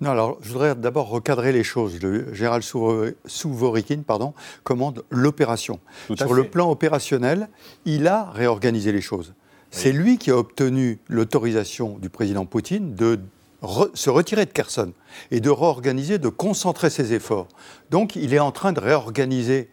Non, 0.00 0.10
alors 0.12 0.38
je 0.40 0.52
voudrais 0.52 0.74
d'abord 0.74 1.08
recadrer 1.08 1.52
les 1.52 1.62
choses. 1.64 2.00
Le 2.00 2.32
général 2.34 2.62
Souvo- 2.62 3.12
Souvorikine 3.26 4.02
pardon, 4.02 4.32
commande 4.64 5.04
l'opération. 5.10 5.78
Sur 6.16 6.32
le 6.34 6.44
plan 6.44 6.70
opérationnel, 6.70 7.48
il 7.84 8.06
a 8.06 8.30
réorganisé 8.30 8.92
les 8.92 9.02
choses. 9.02 9.34
C'est 9.70 9.92
lui 9.92 10.18
qui 10.18 10.30
a 10.30 10.36
obtenu 10.36 10.98
l'autorisation 11.08 11.98
du 11.98 12.08
président 12.08 12.44
Poutine 12.46 12.94
de 12.94 13.20
re- 13.62 13.90
se 13.94 14.10
retirer 14.10 14.46
de 14.46 14.50
Kherson 14.50 14.92
et 15.30 15.40
de 15.40 15.50
réorganiser, 15.50 16.18
de 16.18 16.28
concentrer 16.28 16.90
ses 16.90 17.12
efforts. 17.12 17.46
Donc 17.90 18.16
il 18.16 18.32
est 18.34 18.40
en 18.40 18.52
train 18.52 18.72
de 18.72 18.80
réorganiser 18.80 19.68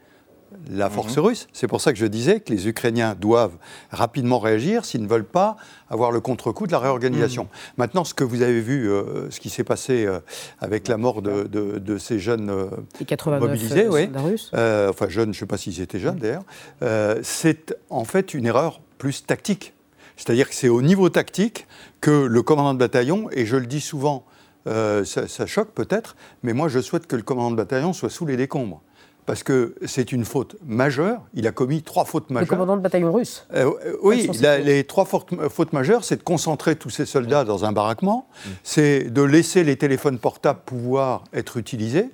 la 0.69 0.89
force 0.89 1.17
russe. 1.17 1.47
C'est 1.53 1.67
pour 1.67 1.81
ça 1.81 1.91
que 1.93 1.99
je 1.99 2.05
disais 2.05 2.39
que 2.39 2.51
les 2.53 2.67
Ukrainiens 2.67 3.15
doivent 3.19 3.57
rapidement 3.91 4.39
réagir 4.39 4.85
s'ils 4.85 5.01
ne 5.03 5.07
veulent 5.07 5.23
pas 5.25 5.57
avoir 5.89 6.11
le 6.11 6.19
contre-coup 6.19 6.67
de 6.67 6.71
la 6.71 6.79
réorganisation. 6.79 7.47
Maintenant, 7.77 8.03
ce 8.03 8.13
que 8.13 8.23
vous 8.23 8.41
avez 8.41 8.61
vu, 8.61 8.89
euh, 8.89 9.29
ce 9.29 9.39
qui 9.39 9.49
s'est 9.49 9.63
passé 9.63 10.05
euh, 10.05 10.19
avec 10.59 10.87
la 10.87 10.97
mort 10.97 11.21
de, 11.21 11.43
de- 11.43 11.79
de 11.79 11.97
ces 11.97 12.19
jeunes 12.19 12.49
euh, 12.49 12.67
Les 12.99 13.05
89 13.05 13.41
mobilisés, 13.41 13.87
oui. 13.89 14.07
Euh, 14.53 14.89
enfin 14.89 15.07
jeunes, 15.09 15.33
je 15.33 15.37
ne 15.39 15.41
sais 15.41 15.45
pas 15.45 15.57
s'ils 15.57 15.81
étaient 15.81 15.99
jeunes 15.99 16.17
d'ailleurs, 16.17 16.43
euh, 16.81 17.19
c'est 17.23 17.75
en 17.89 18.03
fait 18.05 18.33
une 18.33 18.45
erreur 18.45 18.81
plus 18.97 19.25
tactique. 19.25 19.73
C'est-à-dire 20.15 20.49
que 20.49 20.55
c'est 20.55 20.69
au 20.69 20.81
niveau 20.81 21.09
tactique 21.09 21.67
que 22.01 22.25
le 22.25 22.41
commandant 22.41 22.73
de 22.73 22.79
bataillon, 22.79 23.29
et 23.31 23.45
je 23.45 23.55
le 23.55 23.67
dis 23.67 23.81
souvent, 23.81 24.25
euh, 24.67 25.05
ça, 25.05 25.27
ça 25.27 25.45
choque 25.45 25.69
peut-être, 25.71 26.15
mais 26.43 26.53
moi 26.53 26.67
je 26.67 26.79
souhaite 26.79 27.05
que 27.07 27.15
le 27.15 27.21
commandant 27.21 27.51
de 27.51 27.55
bataillon 27.55 27.93
soit 27.93 28.09
sous 28.09 28.25
les 28.25 28.35
décombres. 28.35 28.81
Parce 29.27 29.43
que 29.43 29.75
c'est 29.85 30.11
une 30.13 30.23
faute 30.25 30.55
majeure. 30.65 31.21
Il 31.33 31.45
a 31.47 31.51
commis 31.51 31.83
trois 31.83 32.05
fautes 32.05 32.29
Le 32.29 32.33
majeures. 32.35 32.47
commandant 32.47 32.77
de 32.77 32.81
bataillon 32.81 33.11
russe. 33.11 33.45
Euh, 33.53 33.69
euh, 33.85 33.97
oui, 34.01 34.27
la- 34.41 34.57
les 34.57 34.85
trois 34.85 35.03
fautes, 35.05 35.29
fautes 35.49 35.73
majeures, 35.73 36.05
c'est 36.05 36.15
de 36.15 36.23
concentrer 36.23 36.77
tous 36.77 36.89
ces 36.89 37.05
soldats 37.05 37.43
dans 37.43 37.65
un 37.65 37.73
baraquement, 37.73 38.29
c'est 38.63 39.03
de 39.11 39.21
laisser 39.21 39.65
les 39.65 39.75
téléphones 39.75 40.17
portables 40.17 40.61
pouvoir 40.65 41.25
être 41.33 41.57
utilisés, 41.57 42.09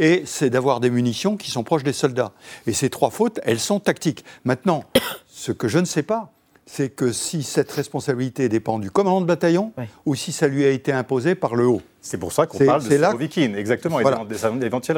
et 0.00 0.24
c'est 0.26 0.50
d'avoir 0.50 0.80
des 0.80 0.90
munitions 0.90 1.36
qui 1.36 1.52
sont 1.52 1.62
proches 1.62 1.84
des 1.84 1.92
soldats. 1.92 2.32
Et 2.66 2.72
ces 2.72 2.90
trois 2.90 3.10
fautes, 3.10 3.38
elles 3.44 3.60
sont 3.60 3.78
tactiques. 3.78 4.24
Maintenant, 4.44 4.82
ce 5.28 5.52
que 5.52 5.68
je 5.68 5.78
ne 5.78 5.84
sais 5.84 6.02
pas, 6.02 6.32
c'est 6.68 6.88
que 6.90 7.12
si 7.12 7.44
cette 7.44 7.70
responsabilité 7.70 8.48
dépend 8.48 8.78
du 8.80 8.90
commandant 8.90 9.20
de 9.20 9.26
bataillon, 9.26 9.72
ou 10.04 10.14
si 10.16 10.32
ça 10.32 10.48
lui 10.48 10.64
a 10.64 10.70
été 10.70 10.92
imposé 10.92 11.34
par 11.36 11.54
le 11.54 11.66
haut. 11.66 11.80
C'est 12.00 12.18
pour 12.18 12.32
ça 12.32 12.46
qu'on 12.46 12.58
parle 12.58 12.82
de 12.88 12.94
là- 12.96 13.08
Sourovikine, 13.10 13.54
exactement, 13.56 13.98
Voilà. 14.00 14.24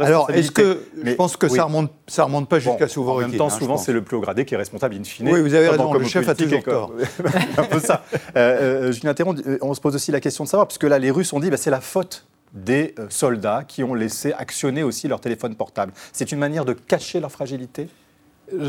Alors, 0.03 0.31
est-ce 0.31 0.51
que 0.51 0.81
je 1.05 1.13
pense 1.13 1.37
que 1.37 1.47
oui. 1.47 1.57
ça 1.57 1.65
remonte, 1.65 1.91
ça 2.07 2.25
remonte 2.25 2.49
pas 2.49 2.59
jusqu'à 2.59 2.87
Bon, 2.87 2.89
Sourovikine 2.93 3.25
En 3.27 3.29
même 3.29 3.39
temps, 3.39 3.47
hein, 3.47 3.51
je 3.59 3.59
souvent, 3.65 3.77
c'est 3.77 3.93
le 3.93 4.03
plus 4.03 4.17
haut 4.17 4.21
gradé 4.21 4.45
qui 4.45 4.55
est 4.55 4.59
responsable 4.59 4.95
in 4.97 5.05
fine. 5.05 5.29
Oui, 5.31 5.41
vous 5.41 5.55
avez 5.55 5.69
Comme 5.69 5.77
raison, 5.79 5.93
le 5.95 6.05
chef 6.07 6.29
a 6.29 6.35
toujours 6.35 6.63
comme- 6.63 6.93
un 7.59 7.65
peu 7.65 7.81
ça. 7.81 8.03
Euh, 8.37 8.89
euh, 8.89 8.93
Julien 8.93 9.15
Théron, 9.15 9.35
euh, 9.47 9.59
on 9.63 9.75
se 9.75 9.81
pose 9.81 9.95
aussi 9.95 10.11
la 10.11 10.21
question 10.21 10.45
de 10.45 10.49
savoir, 10.49 10.69
puisque 10.69 10.85
là, 10.85 10.99
les 10.99 11.11
Russes 11.11 11.33
ont 11.33 11.41
dit 11.41 11.51
bah, 11.51 11.57
c'est 11.59 11.71
la 11.71 11.81
faute 11.83 12.27
des 12.55 12.95
euh, 12.99 13.07
soldats 13.11 13.63
qui 13.69 13.85
ont 13.85 13.93
laissé 13.95 14.33
actionner 14.33 14.83
aussi 14.83 15.07
leur 15.07 15.21
téléphone 15.21 15.55
portable. 15.55 15.93
C'est 16.13 16.33
une 16.33 16.39
manière 16.39 16.65
de 16.65 16.73
cacher 16.73 17.21
leur 17.21 17.31
fragilité? 17.31 17.89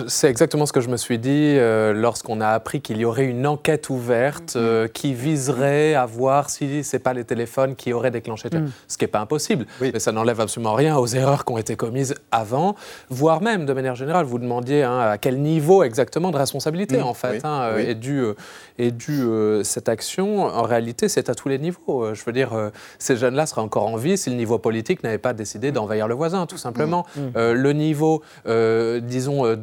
C'est 0.08 0.30
exactement 0.30 0.66
ce 0.66 0.74
que 0.74 0.82
je 0.82 0.90
me 0.90 0.98
suis 0.98 1.20
dit 1.20 1.56
euh, 1.58 1.94
lorsqu'on 1.94 2.42
a 2.42 2.50
appris 2.50 2.82
qu'il 2.82 2.98
y 2.98 3.06
aurait 3.06 3.26
une 3.26 3.48
enquête 3.48 3.90
ouverte 3.90 4.54
euh, 4.56 4.88
qui 4.88 5.14
viserait 5.14 5.94
à 5.96 6.06
voir 6.06 6.50
si 6.50 6.84
ce 6.84 6.96
n'est 6.96 7.00
pas 7.00 7.14
les 7.14 7.24
téléphones 7.24 7.76
qui 7.76 7.94
auraient 7.94 8.12
déclenché. 8.12 8.50
Mm. 8.52 8.68
Ce 8.88 8.98
qui 8.98 9.06
n'est 9.06 9.10
pas 9.10 9.20
impossible, 9.20 9.66
mais 9.80 10.00
ça 10.00 10.12
n'enlève 10.12 10.40
absolument 10.42 10.74
rien 10.74 10.98
aux 10.98 11.08
erreurs 11.08 11.46
qui 11.46 11.54
ont 11.54 11.58
été 11.58 11.76
commises 11.76 12.16
avant, 12.32 12.76
voire 13.10 13.42
même 13.42 13.66
de 13.66 13.74
manière 13.74 13.96
générale. 13.96 14.26
Vous 14.26 14.40
demandiez 14.40 14.84
hein, 14.84 15.00
à 15.00 15.18
quel 15.18 15.40
niveau 15.40 15.84
exactement 15.84 16.32
de 16.32 16.38
responsabilité 16.38 16.98
Mm. 16.98 17.04
en 17.04 17.14
fait 17.14 17.32
Oui, 17.32 17.40
hein, 17.44 17.72
oui. 17.76 17.82
est 17.84 17.96
due 17.96 18.22
euh, 18.22 18.34
est 18.78 18.92
due, 18.92 19.24
euh, 19.24 19.64
cette 19.64 19.90
action. 19.90 20.44
En 20.44 20.64
réalité, 20.64 21.10
c'est 21.10 21.30
à 21.30 21.36
tous 21.36 21.50
les 21.50 21.60
niveaux. 21.60 22.14
Je 22.14 22.24
veux 22.24 22.32
dire, 22.32 22.54
euh, 22.54 22.70
ces 22.98 23.18
jeunes-là 23.18 23.46
seraient 23.46 23.62
encore 23.62 23.86
en 23.86 23.98
vie 23.98 24.18
si 24.18 24.30
le 24.30 24.36
niveau 24.36 24.58
politique 24.58 25.04
n'avait 25.04 25.18
pas 25.18 25.34
décidé 25.34 25.72
d'envahir 25.72 26.08
le 26.08 26.16
voisin, 26.16 26.46
tout 26.46 26.58
simplement. 26.58 27.06
Mm. 27.16 27.20
Euh, 27.36 27.54
le 27.54 27.74
niveau, 27.74 28.24
euh, 28.48 29.00
disons, 29.02 29.56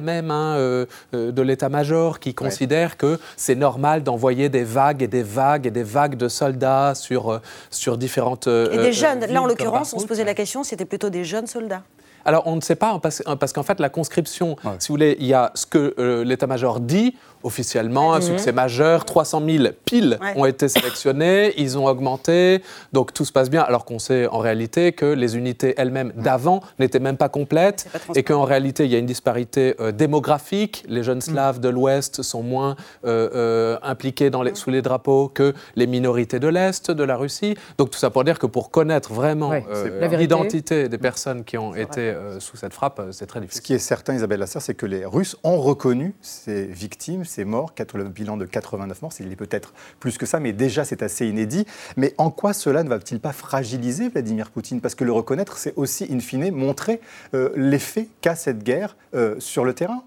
même 0.00 0.30
hein, 0.30 0.54
euh, 0.56 0.86
euh, 1.14 1.32
de 1.32 1.42
l'état-major 1.42 2.20
qui 2.20 2.34
considère 2.34 2.96
que 2.96 3.18
c'est 3.36 3.54
normal 3.54 4.02
d'envoyer 4.02 4.48
des 4.48 4.64
vagues 4.64 5.02
et 5.02 5.08
des 5.08 5.22
vagues 5.22 5.66
et 5.66 5.70
des 5.70 5.82
vagues 5.82 6.16
de 6.16 6.28
soldats 6.28 6.94
sur, 6.94 7.32
euh, 7.32 7.40
sur 7.70 7.98
différentes. 7.98 8.46
Et 8.46 8.76
des 8.76 8.92
jeunes, 8.92 9.20
villes 9.20 9.32
là 9.32 9.42
en 9.42 9.46
l'occurrence, 9.46 9.94
on 9.94 9.98
se 9.98 10.06
posait 10.06 10.24
la 10.24 10.34
question, 10.34 10.64
c'était 10.64 10.84
plutôt 10.84 11.10
des 11.10 11.24
jeunes 11.24 11.46
soldats. 11.46 11.82
Alors, 12.24 12.46
on 12.46 12.56
ne 12.56 12.60
sait 12.60 12.76
pas, 12.76 12.92
hein, 12.92 12.98
parce, 12.98 13.22
parce 13.40 13.54
qu'en 13.54 13.62
fait, 13.62 13.80
la 13.80 13.88
conscription, 13.88 14.56
si 14.78 14.88
vous 14.88 14.94
voulez, 14.94 15.16
il 15.18 15.26
y 15.26 15.34
a 15.34 15.50
ce 15.54 15.64
que 15.64 15.94
euh, 15.98 16.24
l'état-major 16.24 16.80
dit 16.80 17.16
officiellement, 17.42 18.12
un 18.14 18.18
Mhm. 18.18 18.22
succès 18.22 18.52
majeur, 18.52 19.04
300 19.04 19.42
000 19.46 19.64
piles 19.84 20.18
Ouais. 20.20 20.32
ont 20.36 20.44
été 20.44 20.68
sélectionnés, 20.68 21.54
ils 21.56 21.78
ont 21.78 21.86
augmenté, 21.86 22.62
donc 22.92 23.12
tout 23.14 23.24
se 23.24 23.32
passe 23.32 23.50
bien, 23.50 23.62
alors 23.62 23.84
qu'on 23.84 23.98
sait 23.98 24.26
en 24.26 24.38
réalité 24.38 24.92
que 24.92 25.06
les 25.06 25.36
unités 25.36 25.74
elles-mêmes 25.76 26.12
d'avant 26.16 26.60
n'étaient 26.78 26.98
même 27.00 27.16
pas 27.16 27.28
complètes, 27.28 27.86
et 28.14 28.22
qu'en 28.22 28.44
réalité, 28.44 28.84
il 28.84 28.90
y 28.90 28.94
a 28.96 28.98
une 28.98 29.06
disparité 29.06 29.74
euh, 29.80 29.92
démographique, 29.92 30.84
les 30.88 31.02
jeunes 31.02 31.20
slaves 31.20 31.60
de 31.60 31.68
l'Ouest 31.68 32.22
sont 32.22 32.42
moins 32.42 32.76
euh, 33.04 33.28
euh, 33.34 33.78
impliqués 33.82 34.30
dans 34.30 34.42
les- 34.42 34.54
sous 34.54 34.70
les 34.70 34.82
drapeaux 34.82 35.28
que 35.28 35.54
les 35.76 35.86
minorités 35.86 36.38
de 36.40 36.48
l'Est, 36.48 36.90
de 36.90 37.04
la 37.04 37.16
Russie, 37.16 37.54
donc 37.78 37.90
tout 37.90 37.98
ça 37.98 38.10
pour 38.10 38.24
dire 38.24 38.38
que 38.38 38.46
pour 38.46 38.70
connaître 38.70 39.12
vraiment 39.12 39.50
Ouais, 39.50 39.64
euh, 39.70 40.16
l'identité 40.16 40.88
des 40.88 40.98
personnes 40.98 41.44
qui 41.44 41.56
ont 41.58 41.74
été 41.74 42.00
euh, 42.00 42.40
sous 42.40 42.56
cette 42.56 42.72
frappe, 42.72 43.00
c'est 43.12 43.26
très 43.26 43.40
difficile. 43.40 43.62
Ce 43.62 43.66
qui 43.66 43.74
est 43.74 43.78
certain, 43.78 44.14
Isabelle 44.14 44.40
Lasserre, 44.40 44.62
c'est 44.62 44.74
que 44.74 44.86
les 44.86 45.04
Russes 45.04 45.36
ont 45.44 45.58
reconnu 45.58 46.14
ces 46.20 46.64
victimes, 46.66 47.24
ces 47.28 47.44
morts, 47.44 47.72
le 47.94 48.04
bilan 48.04 48.36
de 48.36 48.44
89 48.44 49.02
morts, 49.02 49.12
il 49.20 49.30
est 49.32 49.36
peut-être 49.36 49.72
plus 50.00 50.18
que 50.18 50.26
ça, 50.26 50.40
mais 50.40 50.52
déjà 50.52 50.84
c'est 50.84 51.02
assez 51.02 51.26
inédit. 51.26 51.66
Mais 51.96 52.14
en 52.18 52.30
quoi 52.30 52.52
cela 52.52 52.82
ne 52.82 52.88
va-t-il 52.88 53.20
pas 53.20 53.32
fragiliser 53.32 54.08
Vladimir 54.08 54.50
Poutine? 54.50 54.80
Parce 54.80 54.94
que 54.94 55.04
le 55.04 55.12
reconnaître, 55.12 55.58
c'est 55.58 55.74
aussi, 55.76 56.06
in 56.10 56.20
fine, 56.20 56.50
montrer 56.52 57.00
euh, 57.34 57.50
l'effet 57.56 58.08
qu'a 58.20 58.34
cette 58.34 58.62
guerre 58.62 58.96
euh, 59.14 59.36
sur 59.38 59.64
le 59.64 59.74
terrain. 59.74 60.02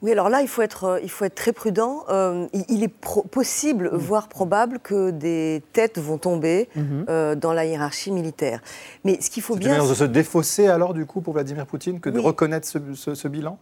Oui, 0.00 0.10
alors 0.10 0.28
là, 0.28 0.42
il 0.42 0.48
faut 0.48 0.62
être, 0.62 0.84
euh, 0.84 1.00
il 1.02 1.10
faut 1.10 1.24
être 1.24 1.36
très 1.36 1.52
prudent. 1.52 2.04
Euh, 2.08 2.48
il, 2.68 2.82
est 2.82 2.88
pro- 2.88 3.22
possible, 3.22 3.88
voire 3.92 4.28
probable, 4.28 4.80
que 4.80 5.10
des 5.10 5.62
têtes 5.72 5.98
vont 5.98 6.18
tomber 6.18 6.68
euh, 7.08 7.36
dans 7.36 7.52
la 7.52 7.64
hiérarchie 7.66 8.10
militaire. 8.10 8.62
Mais 9.04 9.20
ce 9.20 9.30
qu'il 9.30 9.44
faut 9.44 9.54
bien... 9.54 9.70
manière 9.70 9.88
de 9.88 9.94
se 9.94 10.02
défausser 10.04 10.66
alors, 10.66 10.92
du 10.92 11.06
coup, 11.06 11.20
pour 11.20 11.34
Vladimir 11.34 11.66
Poutine, 11.66 12.00
que 12.00 12.10
de 12.10 12.18
reconnaître 12.18 12.66
ce, 12.66 12.78
ce- 12.94 13.14
ce 13.14 13.28
bilan? 13.28 13.58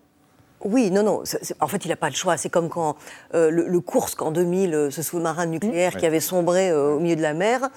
Oui, 0.65 0.91
non, 0.91 1.03
non. 1.03 1.23
en 1.61 1.67
fait, 1.67 1.85
il 1.85 1.89
n'a 1.89 1.97
pas 1.97 2.09
le 2.11 2.15
choix. 2.15 2.37
C'est 2.37 2.51
comme 2.51 2.69
quand 2.69 2.97
euh, 3.35 3.51
le, 3.51 3.67
le 3.67 3.81
Kursk 3.81 4.21
en 4.23 4.31
2000, 4.31 4.75
euh, 4.75 4.91
ce 4.91 5.03
sous-marin 5.03 5.47
nucléaire 5.47 5.95
Ouais. 5.95 6.01
qui 6.01 6.07
avait 6.07 6.21
sombré 6.21 6.71
euh, 6.71 6.95
au 6.95 7.01
milieu 7.01 7.17
de 7.17 7.23
la 7.23 7.35
mer. 7.35 7.69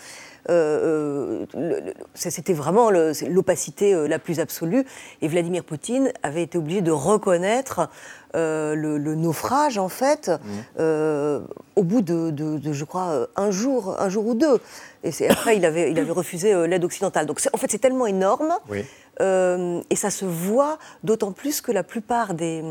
Euh, 0.50 1.46
euh, 1.56 1.80
C'était 2.14 2.54
vraiment 2.54 2.90
l'opacité 2.92 3.94
euh, 3.94 4.08
la 4.08 4.20
plus 4.20 4.40
absolue. 4.40 4.86
Et 5.22 5.28
Vladimir 5.28 5.64
Poutine 5.64 6.12
avait 6.24 6.44
été 6.44 6.58
obligé 6.58 6.82
de 6.82 6.92
reconnaître 6.92 7.90
euh, 8.36 8.74
le, 8.76 8.98
le 8.98 9.16
naufrage, 9.16 9.78
en 9.78 9.90
fait, 9.90 10.32
euh, 10.80 11.42
au 11.76 11.84
bout 11.84 12.02
de, 12.02 12.32
de- 12.32 12.58
de, 12.58 12.74
je 12.74 12.84
crois, 12.84 13.28
un 13.36 13.52
jour, 13.52 13.96
un 14.00 14.10
jour 14.10 14.26
ou 14.28 14.34
deux. 14.34 14.60
Et 15.04 15.12
après, 15.30 15.58
il 15.58 15.66
avait, 15.66 15.92
il 15.92 16.00
avait 16.00 16.12
refusé 16.12 16.68
l'aide 16.68 16.84
occidentale. 16.84 17.26
Donc, 17.26 17.40
en 17.54 17.58
fait, 17.58 17.70
c'est 17.70 17.80
tellement 17.80 18.08
énorme. 18.08 18.54
Oui. 18.70 18.84
Euh, 19.22 19.80
et 19.92 19.96
ça 19.96 20.10
se 20.10 20.26
voit 20.26 20.80
d'autant 21.04 21.32
plus 21.34 21.62
que 21.62 21.72
la 21.72 21.84
plupart 21.84 22.34
des, 22.34 22.64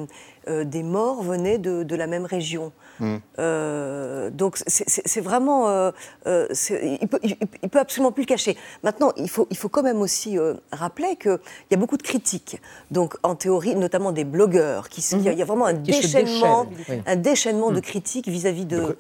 euh, 0.49 0.65
des 0.65 0.83
morts 0.83 1.23
venaient 1.23 1.59
de, 1.59 1.85
de 1.85 1.95
la 1.95 2.09
même 2.09 2.25
région. 2.25 2.73
Hmm. 3.03 3.17
Euh, 3.41 4.31
donc 4.31 4.59
c'est- 4.65 5.21
vraiment, 5.21 5.69
euh, 5.69 5.91
euh, 6.29 6.47
il, 7.01 7.09
peut, 7.09 7.19
il, 7.25 7.37
il 7.63 7.69
peut 7.69 7.81
absolument 7.81 8.13
plus 8.13 8.23
le 8.23 8.27
cacher. 8.29 8.57
Maintenant, 8.85 9.13
il 9.17 9.29
faut, 9.29 9.49
il 9.51 9.57
faut 9.57 9.69
quand 9.69 9.83
même 9.83 10.01
aussi 10.01 10.39
euh, 10.39 10.55
rappeler 10.71 11.17
qu'il 11.17 11.39
y 11.73 11.75
a 11.75 11.77
beaucoup 11.77 11.97
de 11.97 12.03
critiques. 12.05 12.61
Donc 12.93 13.17
en 13.25 13.35
théorie, 13.35 13.75
notamment 13.75 14.13
des 14.13 14.23
blogueurs, 14.25 14.89
qui, 14.89 15.01
il 15.01 15.23
y 15.23 15.29
a- 15.29 15.33
il 15.33 15.39
y 15.39 15.43
a 15.43 15.45
vraiment 15.45 15.67
un 15.67 15.75
Qui 15.75 15.91
déchaînement, 15.91 16.67
oui. 16.89 17.03
un 17.05 17.17
déchaînement 17.17 17.73
de 17.73 17.81
critiques 17.81 18.29
vis-à-vis 18.29 18.67
de 18.67 18.97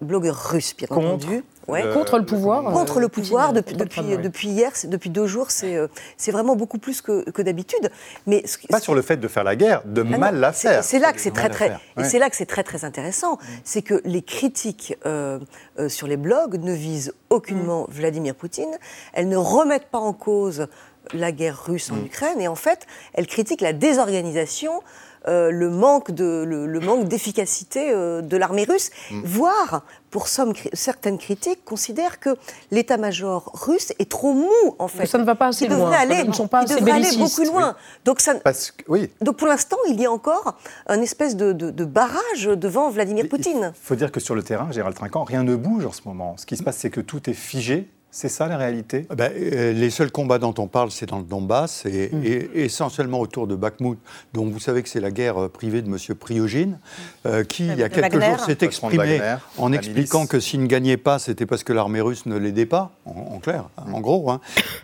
Blogueur 0.00 0.34
russe 0.34 0.44
blogueurs 0.44 0.50
russes, 0.52 0.76
bien 0.76 0.86
Contre 0.86 1.06
entendu. 1.26 1.44
Ouais. 1.66 1.82
le- 1.84 1.92
Contre 1.92 2.18
le 2.18 2.24
pouvoir, 2.24 2.72
Contre 2.72 2.96
euh, 2.98 3.00
le 3.00 3.08
pouvoir. 3.08 3.48
Poutine, 3.48 3.56
Depuis, 3.62 3.74
depuis, 3.76 4.00
Trump, 4.00 4.08
ouais. 4.08 4.16
depuis 4.22 4.48
hier, 4.48 4.72
depuis 4.84 5.10
deux 5.10 5.26
jours, 5.26 5.50
c'est 5.50 5.76
euh, 5.76 5.88
c'est 6.16 6.30
vraiment 6.30 6.56
beaucoup 6.56 6.78
plus 6.78 7.02
que, 7.02 7.28
que 7.30 7.42
d'habitude. 7.42 7.90
Mais 8.26 8.46
ce, 8.46 8.56
Pas 8.68 8.80
sur 8.80 8.94
le 8.94 9.02
fait 9.02 9.16
de 9.18 9.28
faire 9.28 9.44
la 9.44 9.56
guerre, 9.56 9.82
de 9.84 10.00
ah 10.02 10.04
non, 10.04 10.18
mal 10.18 10.36
la 10.36 10.52
faire. 10.52 10.82
C'est 10.84 10.98
là 11.00 11.12
que 11.12 11.20
c'est 11.20 11.32
très 11.32 11.50
très, 11.50 11.76
Ouais. 11.96 12.04
c'est 12.04 12.18
là 12.18 12.30
que 12.30 12.36
c'est 12.36 12.46
très 12.46 12.62
très 12.62 12.84
intéressant, 12.84 13.38
c'est 13.64 13.82
que 13.82 14.00
les 14.04 14.22
critiques 14.22 14.96
euh, 15.04 15.40
euh, 15.78 15.88
sur 15.88 16.06
les 16.06 16.16
blogs 16.16 16.62
ne 16.62 16.72
visent 16.72 17.12
aucunement 17.28 17.82
Mm. 17.88 17.92
Vladimir 17.92 18.34
Poutine. 18.34 18.78
Elles 19.12 19.28
ne 19.28 19.36
remettent 19.36 19.90
pas 19.90 19.98
en 19.98 20.12
cause 20.12 20.68
la 21.12 21.32
guerre 21.32 21.64
russe 21.66 21.90
en 21.90 21.96
Mm. 21.96 22.06
Ukraine, 22.06 22.40
et 22.40 22.48
en 22.48 22.54
fait, 22.54 22.86
elles 23.14 23.26
critiquent 23.26 23.62
la 23.62 23.72
désorganisation. 23.74 24.80
Euh, 25.28 25.50
le 25.50 25.68
manque 25.70 26.10
de 26.10 26.44
le, 26.46 26.66
le 26.66 26.80
manque 26.80 27.04
d'efficacité 27.08 27.90
euh, 27.92 28.22
de 28.22 28.36
l'armée 28.36 28.64
russe, 28.64 28.90
Mm. 29.10 29.22
voire 29.24 29.84
pour 30.10 30.26
somme- 30.28 30.54
certaines 30.72 31.18
critiques 31.18 31.64
considèrent 31.64 32.18
que 32.18 32.30
l'état-major 32.70 33.50
russe 33.54 33.92
est 33.98 34.10
trop 34.10 34.32
mou 34.32 34.50
en 34.78 34.88
fait. 34.88 35.06
ça 35.06 35.18
ne 35.18 35.24
va 35.24 35.34
pas 35.34 35.48
assez 35.48 35.64
Il 35.66 35.70
devrait 35.70 35.84
loin. 35.90 35.98
aller, 35.98 36.20
Ils 36.24 36.28
ne 36.28 36.32
sont 36.32 36.48
pas 36.48 36.62
il 36.62 36.64
assez 36.72 36.76
devrait 36.80 36.92
aller 36.92 37.16
beaucoup 37.16 37.44
loin. 37.44 37.68
Oui. 37.76 38.00
Donc 38.04 38.20
ça, 38.20 38.34
Parce 38.36 38.70
que, 38.70 38.84
oui, 38.88 39.10
donc 39.20 39.36
pour 39.36 39.48
l'instant, 39.48 39.76
il 39.88 40.00
y 40.00 40.06
a 40.06 40.10
encore 40.10 40.56
un 40.86 41.00
espèce 41.02 41.36
de, 41.36 41.52
de- 41.52 41.70
de 41.70 41.84
barrage 41.84 42.44
devant 42.46 42.88
Vladimir 42.90 43.28
Poutine. 43.28 43.72
il 43.74 43.86
faut 43.86 43.94
dire 43.96 44.10
que 44.12 44.20
sur 44.20 44.34
le 44.34 44.42
terrain, 44.42 44.70
Gérald 44.72 44.96
Trinquant, 44.96 45.24
rien 45.24 45.42
ne 45.42 45.56
bouge 45.56 45.84
en 45.86 45.92
ce 45.92 46.00
moment. 46.06 46.36
Ce 46.38 46.46
qui 46.46 46.56
se 46.56 46.62
passe, 46.62 46.76
c'est 46.78 46.90
que 46.90 47.00
tout 47.02 47.28
est 47.28 47.34
figé. 47.34 47.88
C'est 48.10 48.28
ça 48.30 48.48
la 48.48 48.56
réalité? 48.56 49.06
Ah 49.10 49.14
ben, 49.14 49.30
euh, 49.36 49.72
les 49.72 49.90
seuls 49.90 50.10
combats 50.10 50.38
dont 50.38 50.54
on 50.58 50.66
parle, 50.66 50.90
c'est 50.90 51.06
dans 51.06 51.18
le 51.18 51.24
Donbass 51.24 51.84
et, 51.84 52.08
Mm. 52.12 52.22
et 52.24 52.48
essentiellement 52.64 53.20
autour 53.20 53.46
de 53.46 53.54
Bakhmut, 53.54 53.98
dont 54.32 54.46
vous 54.46 54.58
savez 54.58 54.82
que 54.82 54.88
c'est 54.88 55.00
la 55.00 55.10
guerre 55.10 55.42
euh, 55.44 55.48
privée 55.48 55.82
de 55.82 55.88
M. 55.88 55.96
Priogine, 56.16 56.78
euh, 57.26 57.44
qui, 57.44 57.66
il 57.66 57.76
y 57.78 57.82
a 57.82 57.88
quelques 57.90 58.14
Wagner. 58.14 58.36
jours, 58.36 58.46
s'est 58.46 58.58
exprimé 58.62 58.96
Wagner, 58.96 59.36
en 59.58 59.72
expliquant 59.72 60.20
milice. 60.20 60.30
que 60.30 60.40
s'il 60.40 60.62
ne 60.62 60.66
gagnait 60.66 60.96
pas, 60.96 61.18
c'était 61.18 61.44
parce 61.46 61.62
que 61.64 61.72
l'armée 61.74 62.00
russe 62.00 62.24
ne 62.26 62.36
l'aidait 62.36 62.66
pas, 62.66 62.90
en, 63.04 63.34
en 63.34 63.38
clair, 63.40 63.68
en 63.76 64.00
gros. 64.00 64.30
hein. 64.30 64.40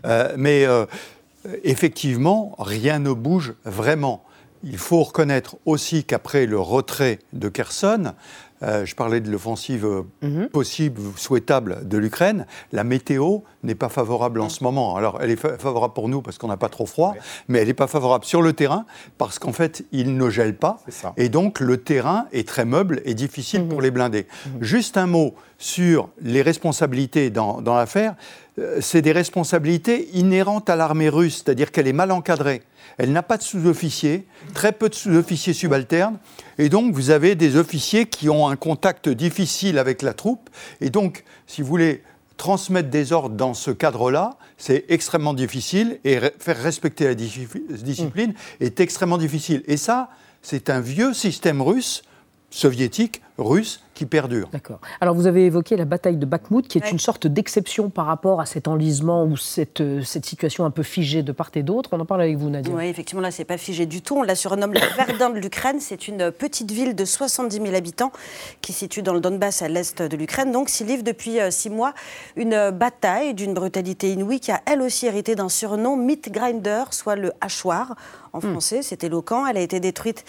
Euh, 0.06 0.32
mais. 0.37 0.66
effectivement, 1.62 2.54
rien 2.58 2.98
ne 2.98 3.12
bouge 3.12 3.54
vraiment. 3.64 4.22
Il 4.62 4.78
faut 4.78 5.02
reconnaître 5.02 5.56
aussi 5.66 6.04
qu'après 6.04 6.46
le 6.46 6.58
retrait 6.58 7.18
de 7.34 7.48
Kherson, 7.50 8.12
euh, 8.62 8.84
je 8.86 8.94
parlais 8.94 9.20
de 9.20 9.30
l'offensive 9.30 9.84
euh, 9.84 10.02
Mhm. 10.22 10.48
possible, 10.48 11.00
souhaitable 11.16 11.86
de 11.88 11.98
l'Ukraine. 11.98 12.46
La 12.72 12.84
météo 12.84 13.38
n'est 13.62 13.74
pas 13.74 13.88
favorable 13.88 14.40
en 14.40 14.48
ce 14.48 14.62
moment. 14.62 14.96
Alors, 14.96 15.18
elle 15.20 15.30
est 15.30 15.36
fa- 15.36 15.58
favorable 15.58 15.94
pour 15.94 16.08
nous 16.08 16.22
parce 16.22 16.38
qu'on 16.38 16.48
n'a 16.48 16.56
pas 16.56 16.68
trop 16.68 16.86
froid, 16.86 17.14
mais 17.48 17.58
elle 17.60 17.66
n'est 17.68 17.74
pas 17.74 17.86
favorable 17.86 18.24
sur 18.24 18.42
le 18.42 18.52
terrain 18.52 18.86
parce 19.18 19.38
qu'en 19.38 19.52
fait, 19.52 19.84
il 19.92 20.16
ne 20.16 20.30
gèle 20.30 20.56
pas. 20.56 20.78
Et 21.16 21.28
donc, 21.28 21.60
le 21.60 21.78
terrain 21.78 22.26
est 22.32 22.46
très 22.46 22.64
meuble 22.64 23.02
et 23.04 23.14
difficile 23.14 23.66
pour 23.66 23.80
les 23.82 23.90
blindés. 23.90 24.26
Juste 24.60 24.96
un 24.96 25.06
mot 25.06 25.34
sur 25.58 26.08
les 26.20 26.42
responsabilités 26.42 27.30
dans, 27.30 27.60
dans 27.60 27.74
l'affaire. 27.74 28.14
Euh, 28.58 28.78
C'est 28.80 29.02
des 29.02 29.12
responsabilités 29.12 30.08
inhérentes 30.16 30.70
à 30.70 30.76
l'armée 30.76 31.08
russe, 31.08 31.42
c'est-à-dire 31.44 31.72
qu'elle 31.72 31.86
est 31.88 31.92
mal 31.92 32.12
encadrée. 32.12 32.62
Elle 32.98 33.12
n'a 33.12 33.22
pas 33.22 33.36
de 33.36 33.42
sous-officiers, 33.42 34.26
très 34.54 34.72
peu 34.72 34.88
de 34.88 34.94
sous-officiers 34.94 35.52
subalternes, 35.54 36.18
et 36.58 36.68
donc 36.68 36.94
vous 36.94 37.10
avez 37.10 37.34
des 37.34 37.56
officiers 37.56 38.06
qui 38.06 38.28
ont 38.28 38.48
un 38.48 38.56
contact 38.56 39.08
difficile 39.08 39.78
avec 39.78 40.02
la 40.02 40.12
troupe, 40.12 40.50
et 40.80 40.90
donc, 40.90 41.24
si 41.46 41.62
vous 41.62 41.68
voulez 41.68 42.02
transmettre 42.36 42.90
des 42.90 43.12
ordres 43.12 43.36
dans 43.36 43.54
ce 43.54 43.70
cadre-là, 43.70 44.36
c'est 44.58 44.84
extrêmement 44.88 45.34
difficile, 45.34 45.98
et 46.04 46.18
re- 46.18 46.32
faire 46.38 46.60
respecter 46.62 47.04
la 47.04 47.14
dis- 47.14 47.48
discipline 47.70 48.34
est 48.60 48.80
extrêmement 48.80 49.18
difficile. 49.18 49.62
Et 49.66 49.76
ça, 49.76 50.10
c'est 50.42 50.68
un 50.70 50.80
vieux 50.80 51.14
système 51.14 51.62
russe, 51.62 52.02
soviétique, 52.50 53.22
russe, 53.38 53.82
qui 53.94 54.07
perdure. 54.07 54.48
D'accord. 54.52 54.80
Alors 55.00 55.14
vous 55.14 55.26
avez 55.26 55.46
évoqué 55.46 55.76
la 55.76 55.85
bataille 55.85 56.16
de 56.16 56.26
Bakhmout, 56.26 56.66
qui 56.66 56.78
est 56.78 56.90
une 56.90 56.98
sorte 56.98 57.26
d'exception 57.26 57.90
par 57.90 58.07
rapport 58.07 58.40
à 58.40 58.46
cet 58.46 58.68
enlisement 58.68 59.24
ou 59.24 59.37
cette, 59.37 59.80
euh, 59.80 60.02
cette 60.02 60.26
situation 60.26 60.64
un 60.64 60.70
peu 60.70 60.83
figée 60.83 61.22
de 61.22 61.33
part 61.33 61.50
et 61.54 61.62
d'autre. 61.62 61.90
On 61.92 62.00
en 62.00 62.04
parle 62.04 62.22
avec 62.22 62.37
vous, 62.37 62.50
Nadia. 62.50 62.74
Oui, 62.74 62.87
effectivement, 62.87 63.20
là, 63.20 63.30
c'est 63.30 63.44
pas 63.44 63.59
figé 63.59 63.87
du 63.87 64.02
tout. 64.02 64.16
On 64.16 64.22
la 64.22 64.35
surnomme 64.35 64.72
le 64.72 64.80
Verdun 64.96 65.30
de 65.30 65.38
l'Ukraine. 65.38 65.78
C'est 65.80 66.09
une 66.09 66.30
petite 66.30 66.70
ville 66.70 66.94
de 66.94 67.04
70 67.04 67.57
000 67.57 67.74
habitants 67.74 68.12
qui 68.61 68.72
se 68.72 68.80
situe 68.80 69.02
dans 69.02 69.14
le 69.14 69.20
Donbass, 69.20 69.62
à 69.62 69.68
l'est 69.68 70.02
de 70.02 70.16
l'Ukraine. 70.16 70.52
Donc, 70.52 70.68
s'y 70.68 70.85
livre 70.85 71.02
depuis 71.02 71.40
euh, 71.40 71.50
six 71.50 71.70
mois 71.70 71.94
une 72.37 72.70
bataille 72.70 73.35
d'une 73.35 73.54
brutalité 73.54 74.12
inouïe 74.12 74.40
qui 74.40 74.52
a 74.52 74.61
elle 74.66 74.83
aussi 74.83 75.07
hérité 75.07 75.35
d'un 75.35 75.48
surnom, 75.48 75.96
Meat 75.96 76.33
Grinder, 76.33 76.85
soit 76.90 77.16
le 77.16 77.33
hachoir 77.40 77.94
en 78.33 78.40
français. 78.40 78.83
C'est 78.83 79.04
éloquent. 79.04 79.46
Elle 79.46 79.57
a 79.57 79.61
été 79.61 79.80
détruite 79.80 80.24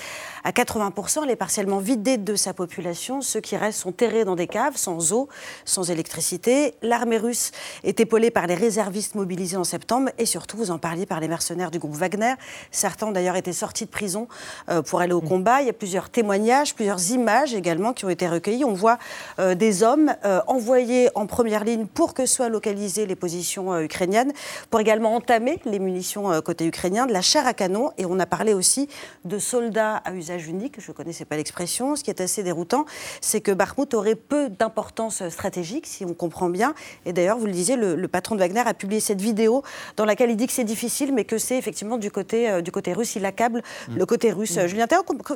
à 0.46 0.52
80%. 0.52 1.24
Elle 1.24 1.32
est 1.32 1.36
partiellement 1.36 1.80
vidée 1.80 2.18
de 2.18 2.36
sa 2.36 2.54
population. 2.54 3.22
Ceux 3.22 3.42
qui 3.42 3.58
restent 3.58 3.80
sont 3.80 3.92
terrés 3.92 4.24
dans 4.26 4.36
des 4.36 4.46
caves, 4.46 4.78
sans 4.78 5.12
eau, 5.12 5.28
sans 5.66 5.90
électricité. 5.90 6.76
L'armée 6.84 7.18
russe 7.18 7.52
est 7.84 8.00
épaulée 8.00 8.30
par 8.30 8.46
les 8.46 8.54
réservistes 8.54 9.16
mobilisés 9.16 9.58
en 9.58 9.64
septembre 9.64 10.12
et 10.20 10.28
surtout, 10.28 10.56
vous 10.56 10.70
en 10.70 10.78
parliez, 10.78 11.08
par 11.08 11.20
les 11.20 11.28
mercenaires 11.28 11.72
du 11.72 11.80
groupe 11.80 11.96
Wagner. 11.96 12.36
Certains 12.72 13.08
ont 13.08 13.12
d'ailleurs 13.12 13.36
été 13.36 13.54
sortis 13.54 13.86
de 13.86 13.90
prison 13.90 14.28
euh, 14.70 14.84
pour 14.84 15.02
aller 15.02 15.14
au 15.14 15.22
combat. 15.22 15.62
Il 15.62 15.68
y 15.68 15.70
a 15.70 15.74
plusieurs 15.74 16.10
témoignages, 16.10 16.76
plusieurs 16.76 17.12
images 17.12 17.56
également 17.56 17.94
qui 17.94 18.06
ont 18.06 18.10
été 18.10 18.28
recueillies. 18.28 18.66
On 18.66 18.74
voit 18.74 19.00
euh, 19.40 19.56
des 19.56 19.82
hommes 19.82 20.14
euh, 20.26 20.42
envoyés 20.46 21.10
en 21.16 21.26
première 21.26 21.64
ligne 21.64 21.88
pour 21.88 22.14
que 22.14 22.28
soient 22.28 22.50
localisées 22.50 23.08
les 23.08 23.16
positions 23.16 23.80
ukrainiennes, 23.80 24.32
pour 24.70 24.80
également 24.80 25.16
entamer 25.16 25.60
les 25.66 25.80
munitions 25.80 26.40
côté 26.42 26.68
ukrainien, 26.68 27.08
de 27.08 27.14
la 27.14 27.22
chair 27.22 27.48
à 27.48 27.54
canon. 27.54 27.92
Et 27.98 28.06
on 28.06 28.20
a 28.20 28.28
parlé 28.28 28.54
aussi 28.54 28.88
de 29.24 29.40
soldats 29.40 29.98
à 30.06 30.14
usage 30.14 30.35
unique. 30.40 30.80
Je 30.80 30.92
ne 30.92 30.96
connaissais 30.96 31.26
pas 31.26 31.38
l'expression. 31.38 31.96
Ce 31.96 32.04
qui 32.04 32.10
est 32.10 32.22
assez 32.22 32.44
déroutant, 32.44 32.86
c'est 33.22 33.42
que 33.42 33.52
Bakhmut 33.52 33.94
aurait 33.94 34.16
peu 34.16 34.50
d'importance 34.50 35.28
stratégique, 35.30 35.88
si 35.88 36.06
on 36.06 36.14
comprend 36.14 36.50
bien. 36.50 36.74
Et 37.06 37.14
d'ailleurs, 37.14 37.38
vous 37.38 37.46
le 37.46 37.52
disiez, 37.52 37.76
le, 37.76 37.96
le 37.96 38.08
patron 38.08 38.36
de 38.36 38.40
Wagner 38.40 38.60
a 38.66 38.74
publié 38.74 39.00
cette 39.00 39.22
vidéo 39.22 39.64
dans 39.98 40.06
laquelle 40.06 40.30
il 40.30 40.38
dit 40.38 40.48
que 40.48 40.54
c'est 40.54 40.64
difficile, 40.64 41.14
mais 41.14 41.26
que 41.26 41.38
c'est 41.38 41.58
effectivement 41.58 41.98
du 41.98 42.12
côté, 42.12 42.50
euh, 42.50 42.62
du 42.62 42.72
côté 42.72 42.94
russe. 42.94 43.16
Il 43.16 43.26
accable 43.26 43.64
Mm. 43.88 43.98
le 43.98 44.06
côté 44.06 44.32
russe. 44.32 44.58
Mm. 44.58 44.68
Julien 44.68 44.88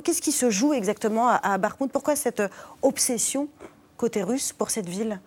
qu'est-ce 0.03 0.21
qui 0.21 0.31
se 0.31 0.49
joue 0.49 0.73
exactement 0.73 1.27
à, 1.27 1.35
à 1.35 1.57
Bakhmut? 1.57 1.91
Pourquoi 1.91 2.15
cette 2.15 2.41
obsession 2.81 3.47
côté 3.97 4.23
russe 4.23 4.53
pour 4.53 4.69
cette 4.69 4.87
ville? 4.87 5.19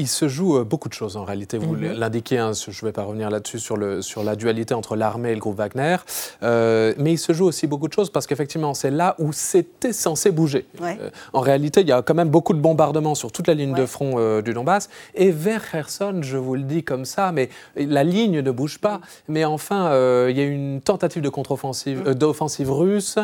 Il 0.00 0.08
se 0.08 0.28
joue 0.28 0.56
euh, 0.56 0.64
beaucoup 0.64 0.88
de 0.88 0.94
choses 0.94 1.16
en 1.18 1.24
réalité. 1.24 1.58
Vous 1.58 1.74
Mhm. 1.76 1.92
l'indiquez, 1.92 2.38
hein, 2.38 2.52
je 2.52 2.70
ne 2.70 2.88
vais 2.88 2.92
pas 2.92 3.02
revenir 3.02 3.28
là-dessus 3.28 3.58
sur, 3.58 3.76
le, 3.76 4.00
sur 4.00 4.24
la 4.24 4.34
dualité 4.34 4.72
entre 4.74 4.96
l'armée 4.96 5.30
et 5.30 5.34
le 5.34 5.40
groupe 5.40 5.56
Wagner. 5.56 5.96
Euh, 6.42 6.94
mais 6.96 7.12
il 7.12 7.18
se 7.18 7.32
joue 7.32 7.44
aussi 7.44 7.66
beaucoup 7.66 7.86
de 7.86 7.92
choses 7.92 8.08
parce 8.10 8.26
qu'effectivement, 8.26 8.72
c'est 8.74 8.90
là 8.90 9.14
où 9.18 9.32
c'était 9.32 9.92
censé 9.92 10.30
bouger. 10.30 10.64
Ouais. 10.80 10.96
Euh, 11.00 11.10
en 11.34 11.40
réalité, 11.40 11.82
il 11.82 11.88
y 11.88 11.92
a 11.92 12.00
quand 12.02 12.14
même 12.14 12.30
beaucoup 12.30 12.54
de 12.54 12.60
bombardements 12.60 13.14
sur 13.14 13.30
toute 13.30 13.46
la 13.46 13.54
ligne 13.54 13.74
de 13.74 13.84
front 13.86 14.14
euh, 14.18 14.40
du 14.42 14.54
Donbass. 14.54 14.88
Et 15.14 15.30
vers 15.30 15.70
Kherson, 15.70 16.20
je 16.22 16.38
vous 16.38 16.54
le 16.56 16.62
dis 16.62 16.82
comme 16.82 17.04
ça, 17.04 17.30
mais 17.32 17.50
la 17.76 18.02
ligne 18.02 18.40
ne 18.40 18.50
bouge 18.50 18.78
pas. 18.78 19.00
Mais 19.28 19.44
enfin, 19.44 19.90
il 20.30 20.36
y 20.36 20.40
a 20.40 20.44
une 20.44 20.80
tentative 20.80 21.22
de 21.22 21.28
contre-offensive, 21.28 22.02
euh, 22.06 22.14
d'offensive 22.14 22.70
russe. 22.72 23.18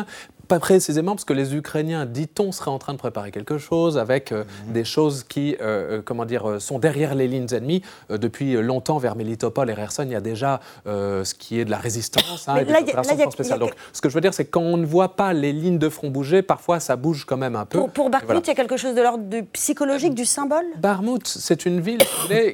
Pas 0.47 0.59
précisément 0.59 1.11
parce 1.13 1.25
que 1.25 1.33
les 1.33 1.55
Ukrainiens, 1.55 2.05
dit-on, 2.05 2.51
seraient 2.51 2.71
en 2.71 2.79
train 2.79 2.93
de 2.93 2.97
préparer 2.97 3.31
quelque 3.31 3.57
chose 3.57 3.97
avec 3.97 4.31
euh, 4.31 4.43
des 4.69 4.83
choses 4.85 5.23
qui, 5.23 5.55
euh, 5.59 5.97
euh, 5.97 6.01
comment 6.03 6.25
dire, 6.25 6.61
sont 6.61 6.79
derrière 6.79 7.15
les 7.15 7.27
lignes 7.27 7.47
ennemies. 7.51 7.81
Euh, 8.11 8.17
depuis 8.17 8.53
longtemps, 8.53 8.97
vers 8.97 9.15
Melitopol 9.15 9.69
et 9.69 9.75
Kherson, 9.75 10.03
il 10.03 10.11
y 10.11 10.15
a 10.15 10.21
déjà 10.21 10.59
ce 10.85 11.33
qui 11.33 11.59
est 11.59 11.65
de 11.65 11.71
la 11.71 11.77
résistance 11.77 12.47
hein, 12.47 12.57
et 12.57 12.65
des 12.65 12.71
là, 12.71 12.79
opérations 12.81 13.17
là, 13.17 13.25
a- 13.27 13.31
spéciales. 13.31 13.57
a- 13.57 13.65
Donc, 13.65 13.73
ce 13.91 14.01
que 14.01 14.09
je 14.09 14.13
veux 14.13 14.21
dire, 14.21 14.33
c'est 14.33 14.45
que 14.45 14.51
quand 14.51 14.61
on 14.61 14.77
ne 14.77 14.85
voit 14.85 15.15
pas 15.15 15.33
les 15.33 15.51
lignes 15.51 15.77
de 15.79 15.89
front 15.89 16.09
bouger, 16.09 16.41
parfois 16.41 16.79
ça 16.79 16.95
bouge 16.95 17.25
quand 17.25 17.37
même 17.37 17.55
un 17.55 17.65
peu. 17.65 17.77
Pour, 17.79 17.89
pour 17.89 18.09
Voilà. 18.09 18.39
il 18.41 18.47
y 18.47 18.51
a 18.51 18.55
quelque 18.55 18.77
chose 18.77 18.95
de 18.95 19.01
l'ordre 19.01 19.23
du 19.25 19.43
psychologique, 19.43 20.13
du 20.15 20.25
symbole? 20.25 20.65
Barmouth, 20.77 21.27
c'est 21.27 21.65
une 21.65 21.81
ville 21.81 21.99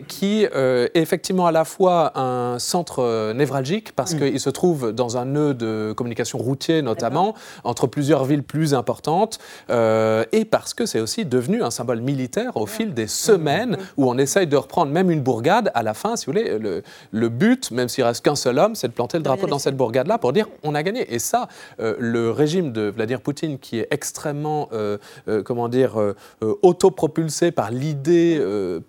qui 0.07 0.43
est 0.43 0.91
effectivement 0.95 1.45
à 1.45 1.51
la 1.51 1.65
fois 1.65 2.17
un 2.19 2.57
centre 2.59 3.33
névralgique, 3.33 3.91
parce 3.95 4.13
Mm. 4.15 4.17
qu'il 4.19 4.39
se 4.39 4.49
trouve 4.49 4.91
dans 4.91 5.17
un 5.17 5.25
nœud 5.25 5.53
de 5.53 5.93
communication 5.95 6.39
routier 6.39 6.81
notamment, 6.81 7.35
entre 7.63 7.82
plusieurs 7.87 8.25
villes 8.25 8.43
plus 8.43 8.73
importantes, 8.73 9.39
euh, 9.69 10.23
et 10.31 10.45
parce 10.45 10.73
que 10.73 10.85
c'est 10.85 10.99
aussi 10.99 11.25
devenu 11.25 11.61
un 11.63 11.71
symbole 11.71 12.01
militaire 12.01 12.57
au 12.57 12.65
fil 12.65 12.93
des 12.93 13.07
semaines, 13.07 13.77
où 13.97 14.09
on 14.09 14.17
essaye 14.17 14.47
de 14.47 14.57
reprendre 14.57 14.91
même 14.91 15.09
une 15.11 15.21
bourgade. 15.21 15.71
À 15.73 15.83
la 15.83 15.93
fin, 15.93 16.15
si 16.15 16.25
vous 16.25 16.33
voulez, 16.33 16.57
le, 16.59 16.83
le 17.11 17.29
but, 17.29 17.71
même 17.71 17.89
s'il 17.89 18.03
reste 18.03 18.23
qu'un 18.23 18.35
seul 18.35 18.59
homme, 18.59 18.75
c'est 18.75 18.87
de 18.87 18.93
planter 18.93 19.17
le 19.17 19.23
drapeau 19.23 19.47
dans 19.47 19.59
cette 19.59 19.77
bourgade-là 19.77 20.17
pour 20.17 20.33
dire 20.33 20.47
on 20.63 20.75
a 20.75 20.83
gagné. 20.83 21.13
Et 21.13 21.19
ça, 21.19 21.47
euh, 21.79 21.95
le 21.99 22.31
régime 22.31 22.71
de 22.71 22.89
Vladimir 22.95 23.21
Poutine, 23.21 23.59
qui 23.59 23.79
est 23.79 23.87
extrêmement, 23.91 24.69
euh, 24.73 24.97
comment 25.45 25.69
dire, 25.69 25.95
autopropulsé 26.61 27.51
par 27.51 27.71
l'idée 27.71 28.41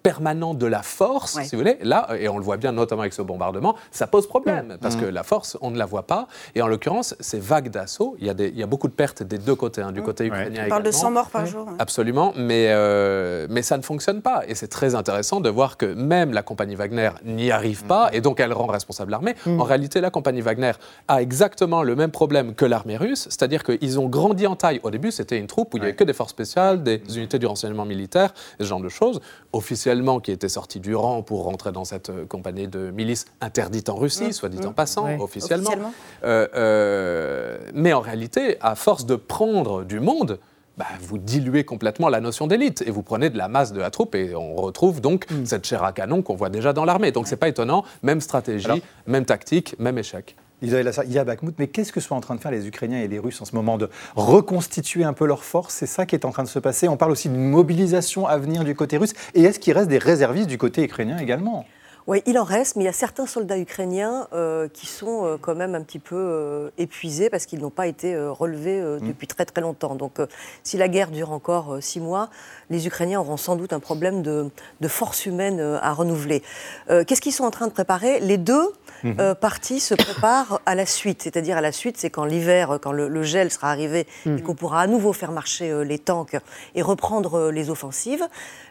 permanente 0.02 0.58
de 0.58 0.66
la 0.66 0.82
force, 0.82 1.40
si 1.42 1.50
vous 1.56 1.58
voulez, 1.62 1.78
là, 1.82 2.08
et 2.18 2.28
on 2.28 2.38
le 2.38 2.44
voit 2.44 2.56
bien 2.56 2.72
notamment 2.72 3.02
avec 3.02 3.12
ce 3.12 3.22
bombardement, 3.22 3.74
ça 3.90 4.06
pose 4.06 4.26
problème, 4.26 4.76
parce 4.80 4.96
Mm. 4.96 5.00
que 5.00 5.04
la 5.06 5.22
force, 5.22 5.56
on 5.60 5.70
ne 5.70 5.78
la 5.78 5.86
voit 5.86 6.06
pas. 6.06 6.28
Et 6.54 6.62
en 6.62 6.66
l'occurrence, 6.68 7.14
ces 7.20 7.40
vagues 7.40 7.70
d'assaut, 7.70 8.16
il 8.18 8.26
y, 8.26 8.58
y 8.58 8.62
a 8.62 8.66
beaucoup 8.66 8.83
de 8.88 8.92
pertes 8.94 9.22
des 9.22 9.38
deux 9.38 9.54
côtés, 9.54 9.82
hein, 9.82 9.92
du 9.92 10.02
côté 10.02 10.26
ukrainien 10.26 10.64
On 10.66 10.68
parle 10.68 10.82
de 10.82 10.88
également. 10.88 11.02
100 11.02 11.10
morts 11.10 11.30
par 11.30 11.46
jour. 11.46 11.66
hein. 11.68 11.76
Absolument, 11.78 12.32
mais, 12.36 12.66
euh, 12.70 13.46
mais 13.50 13.62
ça 13.62 13.76
ne 13.76 13.82
fonctionne 13.82 14.22
pas. 14.22 14.42
Et 14.48 14.54
c'est 14.54 14.68
très 14.68 14.94
intéressant 14.94 15.40
de 15.40 15.48
voir 15.48 15.76
que 15.76 15.86
même 15.86 16.32
la 16.32 16.42
compagnie 16.42 16.74
Wagner 16.74 17.10
n'y 17.24 17.50
arrive 17.50 17.84
pas, 17.84 18.10
et 18.12 18.20
donc 18.20 18.40
elle 18.40 18.52
rend 18.52 18.66
responsable 18.66 19.10
l'armée. 19.10 19.34
Mm. 19.46 19.60
En 19.60 19.64
réalité, 19.64 20.00
la 20.00 20.10
compagnie 20.10 20.40
Wagner 20.40 20.72
a 21.08 21.22
exactement 21.22 21.82
le 21.82 21.94
même 21.96 22.10
problème 22.10 22.54
que 22.54 22.64
l'armée 22.64 22.96
russe, 22.96 23.24
c'est-à-dire 23.30 23.62
qu'ils 23.64 23.98
ont 24.00 24.08
grandi 24.08 24.46
en 24.46 24.56
taille. 24.56 24.80
Au 24.82 24.90
début, 24.90 25.10
c'était 25.10 25.38
une 25.38 25.46
troupe 25.46 25.74
où 25.74 25.76
il 25.76 25.80
n'y 25.80 25.86
avait 25.86 25.96
que 25.96 26.04
des 26.04 26.12
forces 26.12 26.30
spéciales, 26.30 26.82
des 26.82 27.00
unités 27.16 27.38
du 27.38 27.46
renseignement 27.46 27.84
militaire, 27.84 28.32
ce 28.58 28.64
genre 28.64 28.80
de 28.80 28.88
choses, 28.88 29.20
officiellement 29.52 30.20
qui 30.20 30.30
étaient 30.32 30.48
sortis 30.48 30.80
du 30.80 30.94
rang 30.94 31.22
pour 31.22 31.44
rentrer 31.44 31.72
dans 31.72 31.84
cette 31.84 32.10
euh, 32.10 32.24
compagnie 32.26 32.68
de 32.68 32.90
milices 32.90 33.26
interdite 33.40 33.88
en 33.88 33.94
Russie, 33.96 34.32
soit 34.32 34.48
dit 34.48 34.64
en 34.66 34.72
passant, 34.72 35.04
Ouais. 35.04 35.18
officiellement. 35.20 35.68
Officiellement. 35.70 35.92
Euh, 36.24 36.48
euh, 36.54 37.58
mais 37.74 37.92
en 37.92 38.00
réalité, 38.00 38.56
à 38.60 38.73
force 38.74 39.06
de 39.06 39.16
prendre 39.16 39.84
du 39.84 40.00
monde, 40.00 40.38
bah, 40.76 40.86
vous 41.00 41.18
diluez 41.18 41.64
complètement 41.64 42.08
la 42.08 42.20
notion 42.20 42.46
d'élite 42.46 42.82
et 42.86 42.90
vous 42.90 43.02
prenez 43.02 43.30
de 43.30 43.38
la 43.38 43.48
masse 43.48 43.72
de 43.72 43.80
la 43.80 43.90
troupe 43.90 44.14
et 44.16 44.34
on 44.34 44.56
retrouve 44.56 45.00
donc 45.00 45.26
cette 45.44 45.64
chair 45.64 45.84
à 45.84 45.92
canon 45.92 46.22
qu'on 46.22 46.34
voit 46.34 46.50
déjà 46.50 46.72
dans 46.72 46.84
l'armée. 46.84 47.12
Donc 47.12 47.28
c'est 47.28 47.36
pas 47.36 47.48
étonnant, 47.48 47.84
même 48.02 48.20
stratégie, 48.20 48.82
même 49.06 49.24
tactique, 49.24 49.76
même 49.78 49.98
échec. 49.98 50.34
Il 50.62 50.70
y 51.08 51.18
a 51.18 51.24
Bakhmut, 51.24 51.54
mais 51.58 51.68
qu'est-ce 51.68 51.92
que 51.92 52.00
sont 52.00 52.14
en 52.14 52.20
train 52.20 52.34
de 52.34 52.40
faire 52.40 52.50
les 52.50 52.66
Ukrainiens 52.66 53.00
et 53.00 53.08
les 53.08 53.18
Russes 53.18 53.40
en 53.42 53.44
ce 53.44 53.54
moment 53.54 53.76
De 53.76 53.90
reconstituer 54.16 55.04
un 55.04 55.12
peu 55.12 55.26
leurs 55.26 55.44
forces? 55.44 55.74
C'est 55.74 55.86
ça 55.86 56.06
qui 56.06 56.14
est 56.14 56.24
en 56.24 56.30
train 56.30 56.42
de 56.42 56.48
se 56.48 56.58
passer. 56.58 56.88
On 56.88 56.96
parle 56.96 57.12
aussi 57.12 57.28
d'une 57.28 57.50
mobilisation 57.50 58.26
à 58.26 58.38
venir 58.38 58.64
du 58.64 58.74
côté 58.74 58.96
russe. 58.96 59.12
Et 59.34 59.42
est-ce 59.42 59.58
qu'il 59.60 59.74
reste 59.74 59.88
des 59.88 59.98
réservistes 59.98 60.48
du 60.48 60.56
côté 60.56 60.82
ukrainien 60.82 61.18
également? 61.18 61.66
Oui, 62.06 62.22
il 62.26 62.38
en 62.38 62.44
reste, 62.44 62.76
mais 62.76 62.82
il 62.82 62.86
y 62.86 62.90
a 62.90 62.92
certains 62.92 63.26
soldats 63.26 63.56
ukrainiens 63.58 64.28
euh, 64.34 64.68
qui 64.68 64.84
sont 64.86 65.24
euh, 65.24 65.36
quand 65.40 65.54
même 65.54 65.74
un 65.74 65.80
petit 65.80 65.98
peu 65.98 66.16
euh, 66.16 66.68
épuisés 66.76 67.30
parce 67.30 67.46
qu'ils 67.46 67.60
n'ont 67.60 67.70
pas 67.70 67.86
été 67.86 68.14
relevés 68.14 68.78
euh, 68.78 68.98
depuis 69.00 69.26
très 69.26 69.46
très 69.46 69.62
longtemps. 69.62 69.94
Donc 69.94 70.18
si 70.62 70.76
la 70.76 70.88
guerre 70.88 71.10
dure 71.10 71.32
encore 71.32 71.78
six 71.80 72.00
mois, 72.00 72.28
les 72.68 72.86
Ukrainiens 72.86 73.20
auront 73.20 73.38
sans 73.38 73.56
doute 73.56 73.72
un 73.72 73.80
problème 73.80 74.20
de, 74.20 74.50
de 74.82 74.88
force 74.88 75.24
humaine 75.24 75.60
à 75.60 75.92
renouveler. 75.94 76.42
Qu'est-ce 76.88 77.20
qu'ils 77.22 77.32
sont 77.32 77.44
en 77.44 77.50
train 77.50 77.66
de 77.68 77.72
préparer? 77.72 78.20
Les 78.20 78.36
deux 78.38 78.72
Mhm. 79.02 79.16
euh, 79.20 79.34
parties 79.34 79.80
se 79.80 79.92
préparent 79.94 80.60
à 80.64 80.74
la 80.74 80.86
suite, 80.86 81.20
c'est-à-dire 81.22 81.58
à 81.58 81.60
la 81.60 81.72
suite, 81.72 81.96
c'est 81.98 82.08
quand 82.08 82.24
l'hiver, 82.24 82.78
quand 82.80 82.92
le, 82.92 83.08
le 83.08 83.22
gel 83.22 83.50
sera 83.50 83.70
arrivé 83.70 84.06
et 84.24 84.40
qu'on 84.40 84.54
pourra 84.54 84.80
à 84.80 84.86
nouveau 84.86 85.12
faire 85.12 85.30
marcher 85.30 85.84
les 85.84 85.98
tanks 85.98 86.36
et 86.74 86.80
reprendre 86.80 87.50
les 87.50 87.68
offensives. 87.68 88.26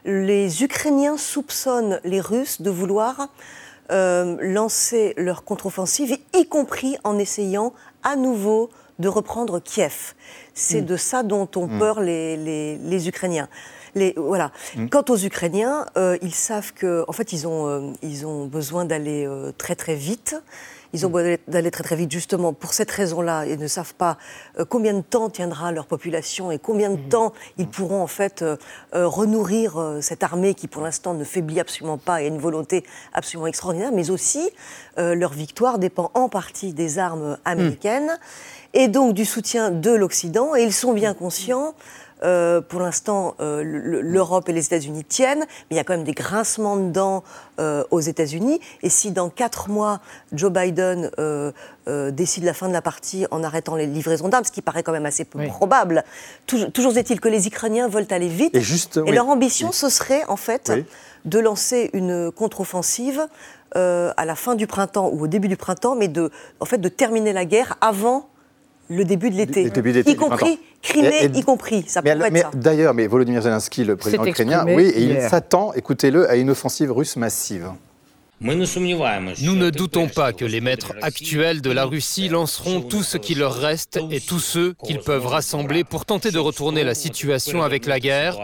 Les 0.06 0.64
Ukrainiens 0.64 1.18
soupçonnent 1.18 2.00
les 2.04 2.20
Russes 2.20 2.62
de 2.64 2.72
vouloir 2.72 3.23
euh, 3.92 4.38
lancer 4.40 5.14
leur 5.18 5.44
contre-offensive, 5.44 6.18
y 6.34 6.46
compris 6.48 6.98
en 7.04 7.18
essayant 7.18 7.74
à 8.04 8.16
nouveau 8.16 8.70
de 9.00 9.08
reprendre 9.10 9.60
Kiev. 9.60 10.14
C'est 10.54 10.82
Mm. 10.82 10.86
de 10.86 10.98
ça 10.98 11.24
dont 11.24 11.50
ont 11.56 11.68
Mm. 11.68 11.80
peur 11.80 12.00
les, 12.00 12.38
les- 12.38 12.78
les 12.78 13.08
Ukrainiens. 13.08 13.50
Les, 13.96 14.14
voilà. 14.18 14.52
Mm. 14.76 14.88
Quant 14.88 15.04
aux 15.10 15.18
Ukrainiens, 15.18 15.86
euh, 15.98 16.18
ils 16.22 16.34
savent 16.34 16.74
que, 16.74 17.04
en 17.08 17.12
fait, 17.12 17.34
ils 17.34 17.46
ont, 17.48 17.68
euh, 17.68 17.92
ils 18.02 18.26
ont 18.26 18.46
besoin 18.46 18.86
d'aller 18.86 19.26
euh, 19.28 19.52
très 19.58 19.76
très 19.76 19.96
vite. 19.96 20.36
Ils 20.94 21.08
ont 21.08 21.10
besoin 21.10 21.38
d'aller 21.48 21.72
très 21.72 21.84
très 21.84 21.96
vite 21.96 22.12
justement 22.12 22.54
pour 22.54 22.74
cette 22.74 22.92
raison-là. 22.92 23.46
Ils 23.48 23.58
ne 23.58 23.68
savent 23.68 23.96
pas 23.96 24.18
euh, 24.60 24.66
combien 24.66 24.94
de 24.94 25.02
temps 25.02 25.30
tiendra 25.30 25.72
leur 25.72 25.88
population 25.88 26.52
et 26.52 26.60
combien 26.60 26.92
de 26.92 27.10
temps 27.10 27.34
ils 27.58 27.68
pourront 27.68 28.02
en 28.04 28.08
fait 28.08 28.44
euh, 28.44 28.58
euh, 28.94 29.08
renourrir 29.08 29.98
cette 30.02 30.22
armée 30.22 30.54
qui 30.54 30.68
pour 30.68 30.84
l'instant 30.84 31.16
ne 31.16 31.24
faiblit 31.24 31.60
absolument 31.60 31.98
pas 31.98 32.22
et 32.22 32.26
a 32.26 32.28
une 32.28 32.38
volonté 32.38 32.84
absolument 33.14 33.48
extraordinaire. 33.48 33.92
Mais 33.92 34.12
aussi 34.12 34.52
leur 34.98 35.34
victoire 35.34 35.80
dépend 35.80 36.12
en 36.14 36.30
partie 36.30 36.74
des 36.74 37.00
armes 37.00 37.38
américaines 37.46 38.20
et 38.74 38.88
donc 38.88 39.14
du 39.14 39.26
soutien 39.26 39.72
de 39.72 39.92
l'Occident. 39.92 40.56
Et 40.56 40.64
ils 40.64 40.74
sont 40.74 40.94
bien 40.94 41.14
conscients. 41.14 41.74
Euh, 42.24 42.62
pour 42.62 42.80
l'instant, 42.80 43.36
euh, 43.40 43.64
le- 43.64 44.02
l'Europe 44.02 44.48
et 44.50 44.54
les 44.54 44.66
États-Unis 44.66 45.04
tiennent, 45.04 45.40
mais 45.42 45.72
il 45.72 45.78
y 45.78 45.80
a 45.80 45.84
quand 45.84 45.94
même 45.94 46.06
des 46.06 46.14
grincements 46.14 46.78
de 46.78 46.90
dents 46.92 47.24
euh, 47.60 47.84
aux 47.92 48.00
États-Unis. 48.00 48.60
Et 48.82 48.90
si 48.90 49.12
dans 49.12 49.30
quatre 49.30 49.70
mois, 49.70 50.00
Joe 50.32 50.52
Biden 50.52 51.12
euh, 51.20 51.52
euh, 51.88 52.12
décide 52.12 52.44
la 52.46 52.54
fin 52.54 52.68
de 52.68 52.74
la 52.74 52.82
partie 52.82 53.26
en 53.32 53.44
arrêtant 53.44 53.76
les 53.76 53.86
livraisons 53.88 54.30
d'armes, 54.30 54.46
ce 54.46 54.52
qui 54.52 54.62
paraît 54.62 54.84
quand 54.84 54.92
même 54.94 55.06
assez 55.06 55.26
peu 55.26 55.46
probable, 55.48 56.04
toujours, 56.48 56.72
toujours 56.72 56.98
est-il 56.98 57.20
que 57.20 57.30
les 57.30 57.48
Ukrainiens 57.48 57.88
veulent 57.88 58.08
aller 58.10 58.30
vite. 58.30 58.56
Et 58.56 58.62
juste, 58.62 59.00
oui. 59.04 59.12
leur 59.14 59.28
ambition, 59.28 59.72
ce 59.72 59.90
serait 59.90 60.24
en 60.30 60.38
fait 60.38 60.72
Oui. 60.74 60.86
de 61.26 61.40
lancer 61.40 61.90
une 61.94 62.32
contre-offensive 62.32 63.28
euh, 63.76 64.14
à 64.18 64.26
la 64.26 64.36
fin 64.36 64.56
du 64.56 64.68
printemps 64.68 65.10
ou 65.12 65.24
au 65.24 65.28
début 65.28 65.48
du 65.48 65.58
printemps, 65.58 65.96
mais 65.96 66.08
de, 66.08 66.32
en 66.60 66.66
fait, 66.66 66.78
de 66.78 66.90
terminer 66.90 67.34
la 67.34 67.44
guerre 67.46 67.76
avant 67.82 68.30
le 68.96 69.06
début 69.06 69.30
de 69.30 69.36
l'été. 69.36 69.64
Y 70.12 70.16
compris 70.16 70.60
Crimée, 70.82 71.32
y 71.34 71.44
compris. 71.44 71.86
Ça 71.88 72.02
Mais, 72.04 72.14
pourrait 72.14 72.30
mais 72.32 72.40
être 72.40 72.52
ça. 72.52 72.58
d'ailleurs, 72.58 72.94
mais 72.94 73.08
Volodymyr 73.08 73.42
Zelensky, 73.42 73.86
le 73.86 73.96
président 73.96 74.26
ukrainien, 74.26 74.66
oui, 74.68 74.84
et 74.84 75.02
il 75.02 75.22
s'attend, 75.22 75.74
écoutez-le, 75.74 76.30
à 76.30 76.36
une 76.36 76.50
offensive 76.50 76.92
russe 76.92 77.16
massive. 77.16 77.70
Nous 78.42 79.56
ne 79.56 79.70
doutons 79.70 80.10
pas 80.10 80.34
que 80.34 80.44
les 80.44 80.60
maîtres 80.60 80.94
actuels 81.02 81.62
de 81.62 81.72
la 81.72 81.86
Russie 81.86 82.28
lanceront 82.28 82.82
tout 82.82 83.02
ce 83.02 83.18
qui 83.18 83.36
leur 83.36 83.56
reste 83.56 84.00
et 84.12 84.20
tous 84.20 84.40
ceux 84.40 84.76
qu'ils 84.86 85.00
peuvent 85.00 85.28
rassembler 85.28 85.86
pour 85.86 86.06
tenter 86.06 86.30
de 86.32 86.40
retourner 86.40 86.84
la 86.84 86.94
situation 86.94 87.64
avec 87.64 87.86
la 87.86 88.02
guerre 88.02 88.38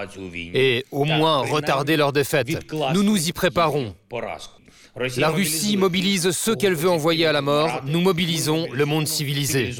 et 0.53 0.85
au 0.91 1.03
moins 1.03 1.39
retarder 1.39 1.97
leur 1.97 2.13
défaite. 2.13 2.47
Nous 2.93 3.03
nous 3.03 3.27
y 3.27 3.33
préparons. 3.33 3.93
La 5.17 5.29
Russie 5.29 5.77
mobilise 5.77 6.31
ceux 6.31 6.55
qu'elle 6.55 6.73
veut 6.75 6.89
envoyer 6.89 7.25
à 7.25 7.31
la 7.31 7.41
mort, 7.41 7.81
nous 7.85 8.01
mobilisons 8.01 8.67
le 8.73 8.85
monde 8.85 9.07
civilisé. 9.07 9.71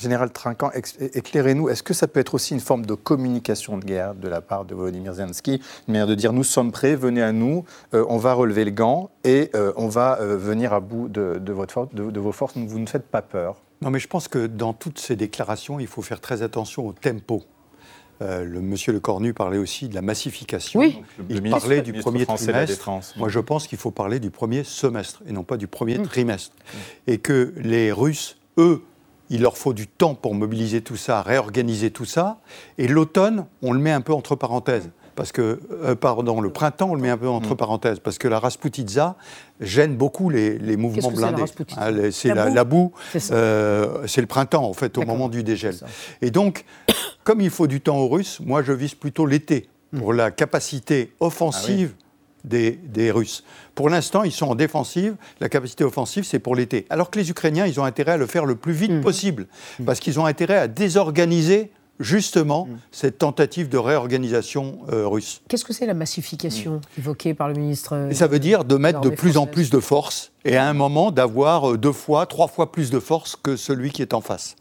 Général 0.00 0.30
Trinquant, 0.30 0.70
éclairez-nous, 1.14 1.68
est-ce 1.68 1.82
que 1.82 1.94
ça 1.94 2.06
peut 2.06 2.20
être 2.20 2.34
aussi 2.34 2.54
une 2.54 2.60
forme 2.60 2.86
de 2.86 2.94
communication 2.94 3.76
de 3.76 3.84
guerre 3.84 4.14
de 4.14 4.28
la 4.28 4.40
part 4.40 4.64
de 4.64 4.74
Volodymyr 4.74 5.14
Zelensky? 5.14 5.60
Une 5.88 5.92
manière 5.94 6.06
de 6.06 6.14
dire 6.14 6.32
nous 6.32 6.44
sommes 6.44 6.70
prêts, 6.70 6.94
venez 6.94 7.22
à 7.22 7.32
nous, 7.32 7.64
euh, 7.94 8.04
on 8.08 8.18
va 8.18 8.34
relever 8.34 8.64
le 8.64 8.70
gant 8.70 9.10
et 9.24 9.50
euh, 9.54 9.72
on 9.76 9.88
va 9.88 10.18
euh, 10.20 10.36
venir 10.36 10.72
à 10.72 10.80
bout 10.80 11.08
de, 11.08 11.38
de 11.40 11.52
votre 11.52 11.72
for- 11.74 11.88
de- 11.92 12.10
de 12.10 12.20
vos 12.20 12.32
forces, 12.32 12.54
vous 12.56 12.78
ne 12.78 12.86
faites 12.86 13.06
pas 13.08 13.22
peur. 13.22 13.56
Non, 13.80 13.90
mais 13.90 13.98
je 13.98 14.06
pense 14.06 14.28
que 14.28 14.46
dans 14.46 14.72
toutes 14.74 15.00
ces 15.00 15.16
déclarations, 15.16 15.80
il 15.80 15.88
faut 15.88 16.02
faire 16.02 16.20
très 16.20 16.42
attention 16.42 16.86
au 16.86 16.92
tempo. 16.92 17.42
Euh, 18.20 18.44
le 18.44 18.60
monsieur 18.60 18.92
Le 18.92 19.00
Cornu 19.00 19.34
parlait 19.34 19.58
aussi 19.58 19.88
de 19.88 19.94
la 19.94 20.02
massification. 20.02 20.80
Oui. 20.80 21.02
Le 21.18 21.36
Il 21.36 21.50
parlait 21.50 21.82
du 21.82 21.92
premier 21.92 22.26
trimestre. 22.26 22.90
Moi, 23.16 23.28
je 23.28 23.40
pense 23.40 23.66
qu'il 23.66 23.78
faut 23.78 23.90
parler 23.90 24.20
du 24.20 24.30
premier 24.30 24.64
semestre 24.64 25.22
et 25.26 25.32
non 25.32 25.42
pas 25.42 25.56
du 25.56 25.66
premier 25.66 26.00
trimestre. 26.02 26.54
Et 27.06 27.18
que 27.18 27.52
les 27.56 27.90
Russes, 27.90 28.36
eux, 28.58 28.82
il 29.30 29.40
leur 29.40 29.56
faut 29.56 29.72
du 29.72 29.86
temps 29.86 30.14
pour 30.14 30.34
mobiliser 30.34 30.82
tout 30.82 30.96
ça, 30.96 31.22
réorganiser 31.22 31.90
tout 31.90 32.04
ça. 32.04 32.38
Et 32.78 32.86
l'automne, 32.86 33.46
on 33.62 33.72
le 33.72 33.80
met 33.80 33.90
un 33.92 34.02
peu 34.02 34.12
entre 34.12 34.36
parenthèses. 34.36 34.90
Parce 35.14 35.32
que, 35.32 35.60
euh, 35.84 35.94
pardon, 35.94 36.40
le 36.40 36.50
printemps, 36.50 36.90
on 36.90 36.94
le 36.94 37.00
met 37.00 37.10
un 37.10 37.18
peu 37.18 37.28
entre 37.28 37.54
parenthèses. 37.54 37.98
Parce 37.98 38.18
que 38.18 38.28
la 38.28 38.38
Rasputitsa 38.38 39.16
gêne 39.60 39.96
beaucoup 39.96 40.30
les, 40.30 40.58
les 40.58 40.76
mouvements 40.76 41.10
blindés. 41.10 41.44
Ah, 41.76 41.90
C'est 42.10 42.28
La 42.28 42.34
la, 42.34 42.44
boue 42.46 42.54
la 42.54 42.64
boue. 42.64 42.92
C'est. 43.12 43.32
Euh, 43.32 44.06
le 44.16 44.26
printemps, 44.26 44.64
en 44.64 44.72
fait, 44.72 44.96
au 44.98 45.04
moment 45.04 45.28
du 45.28 45.42
dégel. 45.42 45.74
Et 46.20 46.30
donc, 46.30 46.64
comme 47.24 47.40
il 47.40 47.50
faut 47.50 47.66
du 47.66 47.80
temps 47.80 47.98
aux 47.98 48.08
Russes, 48.08 48.40
moi, 48.44 48.62
je 48.62 48.72
vise 48.72 48.94
plutôt 48.94 49.26
l'été 49.26 49.68
pour 49.96 50.12
la 50.12 50.30
capacité 50.30 51.12
offensive 51.20 51.94
des, 52.44 52.72
des 52.72 53.10
Russes. 53.10 53.44
Pour 53.74 53.88
l'instant, 53.88 54.22
ils 54.22 54.32
sont 54.32 54.46
en 54.46 54.54
défensive. 54.54 55.16
La 55.40 55.48
capacité 55.48 55.84
offensive, 55.84 56.24
c'est 56.24 56.38
pour 56.38 56.56
l'été. 56.56 56.86
Alors 56.90 57.10
que 57.10 57.18
les 57.18 57.30
Ukrainiens, 57.30 57.66
ils 57.66 57.78
ont 57.80 57.84
intérêt 57.84 58.12
à 58.12 58.16
le 58.16 58.26
faire 58.26 58.46
le 58.46 58.56
plus 58.56 58.72
vite 58.72 59.00
possible, 59.00 59.46
parce 59.84 60.00
qu'ils 60.00 60.18
ont 60.18 60.26
intérêt 60.26 60.56
à 60.56 60.68
désorganiser 60.68 61.70
justement 62.02 62.68
cette 62.90 63.18
tentative 63.18 63.68
de 63.68 63.78
réorganisation 63.78 64.80
euh, 64.92 65.06
russe. 65.06 65.40
Qu'est-ce 65.48 65.64
que 65.64 65.72
c'est 65.72 65.86
la 65.86 65.94
massification 65.94 66.80
évoquée 66.98 67.34
par 67.34 67.48
le 67.48 67.54
ministre 67.54 68.08
Et 68.10 68.14
ça 68.14 68.26
veut 68.26 68.38
dire 68.38 68.64
de 68.64 68.76
mettre 68.76 69.00
de 69.00 69.08
plus 69.08 69.36
en 69.36 69.46
plus 69.46 69.70
de 69.70 69.80
force 69.80 70.32
et 70.44 70.56
à 70.56 70.68
un 70.68 70.72
moment 70.72 71.10
d'avoir 71.10 71.72
euh, 71.72 71.78
deux 71.78 71.92
fois, 71.92 72.26
trois 72.26 72.48
fois 72.48 72.72
plus 72.72 72.90
de 72.90 72.98
force 72.98 73.36
que 73.36 73.56
celui 73.56 73.90
qui 73.90 74.02
est 74.02 74.14
en 74.14 74.20
face. 74.20 74.56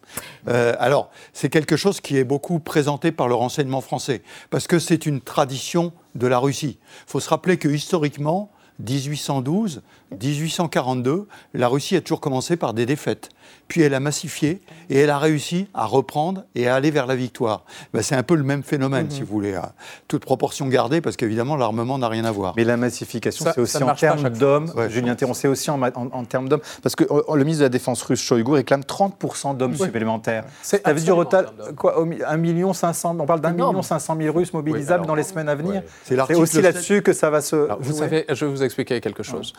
Euh, 0.48 0.74
alors, 0.80 1.10
c'est 1.34 1.50
quelque 1.50 1.76
chose 1.76 2.02
qui 2.02 2.18
est 2.18 2.24
beaucoup 2.24 2.60
présenté 2.60 3.12
par 3.12 3.28
le 3.28 3.34
renseignement 3.34 3.82
français, 3.82 4.22
parce 4.50 4.68
que 4.68 4.80
c'est 4.80 5.06
une 5.06 5.22
tradition 5.22 5.92
de 6.16 6.28
la 6.28 6.40
Russie. 6.40 6.78
Il 7.08 7.12
faut 7.12 7.20
se 7.20 7.30
rappeler 7.30 7.58
que 7.58 7.68
historiquement, 7.68 8.52
1812, 8.80 9.82
1842, 10.12 11.28
la 11.54 11.68
Russie 11.68 11.96
a 11.96 12.02
toujours 12.02 12.20
commencé 12.22 12.58
par 12.58 12.74
des 12.74 12.86
défaites. 12.86 13.30
Puis 13.68 13.82
elle 13.82 13.94
a 13.94 14.00
massifié 14.02 14.60
et 14.90 15.00
elle 15.00 15.10
a 15.10 15.18
réussi 15.18 15.68
à 15.74 15.86
reprendre 15.86 16.44
et 16.56 16.68
à 16.68 16.76
aller 16.76 16.92
vers 16.92 17.08
la 17.08 17.16
victoire. 17.16 17.64
Ben, 17.94 18.02
c'est 18.02 18.16
un 18.16 18.24
peu 18.24 18.36
le 18.36 18.44
même 18.44 18.64
phénomène, 18.64 19.06
Mhm. 19.06 19.12
si 19.12 19.22
vous 19.22 19.28
voulez, 19.28 19.56
à 19.56 19.74
toute 20.10 20.24
proportion 20.26 20.68
gardée, 20.68 21.00
parce 21.00 21.16
qu'évidemment, 21.16 21.56
l'armement 21.56 21.98
n'a 21.98 22.10
rien 22.10 22.26
à 22.26 22.32
voir. 22.32 22.54
Mais 22.58 22.66
la 22.66 22.76
massification, 22.78 23.46
c'est 23.54 23.62
aussi 23.62 23.82
en 23.82 23.96
termes 23.96 24.30
d'hommes. 24.30 24.72
Julien 24.90 25.16
Théron, 25.16 25.34
c'est 25.34 25.48
aussi 25.48 25.70
en, 25.70 25.80
termes 26.26 26.50
d'hommes. 26.50 26.62
Parce 26.84 26.96
que 26.96 27.06
euh, 27.10 27.22
le 27.36 27.44
ministre 27.44 27.60
de 27.62 27.66
la 27.66 27.70
Défense 27.70 28.02
russe, 28.04 28.22
Shoigu, 28.22 28.52
réclame 28.52 28.84
30% 28.84 29.54
d'hommes 29.56 29.72
Oui. 29.80 29.86
supplémentaires. 29.86 30.44
C'est 30.62 30.86
Ça 30.86 30.94
veut 30.94 31.00
dire 31.00 31.18
au 31.18 31.24
total, 31.24 31.48
quoi, 31.78 31.98
au 32.00 32.06
mi- 32.06 32.22
1 32.26 32.38
million 32.38 32.74
500 32.74 33.16
on 33.20 33.26
parle 33.26 33.42
d'un 33.42 33.52
million 33.52 33.82
500 33.82 34.18
000 34.20 34.36
Russes 34.36 34.54
mobilisables 34.54 34.94
alors, 34.96 35.06
dans 35.08 35.16
les 35.16 35.24
semaines 35.24 35.50
à 35.50 35.56
venir. 35.56 35.84
C'est 36.04 36.20
aussi 36.36 36.56
7. 36.56 36.64
là-dessus 36.64 37.02
que 37.02 37.14
ça 37.14 37.30
va 37.30 37.42
se. 37.42 37.56
Alors, 37.56 37.78
vous 37.82 37.94
savez, 37.94 38.26
je 38.30 38.46
vais 38.46 38.52
vous 38.52 38.64
expliquer 38.64 39.00
quelque 39.02 39.24
chose. 39.24 39.54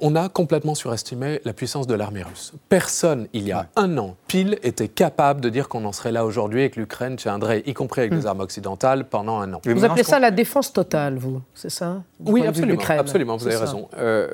On 0.00 0.14
a 0.16 0.28
complètement 0.28 0.74
surestimé 0.74 1.40
la 1.44 1.52
puissance 1.52 1.86
de 1.86 1.94
l'armée 1.94 2.22
russe. 2.22 2.52
Personne, 2.68 3.26
il 3.32 3.46
y 3.46 3.52
a 3.52 3.66
un 3.76 3.98
an 3.98 4.16
pile, 4.26 4.58
était 4.62 4.88
capable 4.88 5.40
de 5.40 5.48
dire 5.48 5.68
qu'on 5.68 5.84
en 5.84 5.92
serait 5.92 6.12
là 6.12 6.24
aujourd'hui 6.24 6.62
et 6.62 6.70
que 6.70 6.78
l'Ukraine 6.78 7.16
tiendrait, 7.16 7.62
y 7.66 7.74
compris 7.74 8.02
avec 8.02 8.14
des 8.14 8.26
armes 8.26 8.40
occidentales, 8.40 9.06
pendant 9.08 9.40
un 9.40 9.52
an. 9.54 9.60
Vous 9.64 9.84
appelez 9.84 10.02
ça 10.04 10.18
la 10.18 10.30
défense 10.30 10.72
totale, 10.72 11.16
vous, 11.16 11.40
c'est 11.54 11.70
ça 11.70 12.02
Oui, 12.20 12.46
absolument, 12.46 12.80
absolument, 12.88 13.36
vous 13.36 13.46
avez 13.46 13.56
ça. 13.56 13.62
raison. 13.62 13.88
Euh, 13.98 14.28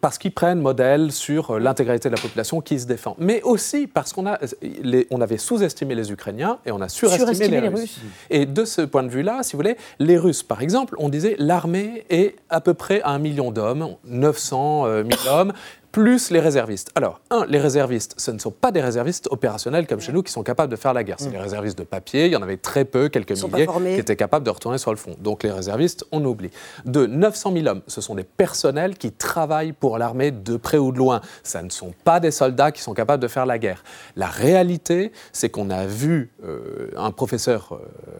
parce 0.00 0.18
qu'ils 0.18 0.32
prennent 0.32 0.60
modèle 0.60 1.12
sur 1.12 1.52
euh, 1.52 1.58
l'intégralité 1.58 2.08
de 2.10 2.14
la 2.16 2.20
population 2.20 2.60
qui 2.60 2.78
se 2.78 2.86
défend. 2.86 3.14
Mais 3.18 3.40
aussi 3.42 3.86
parce 3.86 4.12
qu'on 4.12 4.26
a, 4.26 4.38
les- 4.82 5.06
on 5.10 5.20
avait 5.20 5.38
sous-estimé 5.38 5.94
les 5.94 6.10
Ukrainiens 6.12 6.58
et 6.66 6.72
on 6.72 6.80
a 6.80 6.88
surestimé, 6.88 7.24
Surestimé 7.34 7.48
les, 7.56 7.60
les 7.62 7.68
Russes. 7.68 7.80
Russes. 7.80 8.00
Et 8.30 8.46
de 8.46 8.64
ce 8.64 8.82
point 8.82 9.02
de 9.04 9.08
vue-là, 9.08 9.42
si 9.42 9.52
vous 9.52 9.58
voulez, 9.58 9.76
les 9.98 10.18
Russes, 10.18 10.42
par 10.42 10.60
exemple, 10.62 10.94
on 10.98 11.08
disait 11.08 11.36
l'armée 11.38 12.04
est 12.10 12.36
à 12.50 12.60
peu 12.60 12.74
près 12.74 13.00
à 13.02 13.10
un 13.10 13.18
million 13.18 13.50
d'hommes, 13.50 13.94
900 14.04 14.86
euh, 14.86 14.97
000 15.04 15.26
hommes, 15.28 15.52
plus 15.98 16.30
les 16.30 16.38
réservistes. 16.38 16.92
Alors, 16.94 17.20
un, 17.30 17.44
les 17.46 17.58
réservistes, 17.58 18.14
ce 18.18 18.30
ne 18.30 18.38
sont 18.38 18.52
pas 18.52 18.70
des 18.70 18.80
réservistes 18.80 19.26
opérationnels 19.32 19.88
comme 19.88 19.98
chez 19.98 20.12
nous 20.12 20.22
qui 20.22 20.30
sont 20.30 20.44
capables 20.44 20.70
de 20.70 20.76
faire 20.76 20.92
la 20.92 21.02
guerre. 21.02 21.16
C'est 21.18 21.28
les 21.28 21.40
réservistes 21.40 21.76
de 21.76 21.82
papier, 21.82 22.26
il 22.26 22.32
y 22.32 22.36
en 22.36 22.42
avait 22.42 22.56
très 22.56 22.84
peu, 22.84 23.08
quelques 23.08 23.32
milliers, 23.32 23.66
qui 23.66 24.00
étaient 24.00 24.14
capables 24.14 24.46
de 24.46 24.50
retourner 24.50 24.78
sur 24.78 24.92
le 24.92 24.96
front. 24.96 25.16
Donc 25.18 25.42
les 25.42 25.50
réservistes, 25.50 26.04
on 26.12 26.24
oublie. 26.24 26.50
De 26.84 27.06
900 27.06 27.52
000 27.52 27.66
hommes, 27.66 27.82
ce 27.88 28.00
sont 28.00 28.14
des 28.14 28.22
personnels 28.22 28.96
qui 28.96 29.10
travaillent 29.10 29.72
pour 29.72 29.98
l'armée 29.98 30.30
de 30.30 30.56
près 30.56 30.78
ou 30.78 30.92
de 30.92 30.98
loin. 30.98 31.20
Ça 31.42 31.64
ne 31.64 31.70
sont 31.70 31.92
pas 32.04 32.20
des 32.20 32.30
soldats 32.30 32.70
qui 32.70 32.80
sont 32.80 32.94
capables 32.94 33.20
de 33.20 33.28
faire 33.28 33.44
la 33.44 33.58
guerre. 33.58 33.82
La 34.14 34.28
réalité, 34.28 35.10
c'est 35.32 35.48
qu'on 35.48 35.68
a 35.68 35.84
vu 35.84 36.30
euh, 36.44 36.92
un 36.96 37.10
professeur 37.10 37.78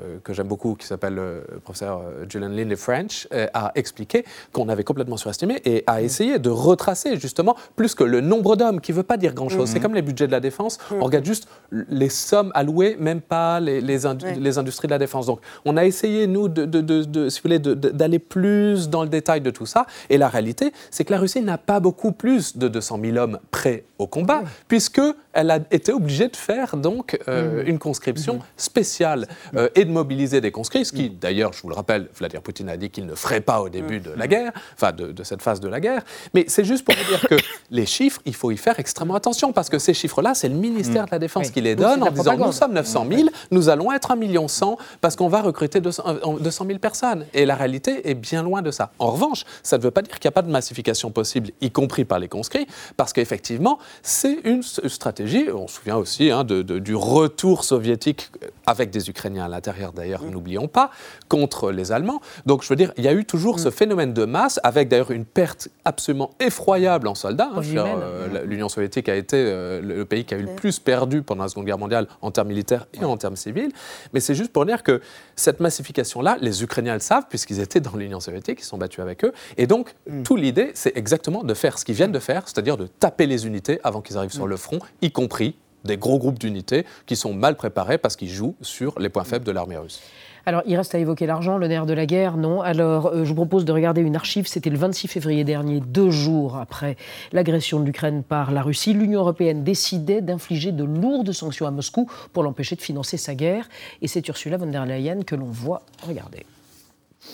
euh, 0.08 0.18
que 0.24 0.32
j'aime 0.32 0.48
beaucoup, 0.48 0.74
qui 0.74 0.86
s'appelle 0.86 1.18
euh, 1.18 1.42
le 1.52 1.60
professeur 1.60 2.00
euh, 2.00 2.26
Julian 2.28 2.48
Lindley 2.48 2.76
French, 2.76 3.28
a 3.54 3.72
expliqué 3.74 4.24
qu'on 4.52 4.68
avait 4.68 4.84
complètement 4.84 5.16
surestimé 5.16 5.60
et 5.64 5.84
a 5.86 6.02
essayé 6.02 6.38
de 6.38 6.50
retracer 6.50 7.18
justement 7.18 7.56
plus 7.76 7.94
que 7.94 8.04
le 8.04 8.20
nombre 8.20 8.56
d'hommes, 8.56 8.80
qui 8.80 8.92
ne 8.92 8.96
veut 8.96 9.02
pas 9.02 9.16
dire 9.16 9.34
grand-chose. 9.34 9.68
Mhm. 9.68 9.74
C'est 9.74 9.80
comme 9.80 9.94
les 9.94 10.02
budgets 10.02 10.26
de 10.26 10.32
la 10.32 10.40
défense, 10.40 10.78
on 10.92 11.04
regarde 11.04 11.24
juste 11.24 11.48
les 11.70 12.08
sommes 12.08 12.50
allouées, 12.54 12.96
même 12.98 13.20
pas 13.20 13.60
les, 13.60 13.80
les, 13.80 14.04
indu- 14.06 14.38
les 14.38 14.58
industries 14.58 14.88
de 14.88 14.92
la 14.92 14.98
défense. 14.98 15.26
Donc 15.26 15.40
on 15.64 15.76
a 15.76 15.84
essayé, 15.84 16.26
nous, 16.26 16.48
de, 16.48 16.64
de- 16.64 16.80
de- 16.80 17.04
de- 17.04 17.28
si 17.28 17.40
vous 17.40 17.48
voulez, 17.48 17.58
d'aller 17.58 18.18
plus 18.18 18.88
dans 18.88 19.02
le 19.02 19.08
détail 19.08 19.40
de 19.40 19.50
tout 19.50 19.66
ça. 19.66 19.86
Et 20.10 20.18
la 20.18 20.28
réalité, 20.28 20.72
c'est 20.90 21.04
que 21.04 21.12
la 21.12 21.18
Russie 21.18 21.40
n'a 21.42 21.58
pas 21.58 21.80
beaucoup 21.80 22.12
plus 22.12 22.56
de 22.56 22.68
200 22.68 22.98
000 23.02 23.16
hommes 23.16 23.38
prêts 23.50 23.84
au 23.98 24.06
combat, 24.06 24.42
puisque 24.68 25.00
elle 25.32 25.50
a 25.50 25.58
été 25.70 25.92
obligée 25.92 26.28
de 26.28 26.36
faire 26.36 26.76
donc 26.76 27.18
euh, 27.28 27.64
une 27.66 27.78
conscription 27.78 28.38
spéciale 28.56 29.26
euh, 29.56 29.68
et 29.74 29.84
de 29.84 29.90
mobiliser 29.90 30.40
des 30.40 30.50
conscrits, 30.52 30.84
ce 30.84 30.92
qui, 30.92 31.10
d'ailleurs, 31.10 31.52
je 31.52 31.62
vous 31.62 31.68
le 31.68 31.74
rappelle, 31.74 32.08
Vladimir 32.16 32.42
Poutine 32.42 32.68
a 32.68 32.76
dit 32.76 32.90
qu'il 32.90 33.06
ne 33.06 33.14
ferait 33.14 33.40
pas 33.40 33.60
au 33.60 33.68
début 33.68 33.98
de 34.00 34.10
la 34.16 34.26
guerre, 34.28 34.52
enfin 34.74 34.92
de, 34.92 35.10
de 35.12 35.22
cette 35.24 35.42
phase 35.42 35.60
de 35.60 35.68
la 35.68 35.80
guerre. 35.80 36.02
Mais 36.34 36.44
c'est 36.48 36.64
juste 36.64 36.84
pour 36.84 36.94
vous 36.94 37.04
dire 37.10 37.28
que 37.28 37.34
les 37.70 37.86
chiffres, 37.86 38.20
il 38.24 38.34
faut 38.34 38.50
y 38.50 38.56
faire 38.56 38.78
extrêmement 38.78 39.14
attention, 39.14 39.52
parce 39.52 39.68
que 39.68 39.78
ces 39.78 39.94
chiffres-là, 39.94 40.34
c'est 40.34 40.48
le 40.48 40.54
ministère 40.54 41.06
de 41.06 41.10
la 41.12 41.18
Défense 41.18 41.46
Oui. 41.46 41.52
qui 41.52 41.60
les 41.60 41.74
donne 41.76 42.02
en 42.02 42.10
disant 42.10 42.36
nous 42.36 42.52
sommes 42.52 42.72
900 42.72 43.06
000, 43.10 43.28
nous 43.50 43.68
allons 43.68 43.92
être 43.92 44.10
1 44.10 44.16
million 44.16 44.48
100 44.48 44.76
parce 45.00 45.16
qu'on 45.16 45.28
va 45.28 45.42
recruter 45.42 45.80
200, 45.80 46.02
euh, 46.06 46.38
200 46.40 46.66
000 46.66 46.78
personnes. 46.78 47.26
Et 47.34 47.44
la 47.46 47.54
réalité 47.54 48.08
est 48.10 48.14
bien 48.14 48.42
loin 48.42 48.62
de 48.62 48.70
ça. 48.70 48.90
En 48.98 49.10
revanche, 49.10 49.44
ça 49.62 49.78
ne 49.78 49.82
veut 49.82 49.90
pas 49.90 50.02
dire 50.02 50.18
qu'il 50.18 50.28
n'y 50.28 50.32
a 50.32 50.32
pas 50.32 50.42
de 50.42 50.50
massification 50.50 51.10
possible, 51.10 51.50
y 51.60 51.70
compris 51.70 52.04
par 52.04 52.18
les 52.18 52.28
conscrits, 52.28 52.66
parce 52.96 53.12
qu'effectivement, 53.12 53.78
c'est 54.02 54.38
une 54.44 54.62
stratégie. 54.62 55.46
On 55.54 55.66
se 55.68 55.76
souvient 55.76 55.96
aussi 55.96 56.30
hein, 56.30 56.44
de- 56.44 56.62
de- 56.62 56.78
du 56.78 56.94
retour 56.94 57.64
soviétique 57.64 58.30
avec 58.68 58.90
des 58.90 59.08
Ukrainiens 59.08 59.44
à 59.46 59.48
l'intérieur, 59.48 59.92
d'ailleurs, 59.92 60.22
n'oublions 60.24 60.68
pas, 60.68 60.90
contre 61.28 61.70
les 61.72 61.90
Allemands. 61.92 62.20
Donc, 62.46 62.62
je 62.62 62.68
veux 62.68 62.76
dire, 62.76 62.92
il 62.96 63.04
y 63.04 63.08
a 63.08 63.12
eu 63.12 63.24
toujours 63.24 63.60
ce 63.60 63.70
phénomène 63.70 64.12
de 64.12 64.24
masse, 64.24 64.60
avec 64.62 64.88
d'ailleurs 64.88 65.10
une 65.10 65.24
perte 65.24 65.68
absolument 65.84 66.30
effroyable 66.38 67.08
en 67.08 67.14
soldats. 67.14 67.50
hein. 67.86 68.00
Euh, 68.02 68.44
L'Union 68.44 68.68
soviétique 68.68 69.08
a 69.08 69.14
été 69.16 69.36
euh, 69.38 69.80
le 69.80 70.04
pays 70.04 70.24
qui 70.24 70.34
a 70.34 70.38
eu 70.38 70.42
le 70.42 70.54
plus 70.54 70.78
perdu 70.78 71.22
pendant 71.22 71.44
la 71.44 71.48
Seconde 71.48 71.64
Guerre 71.66 71.78
mondiale 71.78 72.06
en 72.20 72.30
termes 72.30 72.48
militaires 72.48 72.86
et 72.92 73.04
en 73.04 73.16
termes 73.16 73.36
civils. 73.36 73.72
Mais 74.12 74.20
c'est 74.20 74.34
juste 74.34 74.52
pour 74.52 74.66
dire 74.66 74.82
que 74.82 75.00
cette 75.34 75.60
massification-là, 75.60 76.36
les 76.40 76.62
Ukrainiens 76.62 76.94
le 76.94 77.00
savent, 77.00 77.24
puisqu'ils 77.28 77.60
étaient 77.60 77.80
dans 77.80 77.96
l'Union 77.96 78.20
soviétique, 78.20 78.58
ils 78.60 78.64
sont 78.64 78.78
battus 78.78 79.00
avec 79.00 79.24
eux. 79.24 79.32
Et 79.56 79.66
donc, 79.66 79.94
toute 80.24 80.38
l'idée, 80.40 80.72
c'est 80.74 80.96
exactement 80.96 81.42
de 81.42 81.54
faire 81.54 81.78
ce 81.78 81.84
qu'ils 81.84 81.94
viennent 81.94 82.12
de 82.12 82.18
faire, 82.18 82.42
c'est-à-dire 82.46 82.76
de 82.76 82.86
taper 82.86 83.26
les 83.26 83.46
unités 83.46 83.80
avant 83.84 84.02
qu'ils 84.02 84.16
arrivent 84.18 84.32
sur 84.32 84.46
le 84.46 84.56
front, 84.56 84.78
y 85.02 85.10
compris 85.10 85.56
des 85.88 85.96
gros 85.96 86.18
groupes 86.18 86.38
d'unités 86.38 86.86
qui 87.06 87.16
sont 87.16 87.34
mal 87.34 87.56
préparés 87.56 87.98
parce 87.98 88.14
qu'ils 88.14 88.30
jouent 88.30 88.54
sur 88.62 88.98
les 89.00 89.08
points 89.08 89.24
faibles 89.24 89.44
de 89.44 89.50
l'armée 89.50 89.76
russe. 89.76 90.00
Alors, 90.46 90.62
il 90.64 90.76
reste 90.76 90.94
à 90.94 90.98
évoquer 90.98 91.26
l'argent, 91.26 91.58
le 91.58 91.66
nerf 91.68 91.84
de 91.84 91.92
la 91.92 92.06
guerre, 92.06 92.38
non 92.38 92.62
Alors, 92.62 93.08
euh, 93.08 93.24
je 93.24 93.28
vous 93.28 93.34
propose 93.34 93.66
de 93.66 93.72
regarder 93.72 94.00
une 94.00 94.16
archive. 94.16 94.46
C'était 94.46 94.70
le 94.70 94.78
26 94.78 95.08
février 95.08 95.44
dernier, 95.44 95.80
deux 95.80 96.10
jours 96.10 96.56
après 96.56 96.96
l'agression 97.32 97.80
de 97.80 97.84
l'Ukraine 97.84 98.22
par 98.22 98.50
la 98.50 98.62
Russie. 98.62 98.94
L'Union 98.94 99.20
européenne 99.20 99.62
décidait 99.62 100.22
d'infliger 100.22 100.72
de 100.72 100.84
lourdes 100.84 101.32
sanctions 101.32 101.66
à 101.66 101.70
Moscou 101.70 102.10
pour 102.32 102.42
l'empêcher 102.42 102.76
de 102.76 102.80
financer 102.80 103.18
sa 103.18 103.34
guerre. 103.34 103.68
Et 104.00 104.08
c'est 104.08 104.26
Ursula 104.26 104.56
von 104.56 104.68
der 104.68 104.86
Leyen 104.86 105.22
que 105.22 105.34
l'on 105.34 105.50
voit. 105.50 105.82
Regardez. 106.06 106.46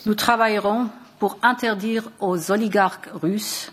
Nous 0.07 0.15
travaillerons 0.17 0.89
pour 1.21 1.39
interdire 1.43 2.11
aux 2.19 2.51
oligarques 2.51 3.11
russes 3.23 3.73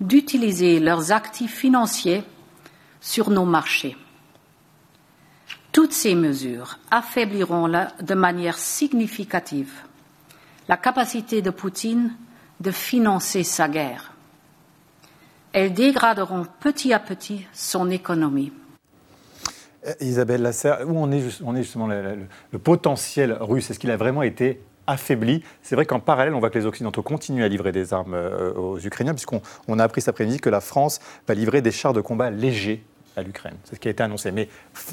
d'utiliser 0.00 0.80
leurs 0.80 1.12
actifs 1.12 1.54
financiers 1.54 2.24
sur 3.00 3.30
nos 3.30 3.44
marchés. 3.44 3.96
Toutes 5.72 5.92
ces 5.92 6.14
mesures 6.14 6.78
affaibliront 6.90 7.66
de 7.68 8.14
manière 8.14 8.58
significative 8.58 9.72
la 10.68 10.76
capacité 10.76 11.42
de 11.42 11.50
Poutine 11.50 12.12
de 12.60 12.70
financer 12.70 13.42
sa 13.42 13.68
guerre. 13.68 14.12
Elles 15.52 15.72
dégraderont 15.72 16.46
petit 16.60 16.92
à 16.92 16.98
petit 16.98 17.46
son 17.52 17.90
économie. 17.90 18.52
Euh, 19.86 19.92
Isabelle 20.00 20.42
Lasserre, 20.42 20.86
où 20.86 20.96
on 20.96 21.10
est, 21.10 21.20
justement 21.62 21.88
le, 21.88 22.58
potentiel 22.58 23.36
russe? 23.40 23.70
Est-ce 23.70 23.78
qu'il 23.78 23.90
a 23.90 23.96
vraiment 23.96 24.22
été 24.22 24.60
affaibli? 24.86 25.42
C'est 25.62 25.74
vrai 25.74 25.86
qu'en 25.86 26.00
parallèle, 26.00 26.34
on 26.34 26.38
voit 26.38 26.50
que 26.50 26.58
les 26.58 26.66
Occidentaux 26.66 27.02
continuent 27.02 27.44
à 27.44 27.48
livrer 27.48 27.72
des 27.72 27.92
armes 27.92 28.14
euh, 28.14 28.52
aux 28.54 28.78
Ukrainiens, 28.78 29.14
puisqu'on 29.14 29.42
on 29.68 29.78
a 29.78 29.84
appris 29.84 30.00
cet 30.00 30.10
après-midi 30.10 30.38
que 30.38 30.50
la 30.50 30.60
France 30.60 31.00
va 31.26 31.34
livrer 31.34 31.60
des 31.60 31.72
chars 31.72 31.92
de 31.92 32.00
combat 32.00 32.30
légers 32.30 32.84
à 33.16 33.22
l'Ukraine. 33.22 33.56
C'est 33.64 33.74
ce 33.76 33.80
qui 33.80 33.88
a 33.88 33.90
été 33.90 34.02
annoncé. 34.02 34.30
Mais 34.32 34.48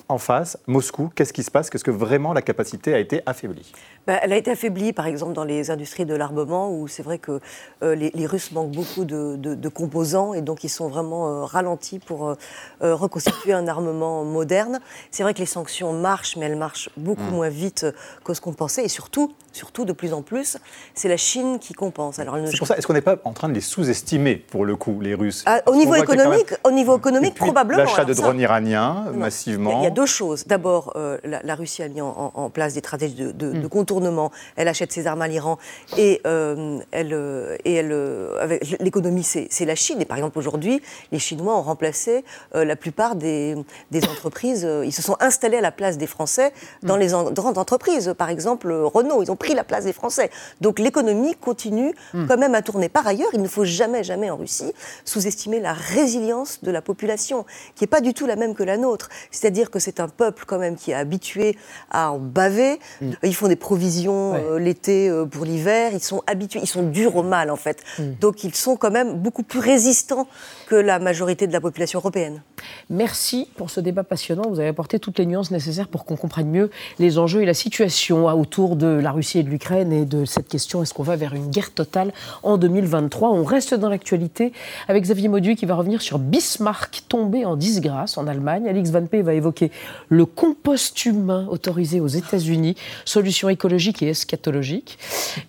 en 0.07 0.17
face, 0.17 0.57
Moscou, 0.67 1.09
qu'est-ce 1.15 1.33
qui 1.33 1.43
se 1.43 1.51
passe? 1.51 1.69
Qu'est-ce 1.69 1.83
que 1.83 1.91
vraiment 1.91 2.33
la 2.33 2.41
capacité 2.41 2.93
a 2.93 2.99
été 2.99 3.21
affaiblie? 3.25 3.71
Bah, 4.07 4.19
elle 4.21 4.33
a 4.33 4.37
été 4.37 4.51
affaiblie, 4.51 4.93
par 4.93 5.05
exemple, 5.07 5.33
dans 5.33 5.43
les 5.43 5.71
industries 5.71 6.05
de 6.05 6.15
l'armement, 6.15 6.71
où 6.71 6.87
c'est 6.87 7.03
vrai 7.03 7.17
que 7.19 7.39
euh, 7.83 7.95
les, 7.95 8.11
les 8.13 8.25
Russes 8.25 8.51
manquent 8.51 8.71
beaucoup 8.71 9.05
de, 9.05 9.35
de- 9.35 9.55
de 9.55 9.69
composants 9.69 10.33
et 10.33 10.41
donc 10.41 10.63
ils 10.63 10.69
sont 10.69 10.87
vraiment 10.87 11.27
euh, 11.41 11.45
ralentis 11.45 11.99
pour 11.99 12.27
euh, 12.29 12.35
reconstituer 12.81 13.53
un 13.53 13.67
armement 13.67 14.23
moderne. 14.23 14.79
C'est 15.11 15.23
vrai 15.23 15.33
que 15.33 15.39
les 15.39 15.45
sanctions 15.45 15.93
marchent, 15.93 16.35
mais 16.37 16.45
elles 16.45 16.55
marchent 16.57 16.89
beaucoup 16.97 17.19
Mm. 17.21 17.29
moins 17.35 17.49
vite 17.49 17.85
que 18.23 18.33
ce 18.33 18.41
qu'on 18.41 18.53
pensait. 18.53 18.83
Et 18.85 18.87
surtout, 18.87 19.33
surtout 19.51 19.85
de 19.85 19.91
plus 19.93 20.13
en 20.13 20.21
plus, 20.21 20.57
c'est 20.95 21.09
la 21.09 21.17
Chine 21.17 21.59
qui 21.59 21.73
compense. 21.73 22.19
Alors, 22.19 22.37
ne- 22.37 22.47
C'est 22.47 22.57
pour 22.57 22.67
ça, 22.67 22.77
est-ce 22.77 22.87
qu'on 22.87 22.93
n'est 22.93 23.01
pas 23.01 23.17
en 23.25 23.33
train 23.33 23.49
de 23.49 23.53
les 23.53 23.61
sous-estimer, 23.61 24.35
pour 24.37 24.65
le 24.65 24.75
coup, 24.75 24.99
les 25.01 25.13
Russes? 25.15 25.43
Ah, 25.45 25.61
au 25.67 25.75
niveau 25.75 25.95
économique, 25.95 26.53
au 26.63 26.71
niveau 26.71 26.97
économique, 26.97 27.31
Et 27.31 27.33
puis, 27.33 27.43
probablement. 27.45 27.83
De 28.09 28.13
ça- 28.13 28.21
drones 28.23 28.39
iraniens, 28.39 29.05
Non. 29.11 29.17
massivement. 29.19 29.79
Il 29.79 29.83
y 29.83 29.87
a- 29.87 29.89
deux 29.91 30.05
choses. 30.05 30.45
D'abord, 30.47 30.93
euh, 30.95 31.17
la, 31.23 31.41
la 31.43 31.55
Russie 31.55 31.83
a 31.83 31.87
mis 31.87 32.01
en, 32.01 32.49
place 32.49 32.73
des 32.73 32.79
stratégies 32.79 33.15
de, 33.15 33.31
de- 33.31 33.51
de 33.53 33.67
contournement. 33.67 34.31
Elle 34.55 34.67
achète 34.67 34.91
ses 34.91 35.07
armes 35.07 35.21
à 35.21 35.27
l'Iran 35.27 35.57
et 35.97 36.21
euh, 36.25 36.79
elle, 36.91 37.13
euh, 37.13 37.55
et 37.65 37.73
elle, 37.75 37.93
avec 38.39 38.77
l'économie, 38.79 39.23
c'est 39.23 39.47
c'est 39.49 39.65
la 39.65 39.75
Chine. 39.75 40.01
Et 40.01 40.05
par 40.05 40.17
exemple, 40.17 40.37
aujourd'hui, 40.37 40.81
les 41.11 41.19
Chinois 41.19 41.55
ont 41.57 41.61
remplacé 41.61 42.23
euh, 42.55 42.65
la 42.65 42.75
plupart 42.75 43.15
des, 43.15 43.55
des 43.91 44.03
entreprises. 44.05 44.67
ils 44.83 44.91
se 44.93 45.01
sont 45.01 45.15
installés 45.19 45.57
à 45.57 45.61
la 45.61 45.71
place 45.71 45.97
des 45.97 46.07
Français 46.07 46.51
dans 46.83 46.97
les 46.97 47.13
en- 47.13 47.31
grandes 47.31 47.57
entreprises. 47.57 48.13
Par 48.17 48.29
exemple, 48.29 48.71
Renault, 48.71 49.21
ils 49.23 49.31
ont 49.31 49.35
pris 49.35 49.53
la 49.53 49.63
place 49.63 49.85
des 49.85 49.93
Français. 49.93 50.29
Donc 50.61 50.79
l'économie 50.79 51.35
continue 51.35 51.93
quand 52.27 52.37
même 52.37 52.55
à 52.55 52.61
tourner. 52.61 52.89
Par 52.89 53.05
ailleurs, 53.07 53.29
il 53.33 53.41
ne 53.41 53.47
faut 53.47 53.65
jamais, 53.65 54.03
jamais 54.03 54.29
en 54.29 54.37
Russie 54.37 54.71
sous-estimer 55.05 55.59
la 55.59 55.73
résilience 55.73 56.63
de 56.63 56.71
la 56.71 56.81
population, 56.81 57.45
qui 57.75 57.83
n'est 57.83 57.87
pas 57.87 57.98
du 58.01 58.13
tout 58.13 58.25
la 58.25 58.35
même 58.35 58.55
que 58.55 58.63
la 58.63 58.77
nôtre. 58.77 59.09
C'est-à-dire 59.31 59.69
que 59.69 59.79
c'est 59.79 59.99
un 59.99 60.07
peuple 60.07 60.43
quand 60.47 60.59
même 60.59 60.75
qui 60.75 60.91
est 60.91 60.95
habitué 60.95 61.57
à 61.91 62.11
en 62.11 62.19
baver. 62.19 62.79
Ils 63.23 63.35
font 63.35 63.47
des 63.47 63.55
provisions 63.55 64.35
euh, 64.35 64.59
l'été 64.59 65.09
euh, 65.09 65.25
pour 65.25 65.45
l'hiver. 65.45 65.91
Ils 65.93 66.01
sont 66.01 66.21
habitués, 66.27 66.59
ils 66.61 66.67
sont 66.67 66.83
durs 66.83 67.15
au 67.15 67.23
mal 67.23 67.51
en 67.51 67.55
fait. 67.55 67.83
Donc 68.21 68.43
ils 68.43 68.55
sont 68.55 68.75
quand 68.75 68.91
même 68.91 69.19
beaucoup 69.19 69.43
plus 69.43 69.59
résistants 69.59 70.27
que 70.67 70.75
la 70.75 70.99
majorité 70.99 71.47
de 71.47 71.53
la 71.53 71.61
population 71.61 71.99
européenne. 71.99 72.41
Merci 72.89 73.49
pour 73.55 73.69
ce 73.69 73.79
débat 73.79 74.03
passionnant. 74.03 74.43
Vous 74.49 74.59
avez 74.59 74.69
apporté 74.69 74.99
toutes 74.99 75.19
les 75.19 75.25
nuances 75.25 75.51
nécessaires 75.51 75.87
pour 75.87 76.05
qu'on 76.05 76.15
comprenne 76.15 76.49
mieux 76.49 76.69
les 76.99 77.17
enjeux 77.17 77.41
et 77.41 77.45
la 77.45 77.53
situation 77.53 78.25
autour 78.27 78.75
de 78.75 78.87
la 78.87 79.11
Russie 79.11 79.39
et 79.39 79.43
de 79.43 79.49
l'Ukraine 79.49 79.91
et 79.91 80.05
de 80.05 80.25
cette 80.25 80.47
question 80.47 80.81
est-ce 80.83 80.93
qu'on 80.93 81.03
va 81.03 81.15
vers 81.15 81.33
une 81.33 81.49
guerre 81.49 81.71
totale 81.71 82.13
en 82.43 82.57
2023 82.57 83.29
On 83.29 83.43
reste 83.43 83.73
dans 83.73 83.89
l'actualité 83.89 84.53
avec 84.87 85.03
Xavier 85.03 85.27
Mauduit 85.27 85.55
qui 85.55 85.65
va 85.65 85.75
revenir 85.75 86.01
sur 86.01 86.19
Bismarck 86.19 87.03
tombé 87.07 87.45
en 87.45 87.55
disgrâce 87.55 87.88
en 87.89 88.27
Allemagne. 88.27 88.67
Alix 88.67 88.89
Van 88.91 89.05
P 89.05 89.21
va 89.21 89.33
évoquer 89.33 89.71
le 90.09 90.25
compost 90.25 91.05
humain 91.05 91.47
autorisé 91.49 91.99
aux 91.99 92.07
États-Unis, 92.07 92.75
solution 93.05 93.49
écologique 93.49 94.01
et 94.01 94.09
eschatologique. 94.09 94.97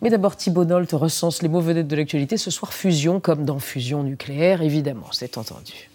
Mais 0.03 0.11
d'abord, 0.11 0.37
Thibault 0.37 0.65
Nolte 0.65 0.93
recense 0.93 1.43
les 1.43 1.49
mots 1.49 1.61
vedettes 1.61 1.89
de 1.89 1.97
l'actualité. 1.97 2.37
Ce 2.37 2.51
soir, 2.51 2.73
fusion 2.73 3.21
comme 3.21 3.45
dans 3.45 3.59
fusion 3.59 4.03
nucléaire, 4.03 4.63
évidemment, 4.63 5.09
c'est 5.13 5.39
entendu. 5.39 5.91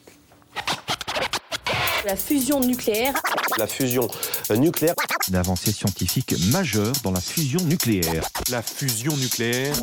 La 2.06 2.16
fusion 2.16 2.60
nucléaire. 2.60 3.14
La 3.58 3.66
fusion 3.66 4.08
nucléaire. 4.52 4.93
Une 5.28 5.36
avancée 5.36 5.72
scientifique 5.72 6.36
majeure 6.52 6.93
dans 7.04 7.12
la 7.12 7.20
fusion 7.20 7.60
nucléaire. 7.62 8.24
La 8.52 8.62
fusion 8.62 9.18
nucléaire. 9.18 9.76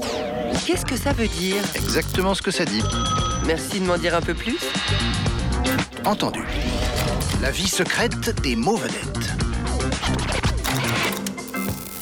Qu'est-ce 0.65 0.85
que 0.85 0.97
ça 0.97 1.13
veut 1.13 1.27
dire? 1.27 1.57
Exactement 1.75 2.35
ce 2.35 2.43
que 2.43 2.53
ça 2.53 2.65
dit. 2.65 2.83
Merci 3.45 3.81
de 3.81 3.87
m'en 3.87 3.99
dire 3.99 4.15
un 4.15 4.21
peu 4.21 4.35
plus. 4.35 4.59
Entendu. 6.05 6.40
La 7.40 7.50
vie 7.53 7.68
secrète 7.68 8.42
des 8.42 8.57
mots 8.57 8.76
vedettes. 8.76 8.96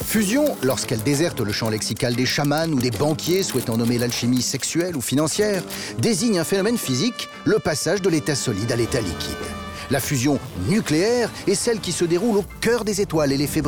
Fusion, 0.06 0.56
lorsqu'elle 0.62 1.02
déserte 1.02 1.40
le 1.40 1.52
champ 1.52 1.68
lexical 1.68 2.16
des 2.16 2.24
chamans 2.24 2.68
ou 2.68 2.80
des 2.80 2.90
banquiers 2.90 3.42
souhaitant 3.42 3.76
nommer 3.76 3.98
l'alchimie 3.98 4.42
sexuelle 4.42 4.96
ou 4.96 5.02
financière, 5.02 5.62
désigne 5.98 6.38
un 6.38 6.44
phénomène 6.44 6.78
physique, 6.78 7.28
le 7.44 7.58
passage 7.58 8.00
de 8.00 8.08
l'état 8.08 8.34
solide 8.34 8.72
à 8.72 8.76
l'état 8.76 9.00
liquide. 9.00 9.36
La 9.90 10.00
fusion 10.00 10.38
nucléaire 10.68 11.30
est 11.46 11.54
celle 11.54 11.80
qui 11.80 11.92
se 11.92 12.04
déroule 12.04 12.38
au 12.38 12.44
cœur 12.60 12.84
des 12.84 13.02
étoiles 13.02 13.32
et 13.32 13.36
les 13.36 13.46
fait. 13.46 13.62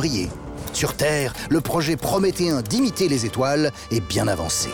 Sur 0.73 0.95
Terre, 0.95 1.33
le 1.49 1.61
projet 1.61 1.95
prométhéen 1.95 2.61
d'imiter 2.61 3.07
les 3.07 3.25
étoiles 3.25 3.71
est 3.91 4.01
bien 4.01 4.27
avancé. 4.27 4.69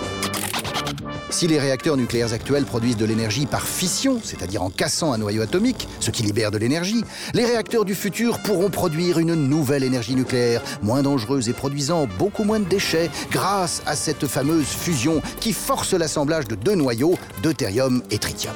Si 1.29 1.45
les 1.45 1.59
réacteurs 1.59 1.95
nucléaires 1.95 2.33
actuels 2.33 2.65
produisent 2.65 2.97
de 2.97 3.05
l'énergie 3.05 3.45
par 3.45 3.67
fission, 3.67 4.19
c'est-à-dire 4.23 4.63
en 4.63 4.69
cassant 4.69 5.13
un 5.13 5.19
noyau 5.19 5.43
atomique, 5.43 5.87
ce 5.99 6.09
qui 6.09 6.23
libère 6.23 6.49
de 6.49 6.57
l'énergie, 6.57 7.03
les 7.33 7.45
réacteurs 7.45 7.85
du 7.85 7.93
futur 7.93 8.39
pourront 8.39 8.69
produire 8.69 9.19
une 9.19 9.35
nouvelle 9.35 9.83
énergie 9.83 10.15
nucléaire, 10.15 10.63
moins 10.81 11.03
dangereuse 11.03 11.47
et 11.47 11.53
produisant 11.53 12.07
beaucoup 12.17 12.43
moins 12.43 12.59
de 12.59 12.65
déchets, 12.65 13.11
grâce 13.31 13.83
à 13.85 13.95
cette 13.95 14.25
fameuse 14.25 14.65
fusion 14.65 15.21
qui 15.39 15.53
force 15.53 15.93
l'assemblage 15.93 16.47
de 16.47 16.55
deux 16.55 16.75
noyaux, 16.75 17.15
deutérium 17.43 18.01
et 18.09 18.17
tritium. 18.17 18.55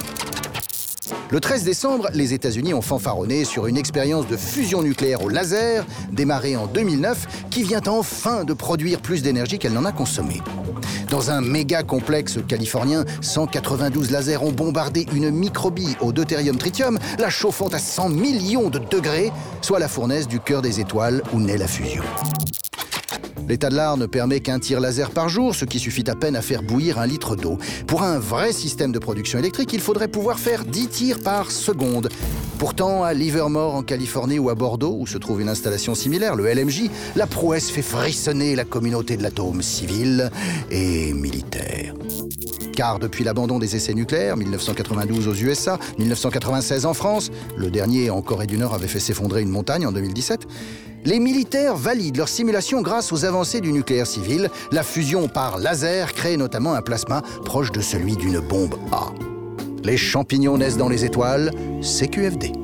Le 1.33 1.39
13 1.39 1.63
décembre, 1.63 2.09
les 2.13 2.35
États-Unis 2.35 2.75
ont 2.75 2.83
fanfaronné 2.83 3.43
sur 3.43 3.65
une 3.65 3.75
expérience 3.75 4.27
de 4.27 4.37
fusion 4.37 4.83
nucléaire 4.83 5.23
au 5.23 5.29
laser, 5.29 5.83
démarrée 6.11 6.55
en 6.55 6.67
2009, 6.67 7.47
qui 7.49 7.63
vient 7.63 7.81
enfin 7.87 8.43
de 8.43 8.53
produire 8.53 9.01
plus 9.01 9.23
d'énergie 9.23 9.57
qu'elle 9.57 9.73
n'en 9.73 9.83
a 9.83 9.91
consommé. 9.91 10.41
Dans 11.09 11.31
un 11.31 11.41
méga 11.41 11.81
complexe 11.81 12.37
californien, 12.47 13.03
192 13.21 14.11
lasers 14.11 14.43
ont 14.43 14.51
bombardé 14.51 15.07
une 15.11 15.31
microbie 15.31 15.95
au 16.01 16.11
deutérium 16.11 16.57
tritium, 16.57 16.99
la 17.17 17.31
chauffant 17.31 17.69
à 17.69 17.79
100 17.79 18.09
millions 18.09 18.69
de 18.69 18.77
degrés, 18.77 19.31
soit 19.61 19.79
la 19.79 19.87
fournaise 19.87 20.27
du 20.27 20.39
cœur 20.39 20.61
des 20.61 20.81
étoiles 20.81 21.23
où 21.33 21.39
naît 21.39 21.57
la 21.57 21.67
fusion. 21.67 22.03
L'état 23.47 23.69
de 23.69 23.75
l'art 23.75 23.97
ne 23.97 24.05
permet 24.05 24.39
qu'un 24.39 24.59
tir 24.59 24.79
laser 24.79 25.11
par 25.11 25.29
jour, 25.29 25.53
ce 25.53 25.65
qui 25.65 25.79
suffit 25.79 26.09
à 26.09 26.15
peine 26.15 26.35
à 26.35 26.41
faire 26.41 26.63
bouillir 26.63 26.99
un 26.99 27.05
litre 27.05 27.35
d'eau. 27.35 27.57
Pour 27.87 28.03
un 28.03 28.19
vrai 28.19 28.53
système 28.53 28.91
de 28.91 28.99
production 28.99 29.39
électrique, 29.39 29.73
il 29.73 29.81
faudrait 29.81 30.07
pouvoir 30.07 30.39
faire 30.39 30.65
10 30.65 30.87
tirs 30.87 31.19
par 31.19 31.51
seconde. 31.51 32.09
Pourtant, 32.57 33.03
à 33.03 33.13
Livermore 33.13 33.75
en 33.75 33.83
Californie 33.83 34.39
ou 34.39 34.49
à 34.49 34.55
Bordeaux, 34.55 34.95
où 34.97 35.07
se 35.07 35.17
trouve 35.17 35.41
une 35.41 35.49
installation 35.49 35.95
similaire, 35.95 36.35
le 36.35 36.51
LMJ, 36.51 36.89
la 37.15 37.27
prouesse 37.27 37.69
fait 37.69 37.81
frissonner 37.81 38.55
la 38.55 38.63
communauté 38.63 39.17
de 39.17 39.23
l'atome 39.23 39.61
civil 39.61 40.31
et 40.71 41.13
militaire. 41.13 41.93
Car 42.75 42.99
depuis 42.99 43.23
l'abandon 43.23 43.59
des 43.59 43.75
essais 43.75 43.93
nucléaires, 43.93 44.35
1992 44.37 45.27
aux 45.27 45.33
USA, 45.33 45.77
1996 45.99 46.85
en 46.85 46.93
France, 46.93 47.31
le 47.55 47.69
dernier 47.69 48.09
en 48.09 48.21
Corée 48.21 48.47
du 48.47 48.57
Nord 48.57 48.73
avait 48.73 48.87
fait 48.87 48.99
s'effondrer 48.99 49.41
une 49.41 49.49
montagne 49.49 49.85
en 49.85 49.91
2017, 49.91 50.47
les 51.05 51.19
militaires 51.19 51.75
valident 51.75 52.17
leurs 52.17 52.29
simulations 52.29 52.81
grâce 52.81 53.11
aux 53.11 53.25
avancées 53.25 53.59
du 53.59 53.73
nucléaire 53.73 54.07
civil. 54.07 54.49
La 54.71 54.83
fusion 54.83 55.27
par 55.27 55.57
laser 55.57 56.13
crée 56.13 56.37
notamment 56.37 56.73
un 56.75 56.81
plasma 56.81 57.21
proche 57.43 57.71
de 57.71 57.81
celui 57.81 58.15
d'une 58.15 58.39
bombe 58.39 58.75
A. 58.91 59.11
Les 59.83 59.97
champignons 59.97 60.57
naissent 60.57 60.77
dans 60.77 60.87
les 60.87 61.03
étoiles, 61.03 61.51
CQFD. 61.81 62.62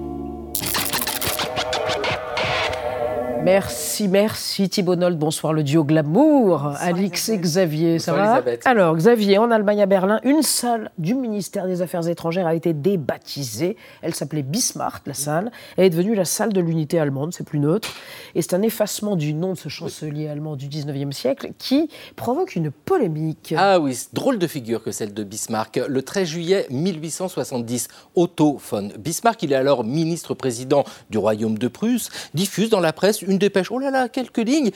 Merci, 3.43 4.09
merci 4.09 4.67
Thibault 4.67 4.97
Nold. 4.97 5.17
Bonsoir 5.17 5.53
le 5.53 5.63
duo 5.63 5.85
Glamour. 5.85 6.73
Alix 6.77 7.29
et 7.29 7.37
Xavier, 7.37 7.97
ça 7.97 8.11
Bonsoir, 8.11 8.27
va 8.27 8.33
Elisabeth. 8.39 8.67
Alors, 8.67 8.95
Xavier, 8.97 9.37
en 9.37 9.49
Allemagne 9.49 9.81
à 9.81 9.85
Berlin, 9.85 10.19
une 10.23 10.41
salle 10.41 10.91
du 10.97 11.15
ministère 11.15 11.65
des 11.65 11.81
Affaires 11.81 12.05
étrangères 12.07 12.47
a 12.47 12.53
été 12.53 12.73
débaptisée. 12.73 13.77
Elle 14.01 14.13
s'appelait 14.13 14.43
Bismarck, 14.43 15.07
la 15.07 15.13
salle. 15.13 15.51
Elle 15.77 15.85
est 15.85 15.89
devenue 15.89 16.15
la 16.15 16.25
salle 16.25 16.51
de 16.51 16.59
l'unité 16.59 16.99
allemande, 16.99 17.33
c'est 17.33 17.45
plus 17.45 17.59
neutre. 17.59 17.89
Et 18.35 18.41
c'est 18.41 18.53
un 18.55 18.61
effacement 18.61 19.15
du 19.15 19.33
nom 19.33 19.53
de 19.53 19.57
ce 19.57 19.69
chancelier 19.69 20.27
allemand 20.27 20.57
du 20.57 20.67
19e 20.67 21.13
siècle 21.13 21.51
qui 21.57 21.89
provoque 22.17 22.57
une 22.57 22.71
polémique. 22.71 23.53
Ah 23.57 23.79
oui, 23.79 23.95
c'est 23.95 24.13
drôle 24.13 24.37
de 24.37 24.47
figure 24.47 24.83
que 24.83 24.91
celle 24.91 25.13
de 25.13 25.23
Bismarck. 25.23 25.79
Le 25.87 26.01
13 26.01 26.27
juillet 26.27 26.67
1870, 26.71 27.87
Otto 28.15 28.59
von 28.69 28.89
Bismarck, 28.99 29.41
il 29.43 29.53
est 29.53 29.55
alors 29.55 29.85
ministre-président 29.85 30.83
du 31.09 31.17
Royaume 31.17 31.57
de 31.57 31.69
Prusse, 31.69 32.09
diffuse 32.33 32.69
dans 32.69 32.81
la 32.81 32.91
presse 32.91 33.23
une 33.30 33.38
dépêche, 33.38 33.71
oh 33.71 33.80
là 33.80 33.91
là, 33.91 34.09
quelques 34.09 34.38
lignes, 34.38 34.71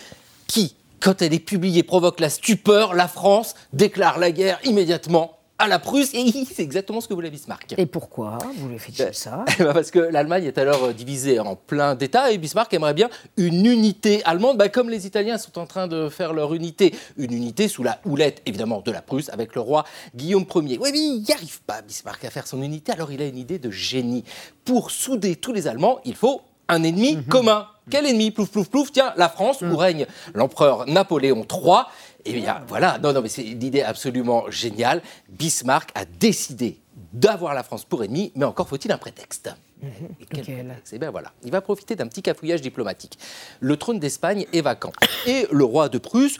qui, 0.47 0.75
quand 0.99 1.21
elle 1.21 1.33
est 1.33 1.39
publiée, 1.39 1.83
provoque 1.83 2.19
la 2.19 2.29
stupeur. 2.29 2.93
La 2.93 3.07
France 3.07 3.55
déclare 3.73 4.19
la 4.19 4.31
guerre 4.31 4.59
immédiatement 4.63 5.37
à 5.59 5.67
la 5.67 5.79
Prusse, 5.79 6.13
et 6.13 6.25
c'est 6.53 6.63
exactement 6.63 6.99
ce 6.99 7.07
que 7.07 7.13
voulait 7.13 7.29
Bismarck. 7.29 7.75
Et 7.77 7.85
pourquoi 7.85 8.37
vous 8.43 8.53
voulez 8.63 8.79
fait 8.79 9.13
ça 9.13 9.45
Eh 9.59 9.63
ben, 9.63 9.73
Parce 9.73 9.91
que 9.91 9.99
l'Allemagne 9.99 10.45
est 10.45 10.57
alors 10.57 10.83
euh, 10.85 10.93
divisée 10.93 11.39
en 11.39 11.55
plein 11.55 11.95
d'États 11.95 12.31
et 12.31 12.37
Bismarck 12.37 12.73
aimerait 12.73 12.93
bien 12.93 13.09
une 13.37 13.65
unité 13.65 14.23
allemande, 14.25 14.57
bah, 14.57 14.69
comme 14.69 14.89
les 14.89 15.07
Italiens 15.07 15.37
sont 15.37 15.57
en 15.59 15.65
train 15.65 15.87
de 15.87 16.09
faire 16.09 16.33
leur 16.33 16.53
unité. 16.53 16.93
Une 17.17 17.33
unité 17.33 17.67
sous 17.67 17.83
la 17.83 17.99
houlette, 18.05 18.41
évidemment, 18.45 18.81
de 18.81 18.91
la 18.91 19.01
Prusse 19.01 19.29
avec 19.29 19.55
le 19.55 19.61
roi 19.61 19.85
Guillaume 20.15 20.45
Ier. 20.55 20.79
Oui, 20.81 20.89
mais 20.91 20.99
il 20.99 21.21
n'y 21.21 21.33
arrive 21.33 21.61
pas, 21.61 21.81
Bismarck, 21.81 22.25
à 22.25 22.29
faire 22.29 22.47
son 22.47 22.61
unité, 22.61 22.91
alors 22.91 23.11
il 23.11 23.21
a 23.21 23.25
une 23.25 23.37
idée 23.37 23.59
de 23.59 23.69
génie. 23.69 24.23
Pour 24.65 24.91
souder 24.91 25.35
tous 25.35 25.53
les 25.53 25.67
Allemands, 25.67 25.99
il 26.03 26.15
faut 26.15 26.41
un 26.67 26.83
ennemi 26.83 27.23
commun. 27.25 27.67
Quel 27.89 28.05
ennemi? 28.05 28.31
Plouf, 28.31 28.49
plouf, 28.49 28.69
plouf. 28.69 28.91
Tiens, 28.91 29.13
la 29.17 29.29
France, 29.29 29.61
où 29.61 29.75
règne 29.75 30.05
l'empereur 30.33 30.85
Napoléon 30.87 31.45
III. 31.49 31.83
Eh 32.25 32.33
bien, 32.33 32.61
voilà. 32.67 32.97
Non, 32.99 33.11
non, 33.11 33.21
mais 33.21 33.29
c'est 33.29 33.43
une 33.43 33.61
idée 33.61 33.81
absolument 33.81 34.49
géniale. 34.49 35.01
Bismarck 35.29 35.89
a 35.93 36.05
décidé 36.05 36.79
d'avoir 37.11 37.53
la 37.53 37.63
France 37.63 37.83
pour 37.85 38.03
ennemi, 38.03 38.31
mais 38.35 38.45
encore 38.45 38.67
faut-il 38.67 38.91
un 38.91 38.97
prétexte. 38.97 39.49
Et 39.83 40.25
quel 40.31 40.45
prétexte? 40.45 40.93
Eh 40.93 40.99
bien 40.99 41.11
voilà, 41.11 41.33
il 41.43 41.51
va 41.51 41.59
profiter 41.59 41.95
d'un 41.95 42.07
petit 42.07 42.21
cafouillage 42.21 42.61
diplomatique. 42.61 43.19
Le 43.59 43.75
trône 43.75 43.99
d'Espagne 43.99 44.45
est 44.53 44.61
vacant. 44.61 44.93
Et 45.27 45.45
le 45.51 45.65
roi 45.65 45.89
de 45.89 45.97
Prusse 45.97 46.37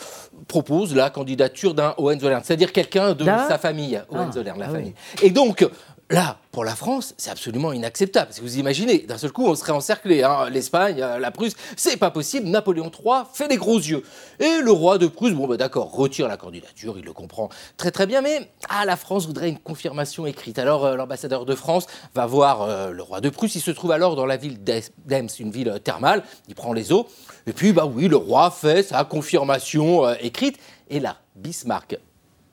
propose 0.48 0.96
la 0.96 1.10
candidature 1.10 1.74
d'un 1.74 1.94
Hohenzollern, 1.98 2.42
c'est-à-dire 2.44 2.72
quelqu'un 2.72 3.14
de 3.14 3.26
sa 3.26 3.58
famille. 3.58 3.98
Ah, 3.98 4.06
Hohenzollern, 4.16 4.58
la 4.60 4.68
ah 4.68 4.70
oui. 4.70 4.76
famille. 4.76 4.94
Et 5.22 5.30
donc, 5.30 5.68
là, 6.14 6.38
pour 6.52 6.64
la 6.64 6.76
France, 6.76 7.16
c'est 7.18 7.32
absolument 7.32 7.74
inacceptable. 7.74 8.28
Parce 8.28 8.38
que 8.38 8.44
vous 8.44 8.60
imaginez, 8.60 9.00
d'un 9.00 9.18
seul 9.18 9.32
coup, 9.32 9.48
on 9.48 9.56
serait 9.56 9.72
encerclé. 9.72 10.22
hein. 10.22 10.48
L'Espagne, 10.52 11.02
euh, 11.02 11.18
la 11.18 11.32
Prusse, 11.32 11.56
c'est 11.76 11.98
pas 11.98 12.12
possible. 12.12 12.48
Napoléon 12.48 12.92
III 12.92 13.24
fait 13.34 13.48
des 13.48 13.58
gros 13.58 13.80
yeux. 13.80 14.04
Et 14.40 14.60
le 14.62 14.72
roi 14.72 15.00
de 15.00 15.08
Prusse, 15.08 15.34
bon, 15.34 15.48
bah, 15.48 15.58
d'accord, 15.58 15.92
retire 15.92 16.28
la 16.28 16.38
candidature, 16.38 17.00
il 17.00 17.04
le 17.04 17.14
comprend 17.14 17.50
très 17.78 17.90
très 17.90 18.06
bien. 18.06 18.22
Mais 18.22 18.48
ah, 18.70 18.86
la 18.86 18.96
France 18.96 19.26
voudrait 19.26 19.50
une 19.50 19.58
confirmation 19.58 20.28
écrite. 20.28 20.60
Alors, 20.60 20.86
euh, 20.86 20.96
l'ambassadeur 20.96 21.46
de 21.46 21.56
France 21.56 21.88
va 22.14 22.28
voir 22.28 22.62
euh, 22.62 22.92
le 22.92 23.02
roi 23.02 23.20
de 23.20 23.30
Prusse. 23.30 23.56
Il 23.56 23.62
se 23.62 23.72
trouve 23.72 23.92
alors 23.92 24.16
dans 24.16 24.28
la 24.28 24.38
ville 24.38 24.64
d'Ems, 24.64 25.30
une 25.40 25.50
ville 25.50 25.80
thermale. 25.84 26.24
Il 26.48 26.54
prend 26.54 26.74
les 26.74 26.92
eaux. 26.92 27.08
Et 27.48 27.54
puis, 27.54 27.74
bah 27.74 27.86
oui, 27.92 28.08
le 28.08 28.18
roi 28.18 28.52
fait 28.52 28.84
sa 28.84 29.04
confirmation 29.04 30.08
écrite. 30.16 30.60
Et 30.92 31.00
là, 31.00 31.18
Bismarck 31.36 31.98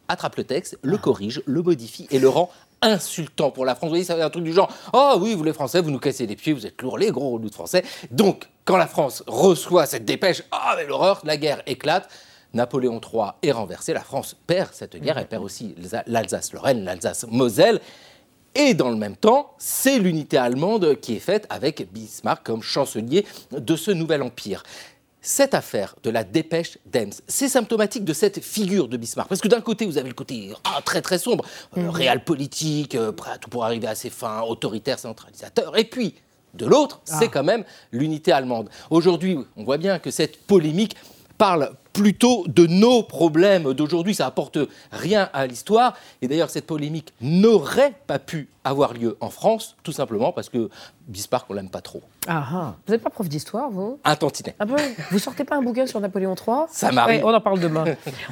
attrape 0.08 0.36
le 0.36 0.44
texte, 0.44 0.78
le 0.82 0.96
corrige, 0.98 1.42
le 1.46 1.62
modifie 1.62 2.08
et 2.10 2.18
le 2.18 2.28
rend 2.28 2.50
insultant 2.82 3.50
pour 3.50 3.64
la 3.64 3.74
France. 3.74 3.88
Vous 3.88 3.90
voyez, 3.90 4.04
c'est 4.04 4.20
un 4.20 4.30
truc 4.30 4.44
du 4.44 4.52
genre 4.52 4.70
Ah 4.92 5.16
oui, 5.18 5.34
vous 5.34 5.44
les 5.44 5.52
Français, 5.52 5.80
vous 5.80 5.90
nous 5.90 5.98
cassez 5.98 6.26
les 6.26 6.36
pieds, 6.36 6.52
vous 6.52 6.66
êtes 6.66 6.80
lourds, 6.82 6.98
les 6.98 7.10
gros 7.10 7.30
relous 7.30 7.48
de 7.50 7.54
Français. 7.54 7.84
Donc, 8.10 8.48
quand 8.64 8.76
la 8.76 8.86
France 8.86 9.22
reçoit 9.26 9.86
cette 9.86 10.04
dépêche, 10.04 10.42
ah, 10.52 10.74
mais 10.76 10.86
l'horreur, 10.86 11.20
la 11.24 11.36
guerre 11.36 11.62
éclate. 11.66 12.08
Napoléon 12.52 13.00
III 13.00 13.26
est 13.44 13.52
renversé, 13.52 13.92
la 13.92 14.00
France 14.02 14.34
perd 14.46 14.70
cette 14.72 14.96
guerre, 14.96 15.18
elle 15.18 15.28
perd 15.28 15.44
aussi 15.44 15.72
l'Alsa- 15.78 16.02
l'Alsace-Lorraine, 16.08 16.82
l'Alsace-Moselle. 16.84 17.80
Et 18.56 18.74
dans 18.74 18.90
le 18.90 18.96
même 18.96 19.14
temps, 19.14 19.52
c'est 19.58 20.00
l'unité 20.00 20.36
allemande 20.36 20.96
qui 21.00 21.14
est 21.14 21.20
faite 21.20 21.46
avec 21.48 21.92
Bismarck 21.92 22.44
comme 22.44 22.62
chancelier 22.62 23.24
de 23.52 23.76
ce 23.76 23.92
nouvel 23.92 24.22
empire. 24.22 24.64
Cette 25.22 25.52
affaire 25.52 25.94
de 26.02 26.08
la 26.08 26.24
dépêche 26.24 26.78
d'Ems, 26.86 27.12
c'est 27.28 27.48
symptomatique 27.48 28.04
de 28.04 28.14
cette 28.14 28.42
figure 28.42 28.88
de 28.88 28.96
Bismarck. 28.96 29.28
Parce 29.28 29.42
que 29.42 29.48
d'un 29.48 29.60
côté, 29.60 29.84
vous 29.84 29.98
avez 29.98 30.08
le 30.08 30.14
côté 30.14 30.52
ah, 30.64 30.80
très 30.82 31.02
très 31.02 31.18
sombre, 31.18 31.44
euh, 31.76 31.90
réel 31.90 32.24
politique, 32.24 32.94
euh, 32.94 33.12
prêt 33.12 33.32
à 33.32 33.38
tout 33.38 33.50
pour 33.50 33.64
arriver 33.64 33.86
à 33.86 33.94
ses 33.94 34.08
fins, 34.08 34.40
autoritaire, 34.40 34.98
centralisateur. 34.98 35.76
Et 35.76 35.84
puis, 35.84 36.14
de 36.54 36.64
l'autre, 36.66 37.00
c'est 37.04 37.28
quand 37.28 37.44
même 37.44 37.64
l'unité 37.92 38.32
allemande. 38.32 38.70
Aujourd'hui, 38.88 39.38
on 39.56 39.64
voit 39.64 39.78
bien 39.78 39.98
que 39.98 40.10
cette 40.10 40.38
polémique 40.46 40.96
parle 41.38 41.72
plutôt 41.92 42.44
de 42.46 42.66
nos 42.66 43.02
problèmes 43.02 43.74
d'aujourd'hui. 43.74 44.14
Ça 44.14 44.26
apporte 44.26 44.58
rien 44.92 45.28
à 45.32 45.46
l'histoire. 45.46 45.96
Et 46.22 46.28
d'ailleurs, 46.28 46.50
cette 46.50 46.66
polémique 46.66 47.12
n'aurait 47.20 47.94
pas 48.06 48.18
pu 48.18 48.48
avoir 48.64 48.92
lieu 48.92 49.16
en 49.20 49.30
France, 49.30 49.76
tout 49.82 49.92
simplement 49.92 50.32
parce 50.32 50.50
que 50.50 50.68
Bismarck, 51.08 51.46
on 51.48 51.54
l'aime 51.54 51.70
pas 51.70 51.80
trop. 51.80 52.02
Ah, 52.28 52.46
ah. 52.52 52.74
Vous 52.86 52.92
n'êtes 52.92 53.02
pas 53.02 53.10
prof 53.10 53.28
d'histoire, 53.28 53.70
vous? 53.70 53.98
Un 54.04 54.14
tantinet. 54.14 54.54
Ah 54.58 54.66
bon? 54.66 54.76
Vous 55.10 55.18
sortez 55.18 55.44
pas 55.44 55.56
un 55.56 55.62
bouquin 55.62 55.86
sur 55.86 55.98
Napoléon 55.98 56.34
III 56.34 56.66
Ça 56.70 56.92
m'arrive. 56.92 57.24
Ouais, 57.24 57.30
on 57.30 57.34
en 57.34 57.40
parle 57.40 57.58
demain. 57.58 57.84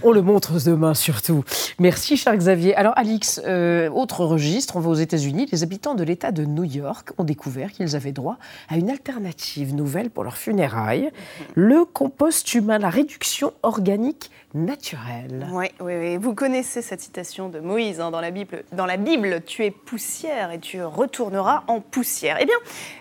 on 0.03 0.13
le 0.13 0.23
montre 0.23 0.63
demain 0.63 0.95
surtout. 0.95 1.45
Merci, 1.79 2.17
cher 2.17 2.37
Xavier. 2.37 2.77
Alors, 2.77 2.93
Alix, 2.97 3.41
euh, 3.47 3.89
autre 3.91 4.25
registre, 4.25 4.77
on 4.77 4.81
va 4.81 4.91
aux 4.91 4.95
États-Unis. 4.95 5.49
Les 5.51 5.63
habitants 5.63 5.95
de 5.95 6.05
l'État 6.05 6.31
de 6.31 6.45
New 6.45 6.65
York 6.65 7.13
ont 7.17 7.25
découvert 7.25 7.73
qu'ils 7.73 7.97
avaient 7.97 8.13
droit 8.13 8.37
à 8.69 8.77
une 8.77 8.91
alternative 8.91 9.75
nouvelle 9.75 10.11
pour 10.11 10.23
leurs 10.23 10.37
funérailles 10.37 11.11
le 11.55 11.85
compost 11.85 12.55
humain, 12.55 12.79
la 12.79 12.91
réduction 12.91 13.53
organique 13.63 14.31
naturelle. 14.55 15.47
Oui, 15.53 15.67
oui, 15.81 15.93
oui. 15.99 16.17
Vous 16.17 16.35
connaissez 16.35 16.81
cette 16.81 17.01
citation 17.01 17.49
de 17.49 17.61
Moïse 17.61 18.01
hein, 18.01 18.11
dans, 18.11 18.21
la 18.21 18.31
Bible, 18.31 18.65
dans 18.73 18.87
la 18.87 18.97
Bible 18.97 19.43
Tu 19.45 19.65
es 19.65 19.71
poussière 19.71 20.51
et 20.53 20.59
tu 20.59 20.83
retourneras 20.83 21.65
en 21.67 21.81
poussière. 21.81 22.39
Eh 22.41 22.47
bien, 22.47 22.55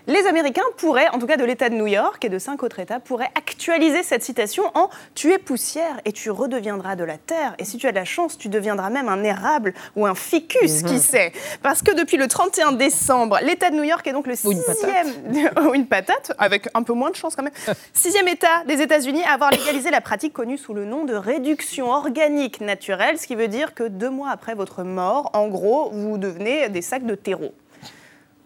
les 0.07 0.27
Américains 0.27 0.61
pourraient, 0.77 1.07
en 1.09 1.19
tout 1.19 1.27
cas 1.27 1.37
de 1.37 1.45
l'État 1.45 1.69
de 1.69 1.75
New 1.75 1.87
York 1.87 2.23
et 2.25 2.29
de 2.29 2.37
cinq 2.37 2.63
autres 2.63 2.79
États, 2.79 2.99
pourraient 2.99 3.31
actualiser 3.35 4.03
cette 4.03 4.23
citation 4.23 4.63
en 4.73 4.89
Tu 5.15 5.31
es 5.31 5.37
poussière 5.37 6.01
et 6.03 6.11
tu 6.11 6.29
redeviendras 6.31 6.95
de 6.95 7.05
la 7.05 7.17
terre. 7.17 7.55
Et 7.59 7.65
si 7.65 7.77
tu 7.77 7.87
as 7.87 7.91
de 7.91 7.97
la 7.97 8.05
chance, 8.05 8.37
tu 8.37 8.49
deviendras 8.49 8.89
même 8.89 9.07
un 9.07 9.23
érable 9.23 9.73
ou 9.95 10.05
un 10.05 10.15
ficus, 10.15 10.83
qui 10.83 10.99
sait? 10.99 11.31
Parce 11.63 11.81
que 11.81 11.95
depuis 11.95 12.17
le 12.17 12.27
31 12.27 12.73
décembre, 12.73 13.39
l'État 13.41 13.69
de 13.69 13.75
New 13.75 13.83
York 13.83 14.05
est 14.05 14.13
donc 14.13 14.27
le 14.27 14.35
sixième. 14.35 15.07
ou 15.67 15.73
une 15.73 15.87
patate, 15.87 16.33
avec 16.37 16.67
un 16.73 16.83
peu 16.83 16.93
moins 16.93 17.09
de 17.09 17.15
chance 17.15 17.35
quand 17.35 17.43
même. 17.43 17.53
Sixième 17.93 18.27
État 18.27 18.63
des 18.67 18.81
États-Unis 18.81 19.23
à 19.23 19.33
avoir 19.33 19.51
légalisé 19.51 19.91
la 19.91 20.01
pratique 20.01 20.33
connue 20.33 20.57
sous 20.57 20.73
le 20.73 20.83
nom 20.83 21.05
de 21.05 21.15
réduction 21.37 21.91
organique 21.91 22.61
naturelle, 22.61 23.19
ce 23.19 23.27
qui 23.27 23.35
veut 23.35 23.47
dire 23.47 23.75
que 23.75 23.83
deux 23.83 24.09
mois 24.09 24.31
après 24.31 24.55
votre 24.55 24.83
mort, 24.83 25.29
en 25.33 25.47
gros, 25.47 25.91
vous 25.91 26.17
devenez 26.17 26.67
des 26.69 26.81
sacs 26.81 27.05
de 27.05 27.13
terreau. 27.15 27.53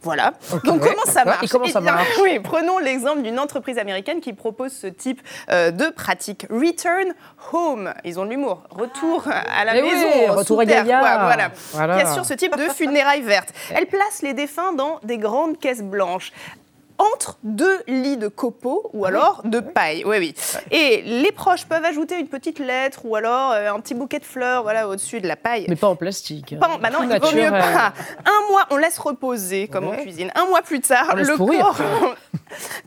Voilà. 0.04 0.34
Donc 0.64 0.82
comment 0.82 1.06
ça 1.06 1.24
marche 1.24 1.44
et 1.44 1.48
comment 1.48 1.68
ça 1.68 1.80
Eh 1.80 2.22
Oui, 2.24 2.40
prenons 2.40 2.80
l'exemple 2.80 3.22
d'une 3.22 3.40
entreprise 3.40 3.78
américaine 3.78 4.20
qui 4.20 4.34
propose 4.34 4.72
ce 4.74 4.88
type 4.88 5.22
euh, 5.52 5.70
de 5.70 5.90
pratique. 5.90 6.48
Return 6.50 7.14
home. 7.54 7.94
Ils 8.04 8.20
ont 8.20 8.26
de 8.26 8.32
l'humour. 8.32 8.64
Retour 8.72 9.28
à 9.28 9.64
la 9.64 9.74
Mais 9.74 9.84
oui, 9.84 9.92
maison. 9.94 10.34
retour 10.34 10.60
à 10.60 10.66
terre, 10.66 10.86
quoi, 10.86 11.18
Voilà. 11.20 11.52
Voilà. 11.74 11.96
Qui 11.98 12.02
assure 12.02 12.26
ce 12.26 12.34
type 12.34 12.58
de 12.58 12.64
funérailles 12.70 13.22
vertes. 13.22 13.54
Elle 13.76 13.86
place 13.86 14.24
les 14.24 14.34
défunts 14.34 14.74
dans 14.74 15.00
des 15.04 15.20
grandes 15.20 15.60
caisses 15.60 15.84
blanches 15.84 16.32
entre 16.98 17.38
deux 17.44 17.82
lits 17.88 18.18
de 18.18 18.28
copeaux 18.28 18.90
ou 18.94 19.06
alors 19.06 19.42
de 19.46 19.60
paille. 19.60 20.04
Oui, 20.06 20.18
oui. 20.20 20.36
Et 20.72 21.02
les 21.02 21.32
proches 21.32 21.66
peuvent 21.66 21.84
ajouter 21.86 22.20
une 22.20 22.28
petite 22.28 22.60
lettre 22.60 23.02
ou 23.06 23.16
alors 23.16 23.52
euh, 23.52 23.72
un 23.74 23.80
petit 23.80 23.94
bouquet 23.94 24.20
de 24.20 24.26
fleurs 24.26 24.64
voilà, 24.64 24.88
au-dessus 24.88 25.20
de 25.22 25.28
la 25.28 25.36
paille. 25.36 25.66
Mais 25.70 25.76
pas 25.76 25.88
en 25.88 25.96
plastique. 25.96 26.54
hein. 26.54 26.58
Pas 26.60 26.70
en- 26.70 26.78
bah 26.80 26.90
non, 26.92 27.00
il 27.04 27.10
vaut 27.20 27.32
mieux 27.36 27.50
pas. 27.50 27.94
Un 28.26 28.52
mois, 28.52 28.66
on 28.70 28.78
laisse 28.78 28.98
reposer 29.00 29.68
comme 29.68 29.88
en 29.88 29.92
cuisine. 29.98 30.32
Un 30.36 30.46
mois 30.46 30.62
plus 30.62 30.80
tard, 30.82 31.10
On 31.14 31.16
le 31.16 31.38
corps 31.38 31.80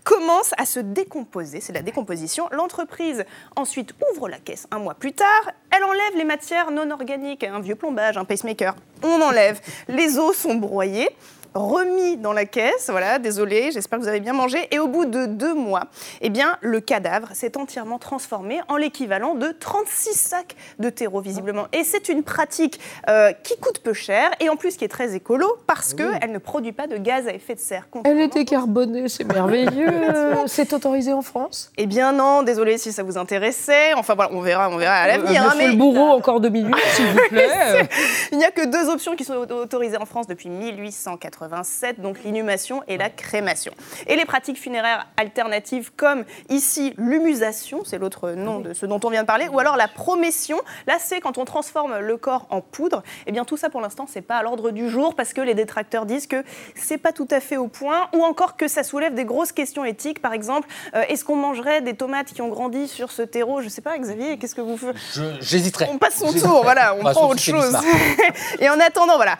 commence 0.04 0.52
à 0.58 0.66
se 0.66 0.80
décomposer. 0.80 1.60
C'est 1.60 1.72
la 1.72 1.82
décomposition. 1.82 2.48
L'entreprise 2.52 3.24
ensuite 3.56 3.94
ouvre 4.12 4.28
la 4.28 4.38
caisse 4.38 4.66
un 4.70 4.78
mois 4.78 4.94
plus 4.94 5.12
tard. 5.12 5.50
Elle 5.74 5.84
enlève 5.84 6.16
les 6.16 6.24
matières 6.24 6.70
non 6.70 6.90
organiques, 6.90 7.44
un 7.44 7.60
vieux 7.60 7.74
plombage, 7.74 8.16
un 8.16 8.24
pacemaker. 8.24 8.74
On 9.02 9.20
enlève. 9.20 9.60
Les 9.88 10.18
os 10.18 10.36
sont 10.36 10.54
broyés 10.54 11.08
remis 11.54 12.16
dans 12.16 12.32
la 12.32 12.44
caisse, 12.44 12.88
voilà, 12.90 13.18
désolé, 13.18 13.70
j'espère 13.72 13.98
que 13.98 14.04
vous 14.04 14.08
avez 14.08 14.20
bien 14.20 14.32
mangé, 14.32 14.68
et 14.70 14.78
au 14.78 14.88
bout 14.88 15.04
de 15.04 15.26
deux 15.26 15.54
mois, 15.54 15.84
eh 16.20 16.30
bien, 16.30 16.56
le 16.60 16.80
cadavre 16.80 17.28
s'est 17.32 17.56
entièrement 17.56 17.98
transformé 17.98 18.60
en 18.68 18.76
l'équivalent 18.76 19.34
de 19.34 19.48
36 19.48 20.14
sacs 20.18 20.56
de 20.78 20.90
terreau, 20.90 21.20
visiblement. 21.20 21.66
Et 21.72 21.84
c'est 21.84 22.08
une 22.08 22.22
pratique 22.22 22.80
euh, 23.08 23.32
qui 23.42 23.56
coûte 23.58 23.78
peu 23.80 23.92
cher, 23.92 24.30
et 24.40 24.48
en 24.48 24.56
plus 24.56 24.76
qui 24.76 24.84
est 24.84 24.88
très 24.88 25.14
écolo, 25.14 25.46
parce 25.66 25.94
qu'elle 25.94 26.32
ne 26.32 26.38
produit 26.38 26.72
pas 26.72 26.86
de 26.86 26.96
gaz 26.96 27.26
à 27.28 27.32
effet 27.32 27.54
de 27.54 27.60
serre. 27.60 27.86
Elle 28.04 28.20
est 28.20 28.32
décarbonée, 28.32 29.08
c'est 29.08 29.24
merveilleux. 29.24 29.92
c'est 30.46 30.72
autorisé 30.72 31.12
en 31.12 31.22
France 31.22 31.70
Eh 31.76 31.86
bien 31.86 32.12
non, 32.12 32.42
désolé 32.42 32.78
si 32.78 32.92
ça 32.92 33.02
vous 33.02 33.16
intéressait. 33.18 33.94
Enfin 33.94 34.14
voilà, 34.14 34.30
on 34.34 34.40
verra, 34.40 34.68
on 34.70 34.76
verra 34.76 34.94
à 34.96 35.06
l'avenir. 35.08 35.42
Euh, 35.42 35.48
hein, 35.50 35.54
le 35.70 35.76
bourreau, 35.76 36.08
encore 36.10 36.40
deux 36.40 36.48
minutes, 36.48 36.74
s'il 36.94 37.06
vous 37.12 37.18
plaît. 37.28 37.88
Il 38.32 38.38
n'y 38.38 38.44
a 38.44 38.50
que 38.50 38.66
deux 38.66 38.88
options 38.90 39.14
qui 39.16 39.24
sont 39.24 39.34
auto- 39.34 39.62
autorisées 39.62 39.96
en 39.98 40.06
France 40.06 40.26
depuis 40.26 40.48
1887, 41.48 42.00
donc 42.00 42.22
l'inhumation 42.24 42.82
et 42.88 42.96
la 42.96 43.10
crémation. 43.10 43.72
Et 44.06 44.16
les 44.16 44.24
pratiques 44.24 44.58
funéraires 44.60 45.06
alternatives 45.16 45.90
comme 45.96 46.24
ici 46.48 46.94
l'humusation, 46.98 47.82
c'est 47.84 47.98
l'autre 47.98 48.30
nom 48.32 48.60
de 48.60 48.72
ce 48.72 48.86
dont 48.86 49.00
on 49.04 49.10
vient 49.10 49.22
de 49.22 49.26
parler, 49.26 49.48
ou 49.48 49.58
alors 49.58 49.76
la 49.76 49.88
promession, 49.88 50.60
là 50.86 50.96
c'est 50.98 51.20
quand 51.20 51.38
on 51.38 51.44
transforme 51.44 51.98
le 51.98 52.16
corps 52.16 52.46
en 52.50 52.60
poudre. 52.60 53.02
Eh 53.26 53.32
bien 53.32 53.44
tout 53.44 53.56
ça 53.56 53.70
pour 53.70 53.80
l'instant 53.80 54.06
c'est 54.10 54.22
pas 54.22 54.36
à 54.36 54.42
l'ordre 54.42 54.70
du 54.70 54.88
jour 54.88 55.14
parce 55.14 55.32
que 55.32 55.40
les 55.40 55.54
détracteurs 55.54 56.06
disent 56.06 56.26
que 56.26 56.44
c'est 56.74 56.98
pas 56.98 57.12
tout 57.12 57.28
à 57.30 57.40
fait 57.40 57.56
au 57.56 57.68
point 57.68 58.08
ou 58.14 58.22
encore 58.24 58.56
que 58.56 58.68
ça 58.68 58.82
soulève 58.82 59.14
des 59.14 59.24
grosses 59.24 59.52
questions 59.52 59.84
éthiques. 59.84 60.20
Par 60.20 60.32
exemple, 60.32 60.68
euh, 60.94 61.02
est-ce 61.08 61.24
qu'on 61.24 61.36
mangerait 61.36 61.80
des 61.82 61.94
tomates 61.94 62.32
qui 62.32 62.42
ont 62.42 62.48
grandi 62.48 62.88
sur 62.88 63.10
ce 63.12 63.22
terreau? 63.22 63.60
Je 63.60 63.68
sais 63.68 63.80
pas, 63.82 63.96
Xavier, 63.98 64.38
qu'est-ce 64.38 64.54
que 64.54 64.60
vous 64.60 64.76
faites? 64.76 64.96
J'hésiterais. 65.40 65.88
on 65.90 65.98
passe 65.98 66.16
son 66.18 66.32
tour, 66.32 66.62
voilà, 66.62 66.94
on 66.98 67.02
Bah, 67.02 67.10
prend 67.12 67.28
autre 67.28 67.40
chose. 67.40 67.76
Et 68.60 68.68
en 68.68 68.78
attendant, 68.80 69.16
voilà. 69.16 69.36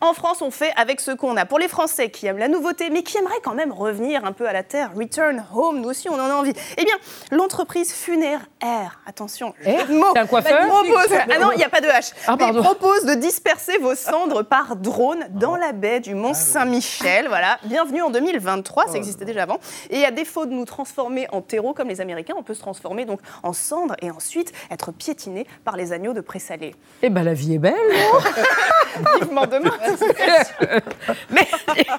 En 0.00 0.14
France, 0.14 0.42
on 0.42 0.52
fait 0.52 0.72
avec 0.76 1.00
ce 1.00 1.10
qu'on 1.10 1.36
a. 1.36 1.44
Pour 1.44 1.58
les 1.58 1.66
Français 1.66 2.08
qui 2.08 2.26
aiment 2.26 2.38
la 2.38 2.46
nouveauté, 2.46 2.88
mais 2.88 3.02
qui 3.02 3.18
aimeraient 3.18 3.40
quand 3.42 3.54
même 3.54 3.72
revenir 3.72 4.24
un 4.24 4.30
peu 4.30 4.46
à 4.48 4.52
la 4.52 4.62
terre, 4.62 4.92
return 4.94 5.44
home, 5.52 5.80
nous 5.80 5.88
aussi 5.88 6.08
on 6.08 6.14
en 6.14 6.30
a 6.30 6.34
envie. 6.34 6.52
Eh 6.76 6.84
bien, 6.84 6.94
l'entreprise 7.32 7.92
Funéraire, 7.92 9.00
attention, 9.06 9.54
mots, 9.90 10.06
C'est 10.12 10.18
un 10.20 10.26
coiffeur 10.26 10.68
propose, 10.68 11.08
ah 11.12 11.38
non, 11.40 11.50
il 11.52 11.56
n'y 11.58 11.64
a 11.64 11.68
pas 11.68 11.80
de 11.80 11.88
H, 11.88 12.12
Ah, 12.28 12.36
mais 12.38 12.52
propose 12.52 13.06
de 13.06 13.14
disperser 13.14 13.78
vos 13.78 13.96
cendres 13.96 14.42
par 14.44 14.76
drone 14.76 15.26
dans 15.30 15.56
la 15.56 15.72
baie 15.72 15.98
du 15.98 16.14
Mont 16.14 16.34
Saint-Michel. 16.34 17.26
Voilà, 17.26 17.58
bienvenue 17.64 18.02
en 18.02 18.10
2023, 18.10 18.86
ça 18.88 18.96
existait 18.96 19.24
déjà 19.24 19.42
avant. 19.42 19.58
Et 19.90 20.04
à 20.04 20.12
défaut 20.12 20.46
de 20.46 20.52
nous 20.52 20.64
transformer 20.64 21.26
en 21.32 21.40
terreau 21.40 21.74
comme 21.74 21.88
les 21.88 22.00
Américains, 22.00 22.34
on 22.38 22.44
peut 22.44 22.54
se 22.54 22.60
transformer 22.60 23.04
donc 23.04 23.18
en 23.42 23.52
cendres 23.52 23.96
et 24.00 24.12
ensuite 24.12 24.52
être 24.70 24.92
piétiné 24.92 25.44
par 25.64 25.76
les 25.76 25.92
agneaux 25.92 26.12
de 26.12 26.20
présalé. 26.20 26.76
Eh 27.02 27.10
ben 27.10 27.24
la 27.24 27.34
vie 27.34 27.54
est 27.54 27.58
belle. 27.58 27.74
non? 27.90 29.18
Vivement 29.20 29.46
demain. 29.46 29.70
Mais, 31.30 31.46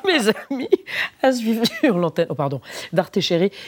mes 0.06 0.28
amis, 0.28 0.70
à 1.22 1.32
suivre 1.32 1.64
sur 1.80 1.98
l'antenne, 1.98 2.28
oh 2.30 2.36
pardon, 2.36 2.62
d'Arte 2.94 3.20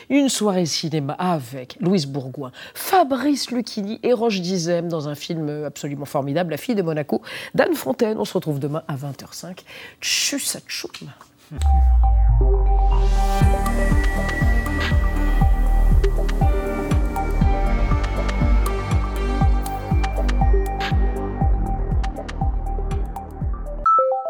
une 0.09 0.29
soirée 0.29 0.65
cinéma 0.65 1.13
avec 1.13 1.77
Louise 1.79 2.05
Bourgoin, 2.05 2.51
Fabrice 2.73 3.51
Lucchini 3.51 3.99
et 4.03 4.13
Roche 4.13 4.41
Dizem 4.41 4.87
dans 4.87 5.07
un 5.09 5.15
film 5.15 5.65
absolument 5.65 6.05
formidable, 6.05 6.51
La 6.51 6.57
fille 6.57 6.75
de 6.75 6.81
Monaco, 6.81 7.21
d'Anne 7.53 7.75
Fontaine. 7.75 8.17
On 8.17 8.25
se 8.25 8.33
retrouve 8.33 8.59
demain 8.59 8.83
à 8.87 8.95
20h05. 8.95 9.59
Tchuss 10.01 10.57
tchoum. 10.67 11.09